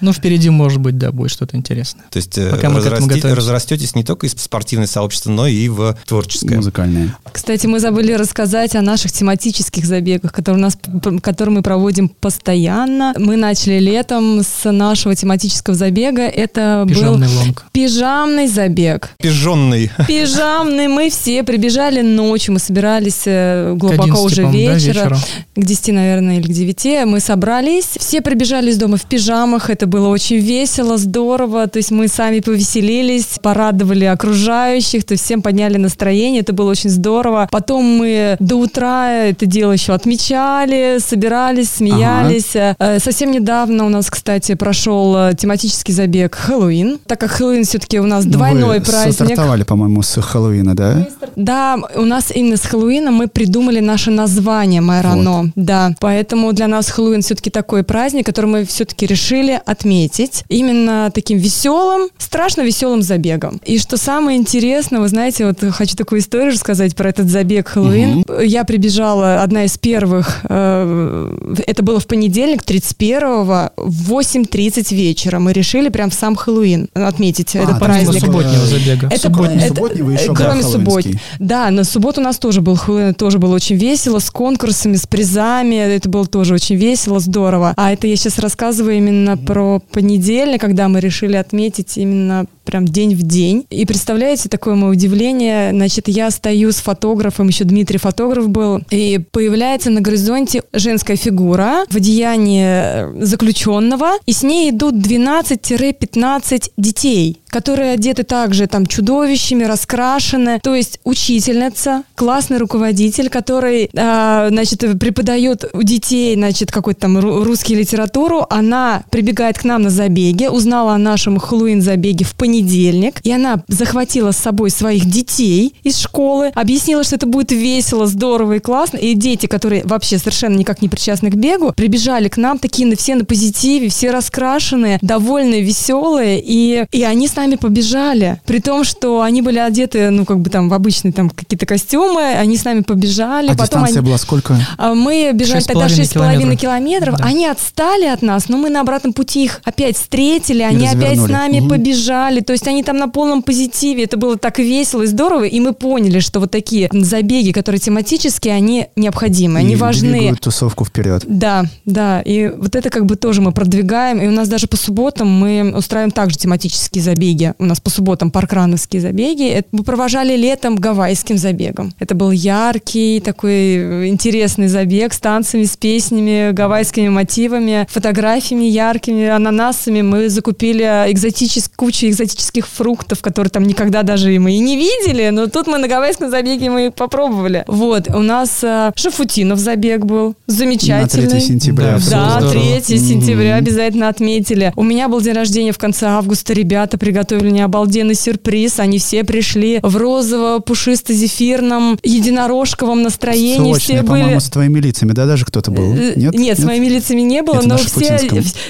Ну, 0.00 0.12
впереди, 0.12 0.48
может 0.48 0.80
быть, 0.80 0.96
да, 0.96 1.10
будет 1.10 1.32
что-то 1.32 1.56
интересное. 1.56 2.04
То 2.10 2.18
есть 2.18 2.38
э, 2.38 2.50
Пока 2.50 2.70
мы 2.70 2.80
к 2.80 2.86
этому 2.86 2.98
разрасти- 2.98 3.14
готовимся. 3.16 3.34
разрастетесь 3.36 3.94
не 3.96 4.04
только 4.04 4.26
из 4.28 4.32
спортивного 4.32 4.86
сообщества, 4.86 5.30
но 5.32 5.48
и 5.48 5.68
в 5.68 5.96
творческое. 6.06 6.54
Музыкальные. 6.54 7.16
Кстати, 7.32 7.66
мы 7.66 7.80
забыли 7.80 8.12
рассказать 8.12 8.37
о 8.40 8.82
наших 8.82 9.12
тематических 9.12 9.84
забегах, 9.84 10.32
которые, 10.32 10.58
у 10.60 10.62
нас, 10.62 10.78
которые 11.22 11.56
мы 11.56 11.62
проводим 11.62 12.08
постоянно. 12.08 13.14
Мы 13.18 13.36
начали 13.36 13.78
летом 13.78 14.42
с 14.42 14.70
нашего 14.70 15.14
тематического 15.14 15.76
забега. 15.76 16.22
Это 16.22 16.84
Пижамный 16.88 17.26
был 17.28 17.36
лонг. 17.38 17.64
пижамный 17.72 18.46
забег. 18.46 19.10
Пижонный. 19.20 19.90
Пижамный. 20.06 20.88
Мы 20.88 21.10
все 21.10 21.42
прибежали 21.42 22.00
ночью. 22.02 22.54
Мы 22.54 22.60
собирались 22.60 23.22
э, 23.26 23.74
К 23.74 23.78
глубоко 23.78 24.02
11, 24.02 24.24
уже 24.24 24.42
да, 24.42 24.50
вечера. 24.50 24.76
вечера. 24.76 25.18
К 25.56 25.60
10, 25.64 25.88
наверное, 25.94 26.38
или 26.38 26.46
к 26.46 26.54
9. 26.54 27.06
Мы 27.06 27.20
собрались. 27.20 27.96
Все 27.98 28.20
прибежали 28.20 28.70
из 28.70 28.76
дома 28.78 28.96
в 28.96 29.04
пижамах. 29.04 29.70
Это 29.70 29.86
было 29.86 30.08
очень 30.08 30.38
весело, 30.38 30.96
здорово. 30.98 31.66
То 31.66 31.78
есть 31.78 31.90
мы 31.90 32.08
сами 32.08 32.40
повеселились, 32.40 33.38
порадовали 33.42 34.04
окружающих. 34.04 35.04
То 35.04 35.12
есть 35.12 35.24
всем 35.24 35.42
подняли 35.42 35.76
настроение. 35.76 36.40
Это 36.42 36.52
было 36.52 36.70
очень 36.70 36.90
здорово. 36.90 37.48
Потом 37.50 37.84
мы 37.84 38.27
мы 38.38 38.46
до 38.46 38.56
утра 38.56 39.10
это 39.12 39.46
дело 39.46 39.72
еще 39.72 39.92
отмечали, 39.92 40.98
собирались, 40.98 41.70
смеялись. 41.70 42.54
Ага. 42.54 42.98
Совсем 42.98 43.30
недавно 43.30 43.86
у 43.86 43.88
нас, 43.88 44.10
кстати, 44.10 44.54
прошел 44.54 45.34
тематический 45.34 45.94
забег 45.94 46.34
Хэллоуин, 46.34 46.98
так 47.06 47.20
как 47.20 47.30
Хэллоуин 47.30 47.64
все-таки 47.64 48.00
у 48.00 48.06
нас 48.06 48.24
ну, 48.24 48.32
двойной 48.32 48.78
вы 48.78 48.84
праздник. 48.84 49.14
стартовали, 49.14 49.62
по-моему, 49.62 50.02
с 50.02 50.20
Хэллоуина, 50.20 50.74
да? 50.74 51.08
Да, 51.36 51.76
у 51.94 52.04
нас 52.04 52.30
именно 52.34 52.56
с 52.56 52.62
Хэллоуина 52.62 53.10
мы 53.10 53.28
придумали 53.28 53.80
наше 53.80 54.10
название 54.10 54.80
Майрано. 54.80 55.42
Вот. 55.42 55.50
Да, 55.54 55.94
поэтому 56.00 56.52
для 56.52 56.66
нас 56.68 56.88
Хэллоуин 56.90 57.22
все-таки 57.22 57.50
такой 57.50 57.84
праздник, 57.84 58.26
который 58.26 58.46
мы 58.46 58.64
все-таки 58.64 59.06
решили 59.06 59.60
отметить 59.64 60.44
именно 60.48 61.10
таким 61.14 61.38
веселым, 61.38 62.08
страшно 62.18 62.62
веселым 62.62 63.02
забегом. 63.02 63.60
И 63.64 63.78
что 63.78 63.96
самое 63.96 64.38
интересное, 64.38 65.00
вы 65.00 65.08
знаете, 65.08 65.46
вот 65.46 65.58
хочу 65.72 65.96
такую 65.96 66.20
историю 66.20 66.52
рассказать 66.52 66.96
про 66.96 67.10
этот 67.10 67.28
забег 67.28 67.68
Хэллоуин. 67.68 68.17
Угу. 68.17 68.17
Я 68.42 68.64
прибежала, 68.64 69.42
одна 69.42 69.64
из 69.64 69.78
первых, 69.78 70.40
э, 70.48 71.54
это 71.66 71.82
было 71.82 72.00
в 72.00 72.06
понедельник, 72.06 72.62
31-го, 72.62 73.72
в 73.76 74.12
8.30 74.12 74.94
вечера. 74.94 75.38
Мы 75.38 75.52
решили 75.52 75.88
прям 75.88 76.10
в 76.10 76.14
сам 76.14 76.36
Хэллоуин 76.36 76.88
отметить 76.94 77.54
а, 77.56 77.60
этот 77.60 77.78
праздник. 77.78 78.20
субботнего 78.24 78.66
забега. 78.66 79.06
Это, 79.06 79.18
субботний, 79.18 79.58
это, 79.58 79.68
субботнего 79.68 80.10
еще, 80.10 80.34
кроме 80.34 80.62
да, 80.62 80.68
суббот. 80.68 81.04
Да, 81.38 81.70
на 81.70 81.84
субботу 81.84 82.20
у 82.20 82.24
нас 82.24 82.38
тоже 82.38 82.60
был 82.60 82.76
Хэллоуин, 82.76 83.14
тоже 83.14 83.38
было 83.38 83.54
очень 83.54 83.76
весело, 83.76 84.18
с 84.18 84.30
конкурсами, 84.30 84.96
с 84.96 85.06
призами. 85.06 85.76
Это 85.76 86.08
было 86.08 86.26
тоже 86.26 86.54
очень 86.54 86.76
весело, 86.76 87.20
здорово. 87.20 87.74
А 87.76 87.92
это 87.92 88.06
я 88.06 88.16
сейчас 88.16 88.38
рассказываю 88.38 88.96
именно 88.96 89.36
про 89.36 89.80
понедельник, 89.92 90.60
когда 90.60 90.88
мы 90.88 91.00
решили 91.00 91.36
отметить 91.36 91.96
именно 91.96 92.46
прям 92.68 92.84
день 92.84 93.14
в 93.14 93.22
день. 93.22 93.64
И 93.70 93.86
представляете, 93.86 94.50
такое 94.50 94.74
мое 94.74 94.92
удивление, 94.92 95.70
значит, 95.70 96.06
я 96.08 96.30
стою 96.30 96.70
с 96.70 96.76
фотографом, 96.76 97.48
еще 97.48 97.64
Дмитрий 97.64 97.98
фотограф 98.08 98.48
был, 98.48 98.80
и 98.90 99.18
появляется 99.18 99.90
на 99.90 100.00
горизонте 100.00 100.62
женская 100.72 101.16
фигура 101.16 101.84
в 101.90 101.96
одеянии 101.96 102.64
э, 102.64 103.24
заключенного, 103.24 104.12
и 104.24 104.32
с 104.32 104.42
ней 104.42 104.70
идут 104.70 104.94
12-15 104.94 106.70
детей 106.78 107.38
которые 107.48 107.92
одеты 107.92 108.22
также 108.22 108.66
там 108.66 108.86
чудовищами, 108.86 109.64
раскрашены. 109.64 110.60
То 110.62 110.74
есть 110.74 111.00
учительница, 111.04 112.02
классный 112.14 112.58
руководитель, 112.58 113.30
который, 113.30 113.90
э, 113.92 114.46
значит, 114.50 114.80
преподает 114.98 115.64
у 115.72 115.82
детей, 115.82 116.34
значит, 116.34 116.70
какой-то 116.70 117.00
там 117.00 117.18
русский 117.18 117.74
литературу. 117.74 118.46
Она 118.50 119.02
прибегает 119.10 119.58
к 119.58 119.64
нам 119.64 119.82
на 119.82 119.90
забеге, 119.90 120.50
узнала 120.50 120.94
о 120.94 120.98
нашем 120.98 121.38
Хэллоуин-забеге 121.38 122.24
в 122.24 122.34
понедельник, 122.34 123.20
и 123.24 123.32
она 123.32 123.62
захватила 123.68 124.32
с 124.32 124.36
собой 124.36 124.70
своих 124.70 125.06
детей 125.06 125.74
из 125.82 125.98
школы, 125.98 126.48
объяснила, 126.54 127.04
что 127.04 127.16
это 127.16 127.26
будет 127.26 127.52
весело, 127.52 128.06
здорово 128.06 128.54
и 128.54 128.58
классно. 128.58 128.98
И 128.98 129.14
дети, 129.14 129.46
которые 129.46 129.82
вообще 129.84 130.18
совершенно 130.18 130.56
никак 130.56 130.82
не 130.82 130.88
причастны 130.88 131.30
к 131.30 131.34
бегу, 131.34 131.72
прибежали 131.72 132.28
к 132.28 132.36
нам 132.36 132.58
такие 132.58 132.94
все 132.96 133.14
на 133.14 133.24
позитиве, 133.24 133.88
все 133.88 134.10
раскрашенные, 134.10 134.98
довольные, 135.02 135.62
веселые, 135.62 136.42
и, 136.44 136.86
и 136.92 137.02
они 137.04 137.28
с 137.28 137.37
нами 137.38 137.54
побежали. 137.54 138.40
При 138.44 138.60
том, 138.60 138.84
что 138.84 139.22
они 139.22 139.42
были 139.42 139.58
одеты, 139.58 140.10
ну, 140.10 140.24
как 140.24 140.40
бы 140.40 140.50
там 140.50 140.68
в 140.68 140.74
обычные 140.74 141.12
там 141.12 141.30
какие-то 141.30 141.66
костюмы, 141.66 142.22
они 142.22 142.56
с 142.56 142.64
нами 142.64 142.80
побежали. 142.80 143.48
А 143.48 143.50
Потом 143.50 143.64
дистанция 143.64 143.98
они... 144.00 144.06
была 144.06 144.18
сколько? 144.18 144.56
А, 144.76 144.94
мы 144.94 145.30
бежали 145.32 145.62
тогда 145.62 145.86
6,5 145.86 146.12
километров. 146.12 146.60
километров. 146.60 147.16
Да. 147.18 147.24
Они 147.24 147.46
отстали 147.46 148.06
от 148.06 148.22
нас, 148.22 148.48
но 148.48 148.58
мы 148.58 148.70
на 148.70 148.80
обратном 148.80 149.12
пути 149.12 149.44
их 149.44 149.60
опять 149.64 149.96
встретили, 149.96 150.62
они 150.62 150.86
опять 150.86 151.18
с 151.18 151.28
нами 151.28 151.60
угу. 151.60 151.70
побежали. 151.70 152.40
То 152.40 152.52
есть 152.52 152.66
они 152.66 152.82
там 152.82 152.98
на 152.98 153.08
полном 153.08 153.42
позитиве. 153.42 154.04
Это 154.04 154.16
было 154.16 154.36
так 154.36 154.58
весело 154.58 155.02
и 155.02 155.06
здорово, 155.06 155.44
и 155.44 155.60
мы 155.60 155.72
поняли, 155.72 156.18
что 156.18 156.40
вот 156.40 156.50
такие 156.50 156.90
забеги, 156.92 157.52
которые 157.52 157.80
тематические, 157.80 158.54
они 158.54 158.88
необходимы, 158.96 159.60
они 159.60 159.74
и 159.74 159.76
важны. 159.76 160.34
тусовку 160.36 160.84
вперед. 160.84 161.22
Да, 161.26 161.64
да. 161.84 162.20
И 162.22 162.48
вот 162.48 162.74
это 162.74 162.90
как 162.90 163.06
бы 163.06 163.16
тоже 163.16 163.40
мы 163.40 163.52
продвигаем. 163.52 164.20
И 164.20 164.26
у 164.26 164.32
нас 164.32 164.48
даже 164.48 164.66
по 164.66 164.76
субботам 164.76 165.28
мы 165.28 165.72
устраиваем 165.76 166.10
также 166.10 166.36
тематические 166.36 167.02
забеги 167.02 167.27
забеги. 167.28 167.54
У 167.58 167.64
нас 167.64 167.80
по 167.80 167.90
субботам 167.90 168.30
паркрановские 168.30 169.02
забеги. 169.02 169.48
Это 169.48 169.68
мы 169.72 169.82
провожали 169.82 170.36
летом 170.36 170.76
гавайским 170.76 171.38
забегом. 171.38 171.92
Это 171.98 172.14
был 172.14 172.30
яркий, 172.30 173.20
такой 173.20 174.08
интересный 174.08 174.68
забег 174.68 175.12
с 175.12 175.18
танцами, 175.18 175.64
с 175.64 175.76
песнями, 175.76 176.52
гавайскими 176.52 177.08
мотивами, 177.08 177.86
фотографиями 177.90 178.64
яркими, 178.64 179.26
ананасами. 179.26 180.02
Мы 180.02 180.28
закупили 180.28 180.84
экзотическую 180.84 181.76
кучу 181.76 182.06
экзотических 182.06 182.66
фруктов, 182.66 183.20
которые 183.20 183.50
там 183.50 183.64
никогда 183.64 184.02
даже 184.02 184.38
мы 184.38 184.52
и 184.52 184.58
не 184.58 184.76
видели, 184.76 185.30
но 185.30 185.46
тут 185.46 185.66
мы 185.66 185.78
на 185.78 185.88
гавайском 185.88 186.30
забеге 186.30 186.70
мы 186.70 186.86
их 186.86 186.94
попробовали. 186.94 187.64
Вот, 187.66 188.08
у 188.08 188.20
нас 188.20 188.60
э, 188.62 188.92
Шафутинов 188.94 189.58
забег 189.58 190.04
был, 190.04 190.34
замечательный. 190.46 191.24
На 191.24 191.30
3 191.30 191.40
сентября. 191.40 191.98
Да, 192.10 192.40
да 192.40 192.50
3 192.50 192.80
сентября 192.82 193.56
обязательно 193.56 194.08
отметили. 194.08 194.72
У 194.76 194.82
меня 194.82 195.08
был 195.08 195.20
день 195.20 195.34
рождения 195.34 195.72
в 195.72 195.78
конце 195.78 196.06
августа, 196.06 196.52
ребята 196.52 196.98
приготовили 196.98 197.17
приготовили 197.18 197.50
мне 197.50 197.64
обалденный 197.64 198.14
сюрприз. 198.14 198.78
Они 198.78 198.98
все 198.98 199.24
пришли 199.24 199.80
в 199.82 199.96
розово-пушисто-зефирном 199.96 201.98
единорожковом 202.02 203.02
настроении. 203.02 203.72
Сочные, 203.72 204.02
все 204.02 204.08
были... 204.08 204.38
с 204.38 204.50
твоими 204.50 204.78
лицами, 204.78 205.12
да, 205.12 205.26
даже 205.26 205.44
кто-то 205.44 205.70
был? 205.70 205.94
Э, 205.94 206.12
нет? 206.14 206.34
Нет, 206.34 206.60
с 206.60 206.64
моими 206.64 206.86
лицами 206.86 207.22
не 207.22 207.42
было, 207.42 207.58
это 207.58 207.68
но 207.68 207.78
все... 207.78 208.18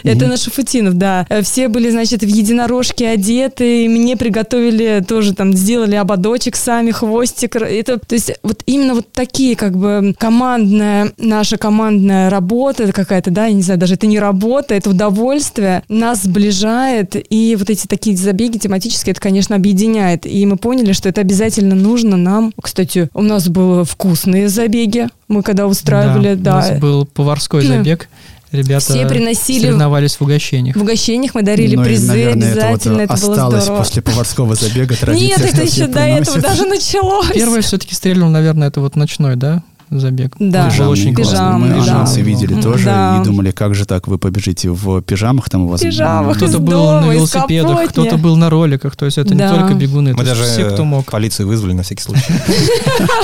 Это 0.03 0.27
на 0.27 0.37
Шафутинов, 0.37 0.95
да. 0.95 1.27
Все 1.43 1.69
были, 1.69 1.91
значит, 1.91 2.23
в 2.23 2.27
единорожке 2.27 3.09
одеты, 3.09 3.85
и 3.85 3.89
мне 3.89 4.17
приготовили 4.17 5.05
тоже 5.07 5.35
там, 5.35 5.55
сделали 5.55 5.97
ободочек 5.97 6.57
сами, 6.57 6.91
хвостик. 6.91 7.57
Это, 7.57 7.99
то 7.99 8.15
есть 8.15 8.33
вот 8.43 8.63
именно 8.67 8.95
вот 8.95 9.13
такие 9.13 9.57
как 9.57 9.77
бы 9.77 10.15
командная, 10.19 11.13
наша 11.19 11.59
командная 11.59 12.31
работа 12.31 12.91
какая-то, 12.93 13.31
да, 13.31 13.47
я 13.47 13.53
не 13.53 13.63
знаю, 13.63 13.79
даже 13.79 13.95
это 13.95 14.07
не 14.07 14.19
работа, 14.19 14.75
это 14.75 14.91
удовольствие, 14.91 15.83
нас 15.89 16.23
сближает, 16.23 17.17
и 17.31 17.57
вот 17.59 17.71
эти 17.71 17.87
такие 17.87 18.15
забеги 18.39 18.59
тематические, 18.59 19.13
это, 19.13 19.21
конечно, 19.21 19.57
объединяет. 19.57 20.25
И 20.25 20.47
мы 20.47 20.57
поняли, 20.57 20.93
что 20.93 21.09
это 21.09 21.21
обязательно 21.21 21.75
нужно 21.75 22.17
нам. 22.17 22.53
Кстати, 22.63 23.11
у 23.13 23.23
нас 23.23 23.49
были 23.49 23.85
вкусные 23.85 24.49
забеги. 24.49 25.09
Мы 25.27 25.43
когда 25.43 25.67
устраивали, 25.67 26.35
да. 26.35 26.53
да. 26.53 26.53
У 26.53 26.71
нас 26.71 26.81
был 26.81 27.07
поварской 27.07 27.67
забег. 27.67 28.09
Ребята 28.51 28.93
все 28.93 29.07
приносили 29.07 29.65
соревновались 29.65 30.15
в 30.17 30.23
угощениях. 30.23 30.75
В 30.75 30.81
угощениях 30.81 31.35
мы 31.35 31.43
дарили 31.43 31.77
ну, 31.77 31.85
призы 31.85 32.05
и, 32.05 32.09
наверное, 32.09 32.53
обязательно. 32.53 33.01
Это, 33.03 33.13
вот 33.13 33.19
это 33.19 33.33
осталось 33.33 33.65
здорово. 33.65 33.83
после 33.83 34.03
поварского 34.03 34.55
забега 34.55 34.97
традиция. 34.97 35.29
Нет, 35.39 35.55
это 35.55 35.63
еще 35.71 35.87
до 35.87 36.01
этого 36.01 36.41
даже 36.41 36.65
началось. 36.65 37.31
Первое 37.35 37.61
все-таки 37.61 37.95
стрельнул, 37.95 38.31
наверное, 38.31 38.69
это 38.69 38.81
вот 38.81 38.97
ночной, 38.97 39.37
да? 39.37 39.63
Забег. 39.91 40.35
Да, 40.39 40.71
был 40.79 40.91
очень 40.91 41.15
пижам, 41.15 41.61
Мы 41.63 41.85
да. 41.85 41.93
анонсы 41.93 42.21
видели 42.21 42.61
тоже 42.61 42.85
да. 42.85 43.21
и 43.21 43.25
думали, 43.25 43.51
как 43.51 43.75
же 43.75 43.85
так, 43.87 44.07
вы 44.09 44.19
побежите 44.19 44.71
в 44.71 45.01
пижамах 45.03 45.49
там 45.49 45.63
у 45.63 45.69
вас? 45.69 45.81
Пижамах 45.81 46.37
Кто-то 46.37 46.59
был 46.59 47.01
на 47.01 47.13
велосипедах, 47.13 47.91
кто-то 47.91 48.19
был 48.19 48.37
на 48.37 48.51
роликах, 48.51 48.97
то 48.97 49.05
есть 49.07 49.19
это 49.19 49.35
да. 49.35 49.51
не 49.51 49.59
только 49.59 49.75
бегуны, 49.75 50.15
Мы 50.15 50.25
даже 50.25 50.45
все, 50.45 50.71
кто 50.71 50.85
мог. 50.85 51.11
полицию 51.11 51.49
вызвали 51.49 51.73
на 51.73 51.83
всякий 51.83 52.03
случай. 52.03 52.33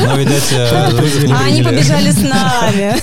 Но, 0.01 0.17
видать, 0.17 0.53
э, 0.53 0.69
а 1.31 1.45
они 1.45 1.63
побежали 1.63 2.11
с 2.13 2.23
нами. 2.23 2.95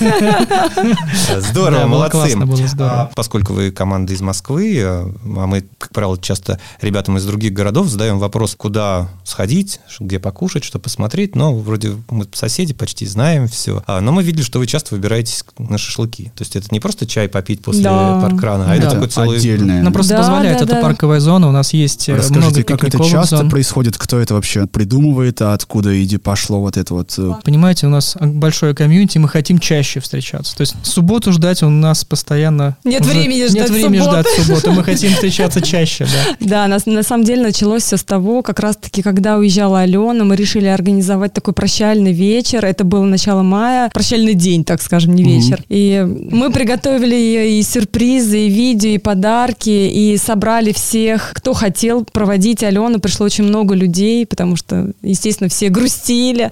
Здорово, 1.40 1.86
молодцы. 1.86 2.36
А, 2.80 3.10
поскольку 3.14 3.52
вы 3.52 3.70
команда 3.70 4.12
из 4.12 4.20
Москвы, 4.20 4.76
э, 4.78 4.84
а 4.84 5.46
мы, 5.46 5.64
как 5.78 5.92
правило, 5.92 6.18
часто 6.18 6.58
ребятам 6.80 7.16
из 7.18 7.24
других 7.24 7.52
городов 7.52 7.88
задаем 7.88 8.18
вопрос, 8.18 8.54
куда 8.56 9.08
сходить, 9.24 9.80
где 10.00 10.18
покушать, 10.18 10.64
что 10.64 10.78
посмотреть, 10.78 11.34
но 11.36 11.54
вроде 11.54 11.96
мы 12.10 12.26
соседи 12.32 12.74
почти 12.74 13.06
знаем 13.06 13.48
все. 13.52 13.82
А, 13.86 14.00
но 14.00 14.12
мы 14.12 14.22
видели, 14.22 14.42
что 14.42 14.58
вы 14.58 14.66
часто 14.66 14.94
выбираетесь 14.94 15.44
на 15.58 15.78
шашлыки. 15.78 16.32
То 16.36 16.42
есть 16.42 16.56
это 16.56 16.68
не 16.70 16.80
просто 16.80 17.06
чай 17.06 17.28
попить 17.28 17.62
после 17.62 17.82
да. 17.82 18.20
паркрана, 18.20 18.64
а 18.64 18.68
да. 18.68 18.74
это 18.74 18.90
такой 18.90 19.08
целый... 19.08 19.38
Отдельное. 19.38 19.82
Нам 19.82 19.92
просто 19.92 20.14
да, 20.14 20.18
позволяет, 20.20 20.58
да, 20.58 20.64
это 20.64 20.74
да. 20.74 20.80
парковая 20.80 21.20
зона, 21.20 21.48
у 21.48 21.52
нас 21.52 21.72
есть 21.72 22.08
э, 22.08 22.16
Расскажите, 22.16 22.40
много 22.40 22.62
как 22.64 22.84
это 22.84 22.98
часто 23.04 23.38
зон. 23.38 23.50
происходит, 23.50 23.96
кто 23.96 24.18
это 24.18 24.34
вообще 24.34 24.66
придумывает, 24.66 25.40
а 25.42 25.54
откуда 25.54 26.02
иди 26.02 26.18
пошло 26.18 26.60
вот 26.60 26.76
это 26.76 26.94
вот... 26.94 27.14
Э? 27.18 27.32
Понимаете, 27.44 27.86
у 27.86 27.90
нас 27.90 28.16
большое 28.20 28.74
комьюнити, 28.74 29.18
мы 29.18 29.28
хотим 29.28 29.58
чаще 29.58 30.00
встречаться. 30.00 30.56
То 30.56 30.62
есть 30.62 30.74
субботу 30.82 31.32
ждать 31.32 31.62
у 31.62 31.68
нас 31.68 32.04
постоянно... 32.04 32.76
Нет 32.84 33.04
времени 33.04 33.46
ждать 33.46 33.54
Нет 33.54 33.70
времени 33.70 34.00
ждать 34.00 34.26
субботу, 34.28 34.72
мы 34.72 34.84
хотим 34.84 35.12
встречаться 35.12 35.60
чаще, 35.60 36.06
да. 36.06 36.36
Да, 36.40 36.66
нас, 36.68 36.86
на 36.86 37.02
самом 37.02 37.24
деле 37.24 37.42
началось 37.42 37.82
все 37.82 37.96
с 37.96 38.04
того, 38.04 38.42
как 38.42 38.60
раз-таки, 38.60 39.02
когда 39.02 39.38
уезжала 39.38 39.80
Алена, 39.80 40.24
мы 40.24 40.36
решили 40.36 40.66
организовать 40.66 41.32
такой 41.32 41.54
прощальный 41.54 42.12
вечер. 42.12 42.64
Это 42.64 42.84
было 42.84 43.04
начало 43.04 43.22
начало 43.22 43.41
мая, 43.42 43.90
прощальный 43.92 44.34
день, 44.34 44.64
так 44.64 44.82
скажем, 44.82 45.14
не 45.14 45.22
вечер. 45.22 45.56
Mm-hmm. 45.60 45.66
И 45.68 46.02
мы 46.30 46.50
приготовили 46.50 47.58
и 47.58 47.62
сюрпризы, 47.62 48.46
и 48.46 48.48
видео, 48.48 48.90
и 48.90 48.98
подарки, 48.98 49.70
и 49.70 50.16
собрали 50.16 50.72
всех, 50.72 51.32
кто 51.34 51.52
хотел 51.52 52.04
проводить 52.04 52.62
Алену. 52.62 53.00
Пришло 53.00 53.26
очень 53.26 53.44
много 53.44 53.74
людей, 53.74 54.26
потому 54.26 54.56
что, 54.56 54.92
естественно, 55.02 55.48
все 55.48 55.68
грустили. 55.68 56.50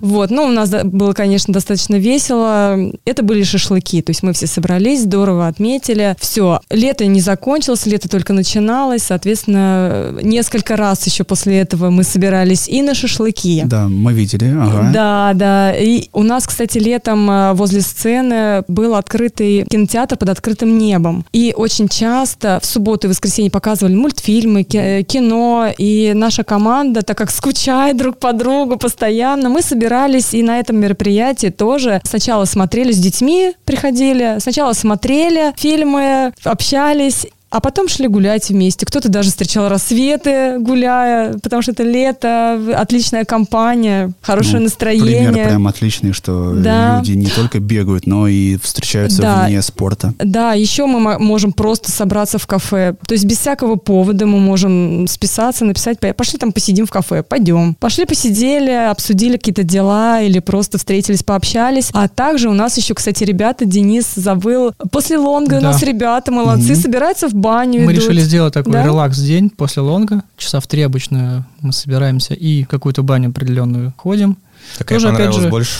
Вот. 0.00 0.30
Ну, 0.30 0.44
у 0.44 0.50
нас 0.50 0.70
было, 0.84 1.12
конечно, 1.12 1.52
достаточно 1.52 1.96
весело. 1.96 2.78
Это 3.04 3.22
были 3.22 3.42
шашлыки, 3.42 4.02
то 4.02 4.10
есть 4.10 4.22
мы 4.22 4.32
все 4.32 4.46
собрались, 4.46 5.02
здорово 5.02 5.48
отметили. 5.48 6.16
Все, 6.20 6.60
лето 6.70 7.06
не 7.06 7.20
закончилось, 7.20 7.86
лето 7.86 8.08
только 8.08 8.32
начиналось, 8.32 9.02
соответственно, 9.02 10.14
несколько 10.22 10.76
раз 10.76 11.06
еще 11.06 11.24
после 11.24 11.58
этого 11.58 11.90
мы 11.90 12.02
собирались 12.02 12.68
и 12.68 12.82
на 12.82 12.94
шашлыки. 12.94 13.62
Да, 13.64 13.88
мы 13.88 14.12
видели, 14.12 14.46
ага. 14.46 14.90
Да, 14.92 15.32
да. 15.34 15.76
И 15.76 16.08
у 16.12 16.22
нас, 16.26 16.46
кстати, 16.46 16.78
летом 16.78 17.30
э, 17.30 17.52
возле 17.54 17.80
сцены 17.80 18.64
был 18.68 18.94
открытый 18.94 19.64
кинотеатр 19.64 20.16
под 20.16 20.28
открытым 20.28 20.78
небом. 20.78 21.24
И 21.32 21.54
очень 21.56 21.88
часто 21.88 22.58
в 22.62 22.66
субботу 22.66 23.06
и 23.06 23.10
воскресенье 23.10 23.50
показывали 23.50 23.94
мультфильмы, 23.94 24.62
кино, 24.62 25.68
и 25.78 26.12
наша 26.14 26.44
команда, 26.44 27.02
так 27.02 27.16
как 27.16 27.30
скучает 27.30 27.96
друг 27.96 28.18
по 28.18 28.32
другу 28.32 28.76
постоянно, 28.76 29.48
мы 29.48 29.62
собирались 29.62 30.34
и 30.34 30.42
на 30.42 30.58
этом 30.58 30.78
мероприятии 30.78 31.48
тоже. 31.48 32.00
Сначала 32.04 32.44
смотрели 32.44 32.92
с 32.92 32.98
детьми, 32.98 33.52
приходили, 33.64 34.36
сначала 34.40 34.72
смотрели 34.72 35.52
фильмы, 35.56 36.32
общались, 36.44 37.26
а 37.50 37.60
потом 37.60 37.88
шли 37.88 38.08
гулять 38.08 38.50
вместе. 38.50 38.84
Кто-то 38.86 39.08
даже 39.08 39.30
встречал 39.30 39.68
рассветы, 39.68 40.58
гуляя, 40.58 41.38
потому 41.38 41.62
что 41.62 41.72
это 41.72 41.84
лето, 41.84 42.60
отличная 42.76 43.24
компания, 43.24 44.12
хорошее 44.20 44.58
ну, 44.58 44.64
настроение. 44.64 45.28
Пример 45.28 45.48
прям 45.48 45.66
отличный, 45.68 46.12
что 46.12 46.54
да. 46.54 46.98
люди 46.98 47.12
не 47.12 47.28
только 47.28 47.60
бегают, 47.60 48.06
но 48.06 48.26
и 48.26 48.56
встречаются 48.56 49.22
да. 49.22 49.46
вне 49.46 49.62
спорта. 49.62 50.12
Да, 50.18 50.54
еще 50.54 50.86
мы 50.86 51.18
можем 51.18 51.52
просто 51.52 51.92
собраться 51.92 52.38
в 52.38 52.46
кафе. 52.46 52.96
То 53.06 53.14
есть 53.14 53.24
без 53.24 53.38
всякого 53.38 53.76
повода 53.76 54.26
мы 54.26 54.38
можем 54.38 55.06
списаться, 55.08 55.64
написать, 55.64 55.98
пошли 56.16 56.38
там 56.38 56.52
посидим 56.52 56.86
в 56.86 56.90
кафе, 56.90 57.22
пойдем. 57.22 57.74
Пошли 57.74 58.06
посидели, 58.06 58.70
обсудили 58.70 59.36
какие-то 59.36 59.62
дела 59.62 60.20
или 60.20 60.40
просто 60.40 60.78
встретились, 60.78 61.22
пообщались. 61.22 61.90
А 61.92 62.08
также 62.08 62.48
у 62.48 62.54
нас 62.54 62.76
еще, 62.76 62.94
кстати, 62.94 63.22
ребята, 63.22 63.64
Денис 63.64 64.14
забыл, 64.16 64.72
после 64.90 65.16
лонга 65.18 65.52
да. 65.52 65.58
у 65.58 65.62
нас 65.72 65.82
ребята 65.82 66.32
молодцы, 66.32 66.72
mm-hmm. 66.72 66.82
собираются 66.82 67.28
в 67.28 67.35
баню 67.36 67.84
Мы 67.84 67.92
идут. 67.92 68.04
решили 68.04 68.20
сделать 68.20 68.54
такой 68.54 68.72
да? 68.72 68.84
релакс-день 68.84 69.50
после 69.50 69.82
лонга. 69.82 70.22
Часа 70.36 70.60
в 70.60 70.66
три 70.66 70.82
обычно 70.82 71.46
мы 71.60 71.72
собираемся 71.72 72.34
и 72.34 72.64
какую-то 72.64 73.02
баню 73.02 73.28
определенную 73.28 73.92
ходим. 73.96 74.36
Такая 74.78 74.98
Тоже, 74.98 75.12
опять 75.12 75.34
же, 75.34 75.48
больше? 75.48 75.72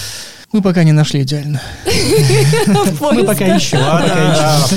Мы 0.57 0.63
пока 0.63 0.85
не 0.85 0.93
нашли 0.93 1.23
идеально. 1.23 1.61
Мы 3.13 3.25
пока 3.25 3.57
ищем. 3.57 3.77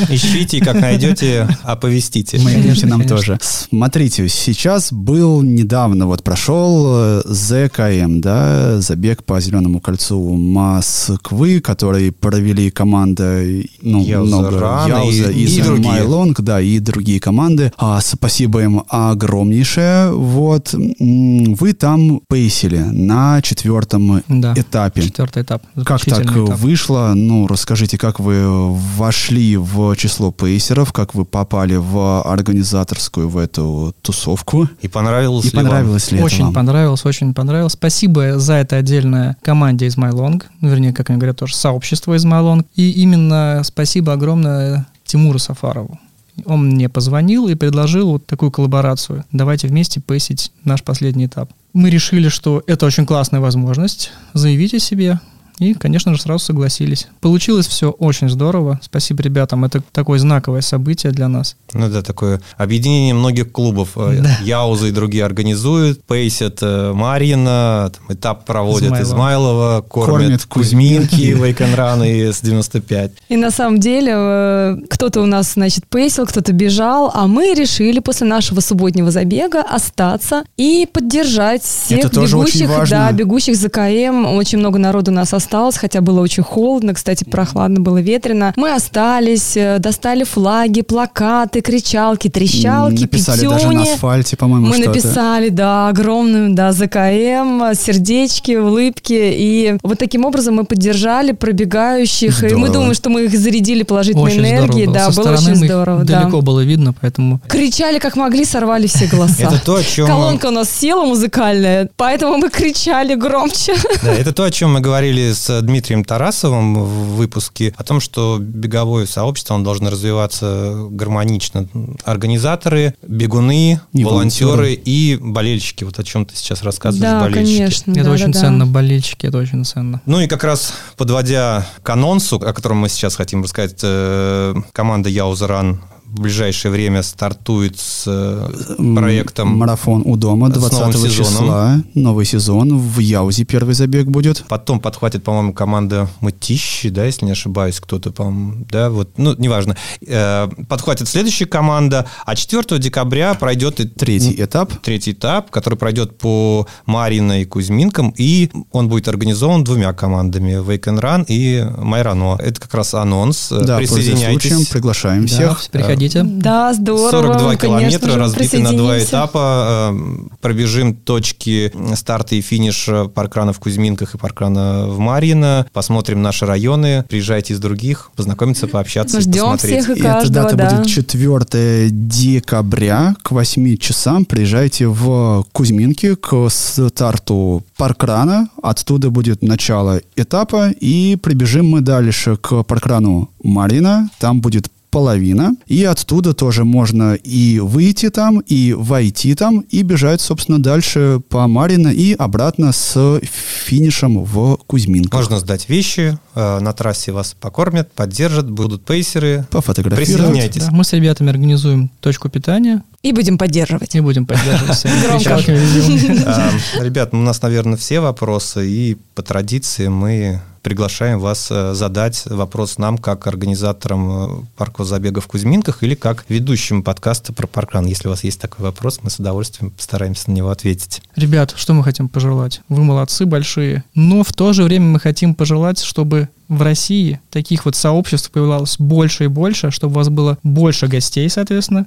Ищите, 0.10 0.58
и 0.58 0.60
как 0.60 0.76
найдете, 0.82 1.48
оповестите. 1.64 2.38
Мы 2.40 2.52
ищите 2.52 2.86
нам 2.86 3.06
тоже. 3.08 3.38
Смотрите, 3.42 4.28
сейчас 4.28 4.92
был 4.92 5.42
недавно, 5.42 6.06
вот 6.06 6.22
прошел 6.22 6.86
э, 6.90 7.22
ЗКМ, 7.24 8.20
да, 8.20 8.82
забег 8.82 9.24
по 9.24 9.40
Зеленому 9.40 9.80
кольцу 9.80 10.20
Москвы, 10.36 11.62
который 11.62 12.12
провели 12.12 12.72
команда, 12.72 13.42
ну, 13.82 14.00
много, 14.26 14.86
Яуза 14.86 15.32
и, 15.32 15.46
и 15.46 15.62
Майлонг, 15.64 16.42
да, 16.42 16.60
и 16.60 16.80
другие 16.80 17.22
команды. 17.22 17.72
А, 17.78 18.02
спасибо 18.02 18.62
им 18.64 18.84
огромнейшее. 18.90 20.12
Вот, 20.12 20.74
вы 20.74 21.72
там 21.72 22.20
пейсили 22.28 22.80
на 22.80 23.42
четвертом 23.42 24.20
этапе. 24.20 25.04
Четвертый 25.04 25.44
этап. 25.44 25.64
Как 25.86 26.02
так 26.04 26.24
этап. 26.24 26.58
вышло? 26.60 27.14
Ну, 27.16 27.48
расскажите, 27.48 27.98
как 27.98 28.20
вы 28.20 28.74
вошли 28.98 29.58
в 29.58 29.96
число 29.96 30.32
пейсеров, 30.32 30.92
как 30.94 31.16
вы 31.16 31.26
попали 31.26 31.76
в 31.76 32.22
организаторскую, 32.24 33.30
в 33.30 33.38
эту 33.38 33.94
тусовку? 34.02 34.68
И 34.82 34.88
понравилось 34.88 35.46
И 35.46 35.50
ли 35.50 35.56
понравилось 35.56 36.12
вам? 36.12 36.18
ли 36.18 36.24
Очень 36.24 36.36
это 36.38 36.46
вам? 36.46 36.54
понравилось, 36.54 37.06
очень 37.06 37.34
понравилось. 37.34 37.74
Спасибо 37.74 38.40
за 38.40 38.54
это 38.54 38.78
отдельное 38.78 39.38
команде 39.42 39.86
из 39.88 39.98
MyLong, 39.98 40.44
вернее, 40.62 40.94
как 40.94 41.10
они 41.10 41.20
говорят, 41.20 41.38
тоже 41.38 41.56
сообщество 41.56 42.16
из 42.16 42.26
MyLong. 42.26 42.66
И 42.76 42.92
именно 42.92 43.62
спасибо 43.64 44.14
огромное 44.14 44.88
Тимуру 45.06 45.40
Сафарову. 45.40 46.00
Он 46.46 46.68
мне 46.70 46.88
позвонил 46.88 47.48
и 47.50 47.56
предложил 47.56 48.12
вот 48.12 48.26
такую 48.26 48.52
коллаборацию. 48.52 49.26
Давайте 49.32 49.68
вместе 49.68 50.00
пейсить 50.00 50.52
наш 50.64 50.84
последний 50.84 51.26
этап. 51.26 51.52
Мы 51.74 51.90
решили, 51.90 52.30
что 52.30 52.64
это 52.66 52.86
очень 52.86 53.06
классная 53.06 53.42
возможность 53.42 54.12
заявить 54.34 54.74
о 54.74 54.80
себе, 54.80 55.20
и, 55.60 55.74
конечно 55.74 56.14
же, 56.14 56.22
сразу 56.22 56.44
согласились. 56.44 57.08
Получилось 57.20 57.68
все 57.68 57.90
очень 57.90 58.30
здорово. 58.30 58.80
Спасибо 58.82 59.22
ребятам. 59.22 59.66
Это 59.66 59.84
такое 59.92 60.18
знаковое 60.18 60.62
событие 60.62 61.12
для 61.12 61.28
нас. 61.28 61.58
Ну 61.74 61.90
да, 61.90 62.02
такое 62.02 62.42
объединение 62.58 63.14
многих 63.14 63.52
клубов. 63.52 63.90
Э, 63.98 64.22
да. 64.22 64.38
Яуза 64.42 64.88
и 64.88 64.92
другие 64.92 65.26
организуют. 65.26 66.02
Пейсят 66.06 66.60
э, 66.62 66.94
Марина, 66.94 67.92
там, 67.94 68.16
этап 68.16 68.46
проводят 68.46 68.88
Измайлова, 68.88 69.04
Измайлова 69.04 69.82
кормят, 69.82 70.22
кормят 70.22 70.46
Кузьминки, 70.46 71.34
Вейкенран 71.34 72.04
и 72.06 72.32
С-95. 72.32 73.12
И 73.28 73.36
на 73.36 73.52
самом 73.52 73.82
деле 73.82 74.14
э, 74.16 74.78
кто-то 74.90 75.22
у 75.22 75.26
нас, 75.26 75.54
значит, 75.54 75.86
пейсил, 75.88 76.26
кто-то 76.26 76.54
бежал, 76.54 77.12
а 77.14 77.28
мы 77.28 77.54
решили 77.54 78.00
после 78.00 78.28
нашего 78.28 78.62
субботнего 78.62 79.12
забега 79.12 79.62
остаться 79.62 80.44
и 80.56 80.88
поддержать 80.92 81.64
всех 81.64 82.06
Это 82.06 82.22
бегущих, 82.22 82.70
да, 82.90 83.12
бегущих 83.12 83.58
за 83.58 83.70
КМ. 83.70 84.26
Очень 84.26 84.60
много 84.60 84.80
народу 84.80 85.12
у 85.12 85.14
нас 85.14 85.34
осталось 85.34 85.49
осталось, 85.50 85.78
хотя 85.78 86.02
было 86.02 86.22
очень 86.22 86.44
холодно, 86.44 86.94
кстати, 86.94 87.24
прохладно 87.24 87.80
было, 87.80 87.98
ветрено. 87.98 88.54
Мы 88.56 88.72
остались, 88.72 89.58
э, 89.58 89.80
достали 89.80 90.24
флаги, 90.24 90.82
плакаты, 90.82 91.62
кричалки, 91.62 92.30
трещалки, 92.30 93.02
Написали 93.02 93.42
пятюни. 93.42 93.54
даже 93.54 93.72
на 93.72 93.82
асфальте, 93.82 94.38
по-моему, 94.38 94.68
Мы 94.68 94.78
написали, 94.78 95.50
да, 95.50 95.90
огромным, 95.90 96.54
да, 96.54 96.72
ЗКМ, 96.72 97.74
сердечки, 97.74 98.58
улыбки. 98.58 99.14
И 99.14 99.78
вот 99.82 99.98
таким 99.98 100.26
образом 100.26 100.56
мы 100.56 100.66
поддержали 100.66 101.32
пробегающих. 101.32 102.38
Здорово. 102.38 102.54
И 102.54 102.62
мы 102.62 102.70
думаем, 102.70 102.94
что 102.94 103.10
мы 103.10 103.26
их 103.26 103.36
зарядили 103.36 103.82
положительной 103.82 104.26
очень 104.26 104.42
энергией. 104.42 104.86
Здорово 104.86 104.94
Да, 104.94 105.12
Со 105.12 105.22
было 105.22 105.34
очень 105.34 105.56
здорово. 105.56 106.04
Да. 106.04 106.20
Далеко 106.20 106.42
было 106.42 106.60
видно, 106.60 106.94
поэтому... 107.02 107.40
Кричали 107.48 107.98
как 107.98 108.16
могли, 108.16 108.46
сорвали 108.46 108.86
все 108.86 109.08
голоса. 109.12 109.44
Это 109.44 109.60
то, 109.66 109.78
о 109.78 109.84
чем... 109.84 110.06
Колонка 110.06 110.48
у 110.48 110.52
нас 110.52 110.70
села 110.70 111.06
музыкальная, 111.06 111.90
поэтому 111.98 112.38
мы 112.38 112.50
кричали 112.50 113.16
громче. 113.16 113.74
Да, 114.04 114.14
это 114.14 114.32
то, 114.32 114.44
о 114.44 114.52
чем 114.52 114.74
мы 114.74 114.80
говорили 114.80 115.34
с 115.40 115.62
Дмитрием 115.62 116.04
Тарасовым 116.04 116.76
в 116.76 117.16
выпуске 117.16 117.74
о 117.78 117.84
том, 117.84 118.00
что 118.00 118.38
беговое 118.40 119.06
сообщество 119.06 119.56
оно 119.56 119.64
должно 119.64 119.90
развиваться 119.90 120.88
гармонично. 120.92 121.68
Организаторы, 122.04 122.96
бегуны, 123.02 123.80
и 123.94 124.04
волонтеры, 124.04 124.52
волонтеры 124.52 124.74
и 124.74 125.18
болельщики. 125.20 125.84
Вот 125.84 125.98
о 125.98 126.04
чем 126.04 126.26
ты 126.26 126.36
сейчас 126.36 126.62
рассказываешь, 126.64 127.12
да, 127.12 127.22
болельщики. 127.22 127.58
Конечно, 127.58 127.92
это 127.92 128.04
да, 128.04 128.12
очень 128.12 128.32
да, 128.32 128.40
ценно, 128.40 128.66
да. 128.66 128.72
болельщики, 128.72 129.26
это 129.26 129.38
очень 129.38 129.64
ценно. 129.64 130.02
Ну 130.06 130.20
и 130.20 130.28
как 130.28 130.44
раз 130.44 130.74
подводя 130.98 131.66
к 131.84 131.90
анонсу, 131.90 132.36
о 132.36 132.54
котором 132.54 132.78
мы 132.78 132.90
сейчас 132.90 133.16
хотим 133.16 133.44
рассказать, 133.44 133.80
э, 133.82 134.56
команда 134.74 135.10
Яузеран 135.10 135.82
в 136.12 136.22
ближайшее 136.22 136.72
время 136.72 137.04
стартует 137.04 137.80
с 137.80 138.06
э, 138.08 138.76
проектом 138.96 139.50
«Марафон 139.58 140.02
у 140.06 140.16
дома» 140.16 140.50
20 140.50 141.16
числа. 141.16 141.84
Новый 141.94 142.26
сезон. 142.26 142.80
В 142.80 143.00
Яузе 143.00 143.46
первый 143.46 143.76
забег 143.76 144.08
будет. 144.08 144.44
Потом 144.48 144.80
подхватит, 144.80 145.24
по-моему, 145.24 145.54
команда 145.54 146.10
Мытищи, 146.22 146.90
да, 146.90 147.06
если 147.06 147.26
не 147.26 147.32
ошибаюсь, 147.32 147.80
кто-то, 147.80 148.12
по-моему, 148.12 148.66
да, 148.72 148.90
вот, 148.90 149.18
ну, 149.18 149.36
неважно. 149.38 149.78
Э, 150.06 150.50
подхватит 150.68 151.08
следующая 151.08 151.46
команда, 151.46 152.08
а 152.26 152.36
4 152.36 152.80
декабря 152.80 153.36
пройдет... 153.36 153.80
Третий 153.96 154.36
этап. 154.44 154.74
Третий 154.82 155.12
этап, 155.12 155.52
который 155.52 155.78
пройдет 155.78 156.18
по 156.18 156.68
Марино 156.86 157.42
и 157.42 157.46
Кузьминкам, 157.46 158.14
и 158.18 158.50
он 158.72 158.90
будет 158.90 159.08
организован 159.08 159.64
двумя 159.64 159.94
командами, 159.94 160.54
Wake 160.54 160.86
and 160.86 161.00
Run 161.02 161.26
и 161.28 161.66
Майрано. 161.78 162.36
Это 162.40 162.60
как 162.60 162.74
раз 162.74 162.96
анонс. 162.96 163.50
Да, 163.52 163.78
Присоединяйтесь. 163.78 164.50
Случаем, 164.50 164.66
приглашаем 164.66 165.22
да, 165.22 165.28
всех. 165.28 165.70
Приходите 165.72 165.99
приходите. 166.00 166.24
Да, 166.24 166.74
здорово. 166.74 167.12
42 167.12 167.56
километра 167.56 168.16
разбиты 168.16 168.60
на 168.60 168.74
два 168.74 169.00
этапа. 169.00 169.92
Э, 169.94 170.28
пробежим 170.42 170.96
точки 170.96 171.72
старта 171.96 172.36
и 172.36 172.42
финиша 172.42 173.06
паркрана 173.06 173.54
в 173.54 173.60
Кузьминках 173.60 174.16
и 174.16 174.18
паркрана 174.18 174.88
в 174.88 175.00
Марьино. 175.00 175.68
Посмотрим 175.74 176.22
наши 176.22 176.46
районы. 176.46 177.04
Приезжайте 177.10 177.54
из 177.54 177.60
других, 177.60 178.12
познакомиться, 178.16 178.68
пообщаться 178.68 179.22
Ждем 179.22 179.52
посмотреть. 179.52 179.84
всех 179.84 179.98
и 179.98 180.02
каждого, 180.02 180.46
Эта 180.46 180.56
дата 180.56 180.56
да. 180.56 180.78
будет 180.78 180.88
4 180.88 181.90
декабря 181.92 183.16
к 183.22 183.32
8 183.32 183.78
часам. 183.78 184.26
Приезжайте 184.26 184.88
в 184.88 185.46
Кузьминки 185.52 186.16
к 186.16 186.50
старту 186.50 187.64
паркрана. 187.78 188.50
Оттуда 188.62 189.10
будет 189.10 189.42
начало 189.42 190.02
этапа. 190.16 190.70
И 190.72 191.18
прибежим 191.22 191.68
мы 191.68 191.82
дальше 191.82 192.38
к 192.38 192.64
паркрану 192.64 193.30
Марина. 193.44 194.10
Там 194.20 194.42
будет 194.42 194.70
половина, 194.90 195.56
и 195.68 195.84
оттуда 195.84 196.34
тоже 196.34 196.66
можно 196.66 197.14
и 197.14 197.60
выйти 197.60 198.10
там, 198.10 198.40
и 198.40 198.74
войти 198.74 199.36
там, 199.36 199.60
и 199.70 199.82
бежать, 199.84 200.22
собственно, 200.22 200.62
дальше 200.62 201.22
по 201.30 201.48
Марина 201.48 201.90
и 201.90 202.14
обратно 202.14 202.72
с 202.72 203.20
финишем 203.66 204.24
в 204.24 204.58
Кузьминках. 204.68 205.14
Можно 205.20 205.40
сдать 205.40 205.70
вещи, 205.70 206.18
э, 206.36 206.60
на 206.60 206.74
трассе 206.74 207.12
вас 207.12 207.36
покормят, 207.40 207.92
поддержат, 207.92 208.50
будут 208.50 208.86
пейсеры. 208.86 209.46
Пофотографировать. 209.52 210.08
Присоединяйтесь. 210.18 210.64
Да, 210.66 210.72
мы 210.72 210.84
с 210.84 210.94
ребятами 210.94 211.30
организуем 211.30 211.90
точку 212.00 212.30
питания 212.30 212.84
И 213.04 213.12
будем 213.12 213.38
поддерживать. 213.38 213.96
и 213.96 214.00
будем 214.00 214.26
поддерживать. 214.26 214.86
Громко. 215.04 215.24
Кричалками 215.24 215.58
везем. 215.58 216.24
А, 216.26 216.52
Ребят, 216.84 217.10
у 217.14 217.18
нас, 217.18 217.42
наверное, 217.42 217.78
все 217.78 218.00
вопросы, 218.00 218.68
и 218.70 218.98
по 219.16 219.22
традиции 219.22 219.88
мы 219.88 220.42
приглашаем 220.62 221.20
вас 221.20 221.48
э, 221.52 221.74
задать 221.74 222.24
вопрос 222.26 222.78
нам, 222.78 222.98
как 222.98 223.28
организаторам 223.28 224.10
э, 224.10 224.46
паркового 224.58 224.90
забега 224.90 225.22
в 225.22 225.28
Кузьминках 225.28 225.84
или 225.84 225.96
как 225.96 226.26
ведущим 226.30 226.84
подкаста 226.84 227.34
про 227.34 227.48
паркран. 227.48 227.86
Если 227.86 228.08
у 228.08 228.12
вас 228.12 228.24
есть 228.24 228.40
такой 228.40 228.66
вопрос, 228.66 229.00
мы 229.02 229.10
с 229.10 229.20
удовольствием 229.20 229.72
постараемся 229.72 230.30
на 230.30 230.36
него 230.36 230.50
ответить. 230.50 231.02
Ребят, 231.16 231.54
что 231.56 231.74
мы 231.74 231.84
хотим 231.84 232.10
пожелать? 232.10 232.62
Вы 232.70 232.84
молодцы 232.84 233.26
большие. 233.26 233.84
Но 233.96 234.24
в 234.24 234.34
то 234.34 234.54
же 234.54 234.64
время 234.64 234.86
мы 234.86 235.00
хотим 235.00 235.36
пожелать, 235.36 235.82
чтобы 235.82 236.30
в 236.48 236.62
России 236.62 237.20
таких 237.30 237.66
вот 237.66 237.76
сообществ 237.76 238.32
появлялось 238.32 238.78
больше 238.80 239.26
и 239.26 239.28
больше, 239.28 239.72
чтобы 239.72 239.94
у 239.94 239.96
вас 239.98 240.10
было 240.10 240.38
больше 240.44 240.88
гостей, 240.88 241.30
соответственно. 241.30 241.86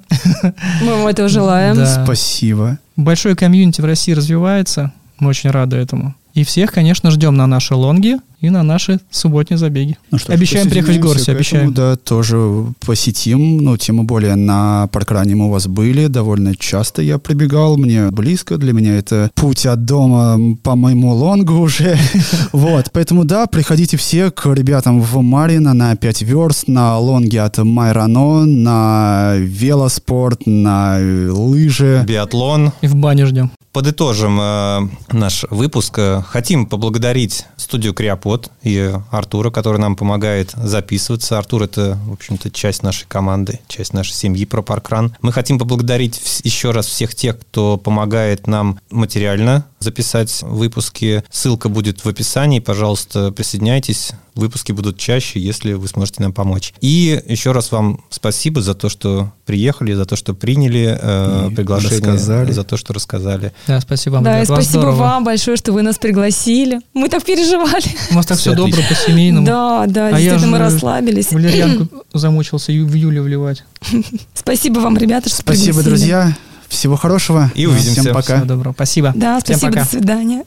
Мы 0.81 0.91
вам 0.95 1.07
этого 1.07 1.27
желаем. 1.27 1.75
Да. 1.75 2.03
Спасибо. 2.03 2.79
Большой 2.95 3.35
комьюнити 3.35 3.81
в 3.81 3.85
России 3.85 4.13
развивается. 4.13 4.93
Мы 5.19 5.29
очень 5.29 5.51
рады 5.51 5.77
этому. 5.77 6.15
И 6.33 6.43
всех, 6.43 6.71
конечно, 6.71 7.11
ждем 7.11 7.35
на 7.35 7.45
наши 7.45 7.75
лонги 7.75 8.17
и 8.43 8.49
на 8.49 8.61
наши 8.61 8.99
субботние 9.09 9.57
забеги. 9.57 9.97
Ну 10.11 10.17
что 10.17 10.33
обещаем 10.33 10.69
приехать 10.69 10.97
в 10.97 10.99
Горсе, 10.99 11.19
к 11.19 11.23
этому, 11.23 11.37
обещаем. 11.37 11.73
Да, 11.73 11.95
тоже 11.95 12.65
посетим. 12.85 13.57
Ну, 13.59 13.77
тем 13.77 14.05
более 14.05 14.35
на 14.35 14.87
паркране 14.91 15.33
мы 15.35 15.47
у 15.47 15.49
вас 15.49 15.67
были. 15.67 16.07
Довольно 16.07 16.53
часто 16.53 17.01
я 17.01 17.19
прибегал. 17.19 17.77
Мне 17.77 18.11
близко. 18.11 18.57
Для 18.57 18.73
меня 18.73 18.97
это 18.97 19.31
путь 19.33 19.65
от 19.65 19.85
дома 19.85 20.57
по 20.61 20.75
моему 20.75 21.13
лонгу 21.13 21.55
уже. 21.55 21.97
Вот. 22.51 22.89
Поэтому, 22.91 23.23
да, 23.23 23.47
приходите 23.47 23.95
все 23.97 24.29
к 24.29 24.45
ребятам 24.53 25.01
в 25.01 25.21
Марина 25.21 25.73
на 25.73 25.95
5 25.95 26.21
верст, 26.23 26.67
на 26.67 26.97
лонге 26.97 27.41
от 27.41 27.57
Майрано, 27.57 28.45
на 28.45 29.35
велоспорт, 29.37 30.45
на 30.45 30.97
лыжи. 31.31 32.03
Биатлон. 32.05 32.73
И 32.81 32.87
в 32.87 32.95
бане 32.95 33.25
ждем. 33.25 33.51
Подытожим 33.73 34.39
э, 34.39 34.79
наш 35.11 35.45
выпуск. 35.49 35.97
Э, 35.97 36.21
Хотим 36.27 36.67
поблагодарить 36.67 37.45
студию 37.57 37.95
Криопод 38.33 38.51
и 38.63 38.93
Артура, 39.11 39.51
который 39.51 39.77
нам 39.79 39.95
помогает 39.95 40.51
записываться. 40.55 41.37
Артур— 41.37 41.63
это, 41.63 41.97
в 42.07 42.13
общем-то, 42.13 42.49
часть 42.51 42.83
нашей 42.83 43.05
команды, 43.07 43.59
часть 43.67 43.93
нашей 43.93 44.13
семьи 44.13 44.45
про 44.45 44.61
Паркран. 44.61 45.15
Мы 45.21 45.31
хотим 45.31 45.59
поблагодарить 45.59 46.21
еще 46.43 46.71
раз 46.71 46.87
всех 46.87 47.13
тех, 47.15 47.39
кто 47.39 47.77
помогает 47.77 48.47
нам 48.47 48.79
материально 48.89 49.65
записать 49.79 50.41
выпуски. 50.43 51.23
Ссылка 51.29 51.69
будет 51.69 52.03
в 52.05 52.09
описании. 52.09 52.59
Пожалуйста, 52.59 53.31
присоединяйтесь. 53.31 54.11
Выпуски 54.35 54.71
будут 54.71 54.97
чаще, 54.97 55.39
если 55.39 55.73
вы 55.73 55.87
сможете 55.87 56.23
нам 56.23 56.33
помочь. 56.33 56.73
И 56.81 57.21
еще 57.27 57.51
раз 57.51 57.71
вам 57.71 58.03
спасибо 58.09 58.63
за 58.63 58.73
то, 58.73 58.89
что 58.89 59.31
приехали, 59.45 59.93
за 59.93 60.05
то, 60.05 60.15
что 60.15 60.33
приняли 60.33 60.97
э, 60.99 61.49
И 61.51 61.55
приглашение, 61.55 61.97
рассказали. 61.99 62.51
за 62.51 62.63
то, 62.63 62.75
что 62.77 62.93
рассказали. 62.93 63.51
Да, 63.67 63.79
спасибо 63.79 64.15
вам, 64.15 64.23
Да, 64.23 64.41
и 64.41 64.45
спасибо 64.45 64.63
здорово. 64.81 64.95
вам 64.95 65.23
большое, 65.23 65.55
что 65.55 65.71
вы 65.71 65.83
нас 65.83 65.99
пригласили. 65.99 66.79
Мы 66.95 67.09
так 67.09 67.23
переживали. 67.23 67.85
У 68.09 68.15
вас 68.23 68.27
так 68.27 68.37
Всё 68.37 68.53
все 68.53 68.63
добро 68.63 68.81
по-семейному. 68.89 69.45
Да, 69.45 69.85
да, 69.87 70.07
А 70.07 70.11
я 70.11 70.17
действительно, 70.17 70.47
мы 70.47 70.57
расслабились. 70.59 71.31
Валерьянку 71.31 72.03
замучился 72.13 72.71
в 72.71 72.95
июле 72.95 73.21
вливать. 73.21 73.63
Спасибо 74.33 74.79
вам, 74.79 74.97
ребята, 74.97 75.29
что 75.29 75.39
Спасибо, 75.39 75.79
пригласили. 75.79 75.89
друзья. 75.89 76.37
Всего 76.67 76.95
хорошего. 76.95 77.51
И 77.55 77.65
увидимся. 77.65 78.01
Всем 78.01 78.13
пока. 78.13 78.35
Всего 78.35 78.45
доброго. 78.45 78.73
Спасибо. 78.73 79.11
Да, 79.15 79.39
Всем 79.43 79.57
спасибо, 79.57 79.71
пока. 79.71 79.83
до 79.83 79.89
свидания. 79.89 80.43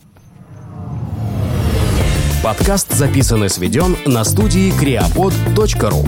Подкаст 2.43 2.93
записан 2.93 3.45
и 3.45 3.49
сведен 3.49 3.97
на 4.07 4.25
студии 4.25 4.73
creapod.ru 4.81 6.05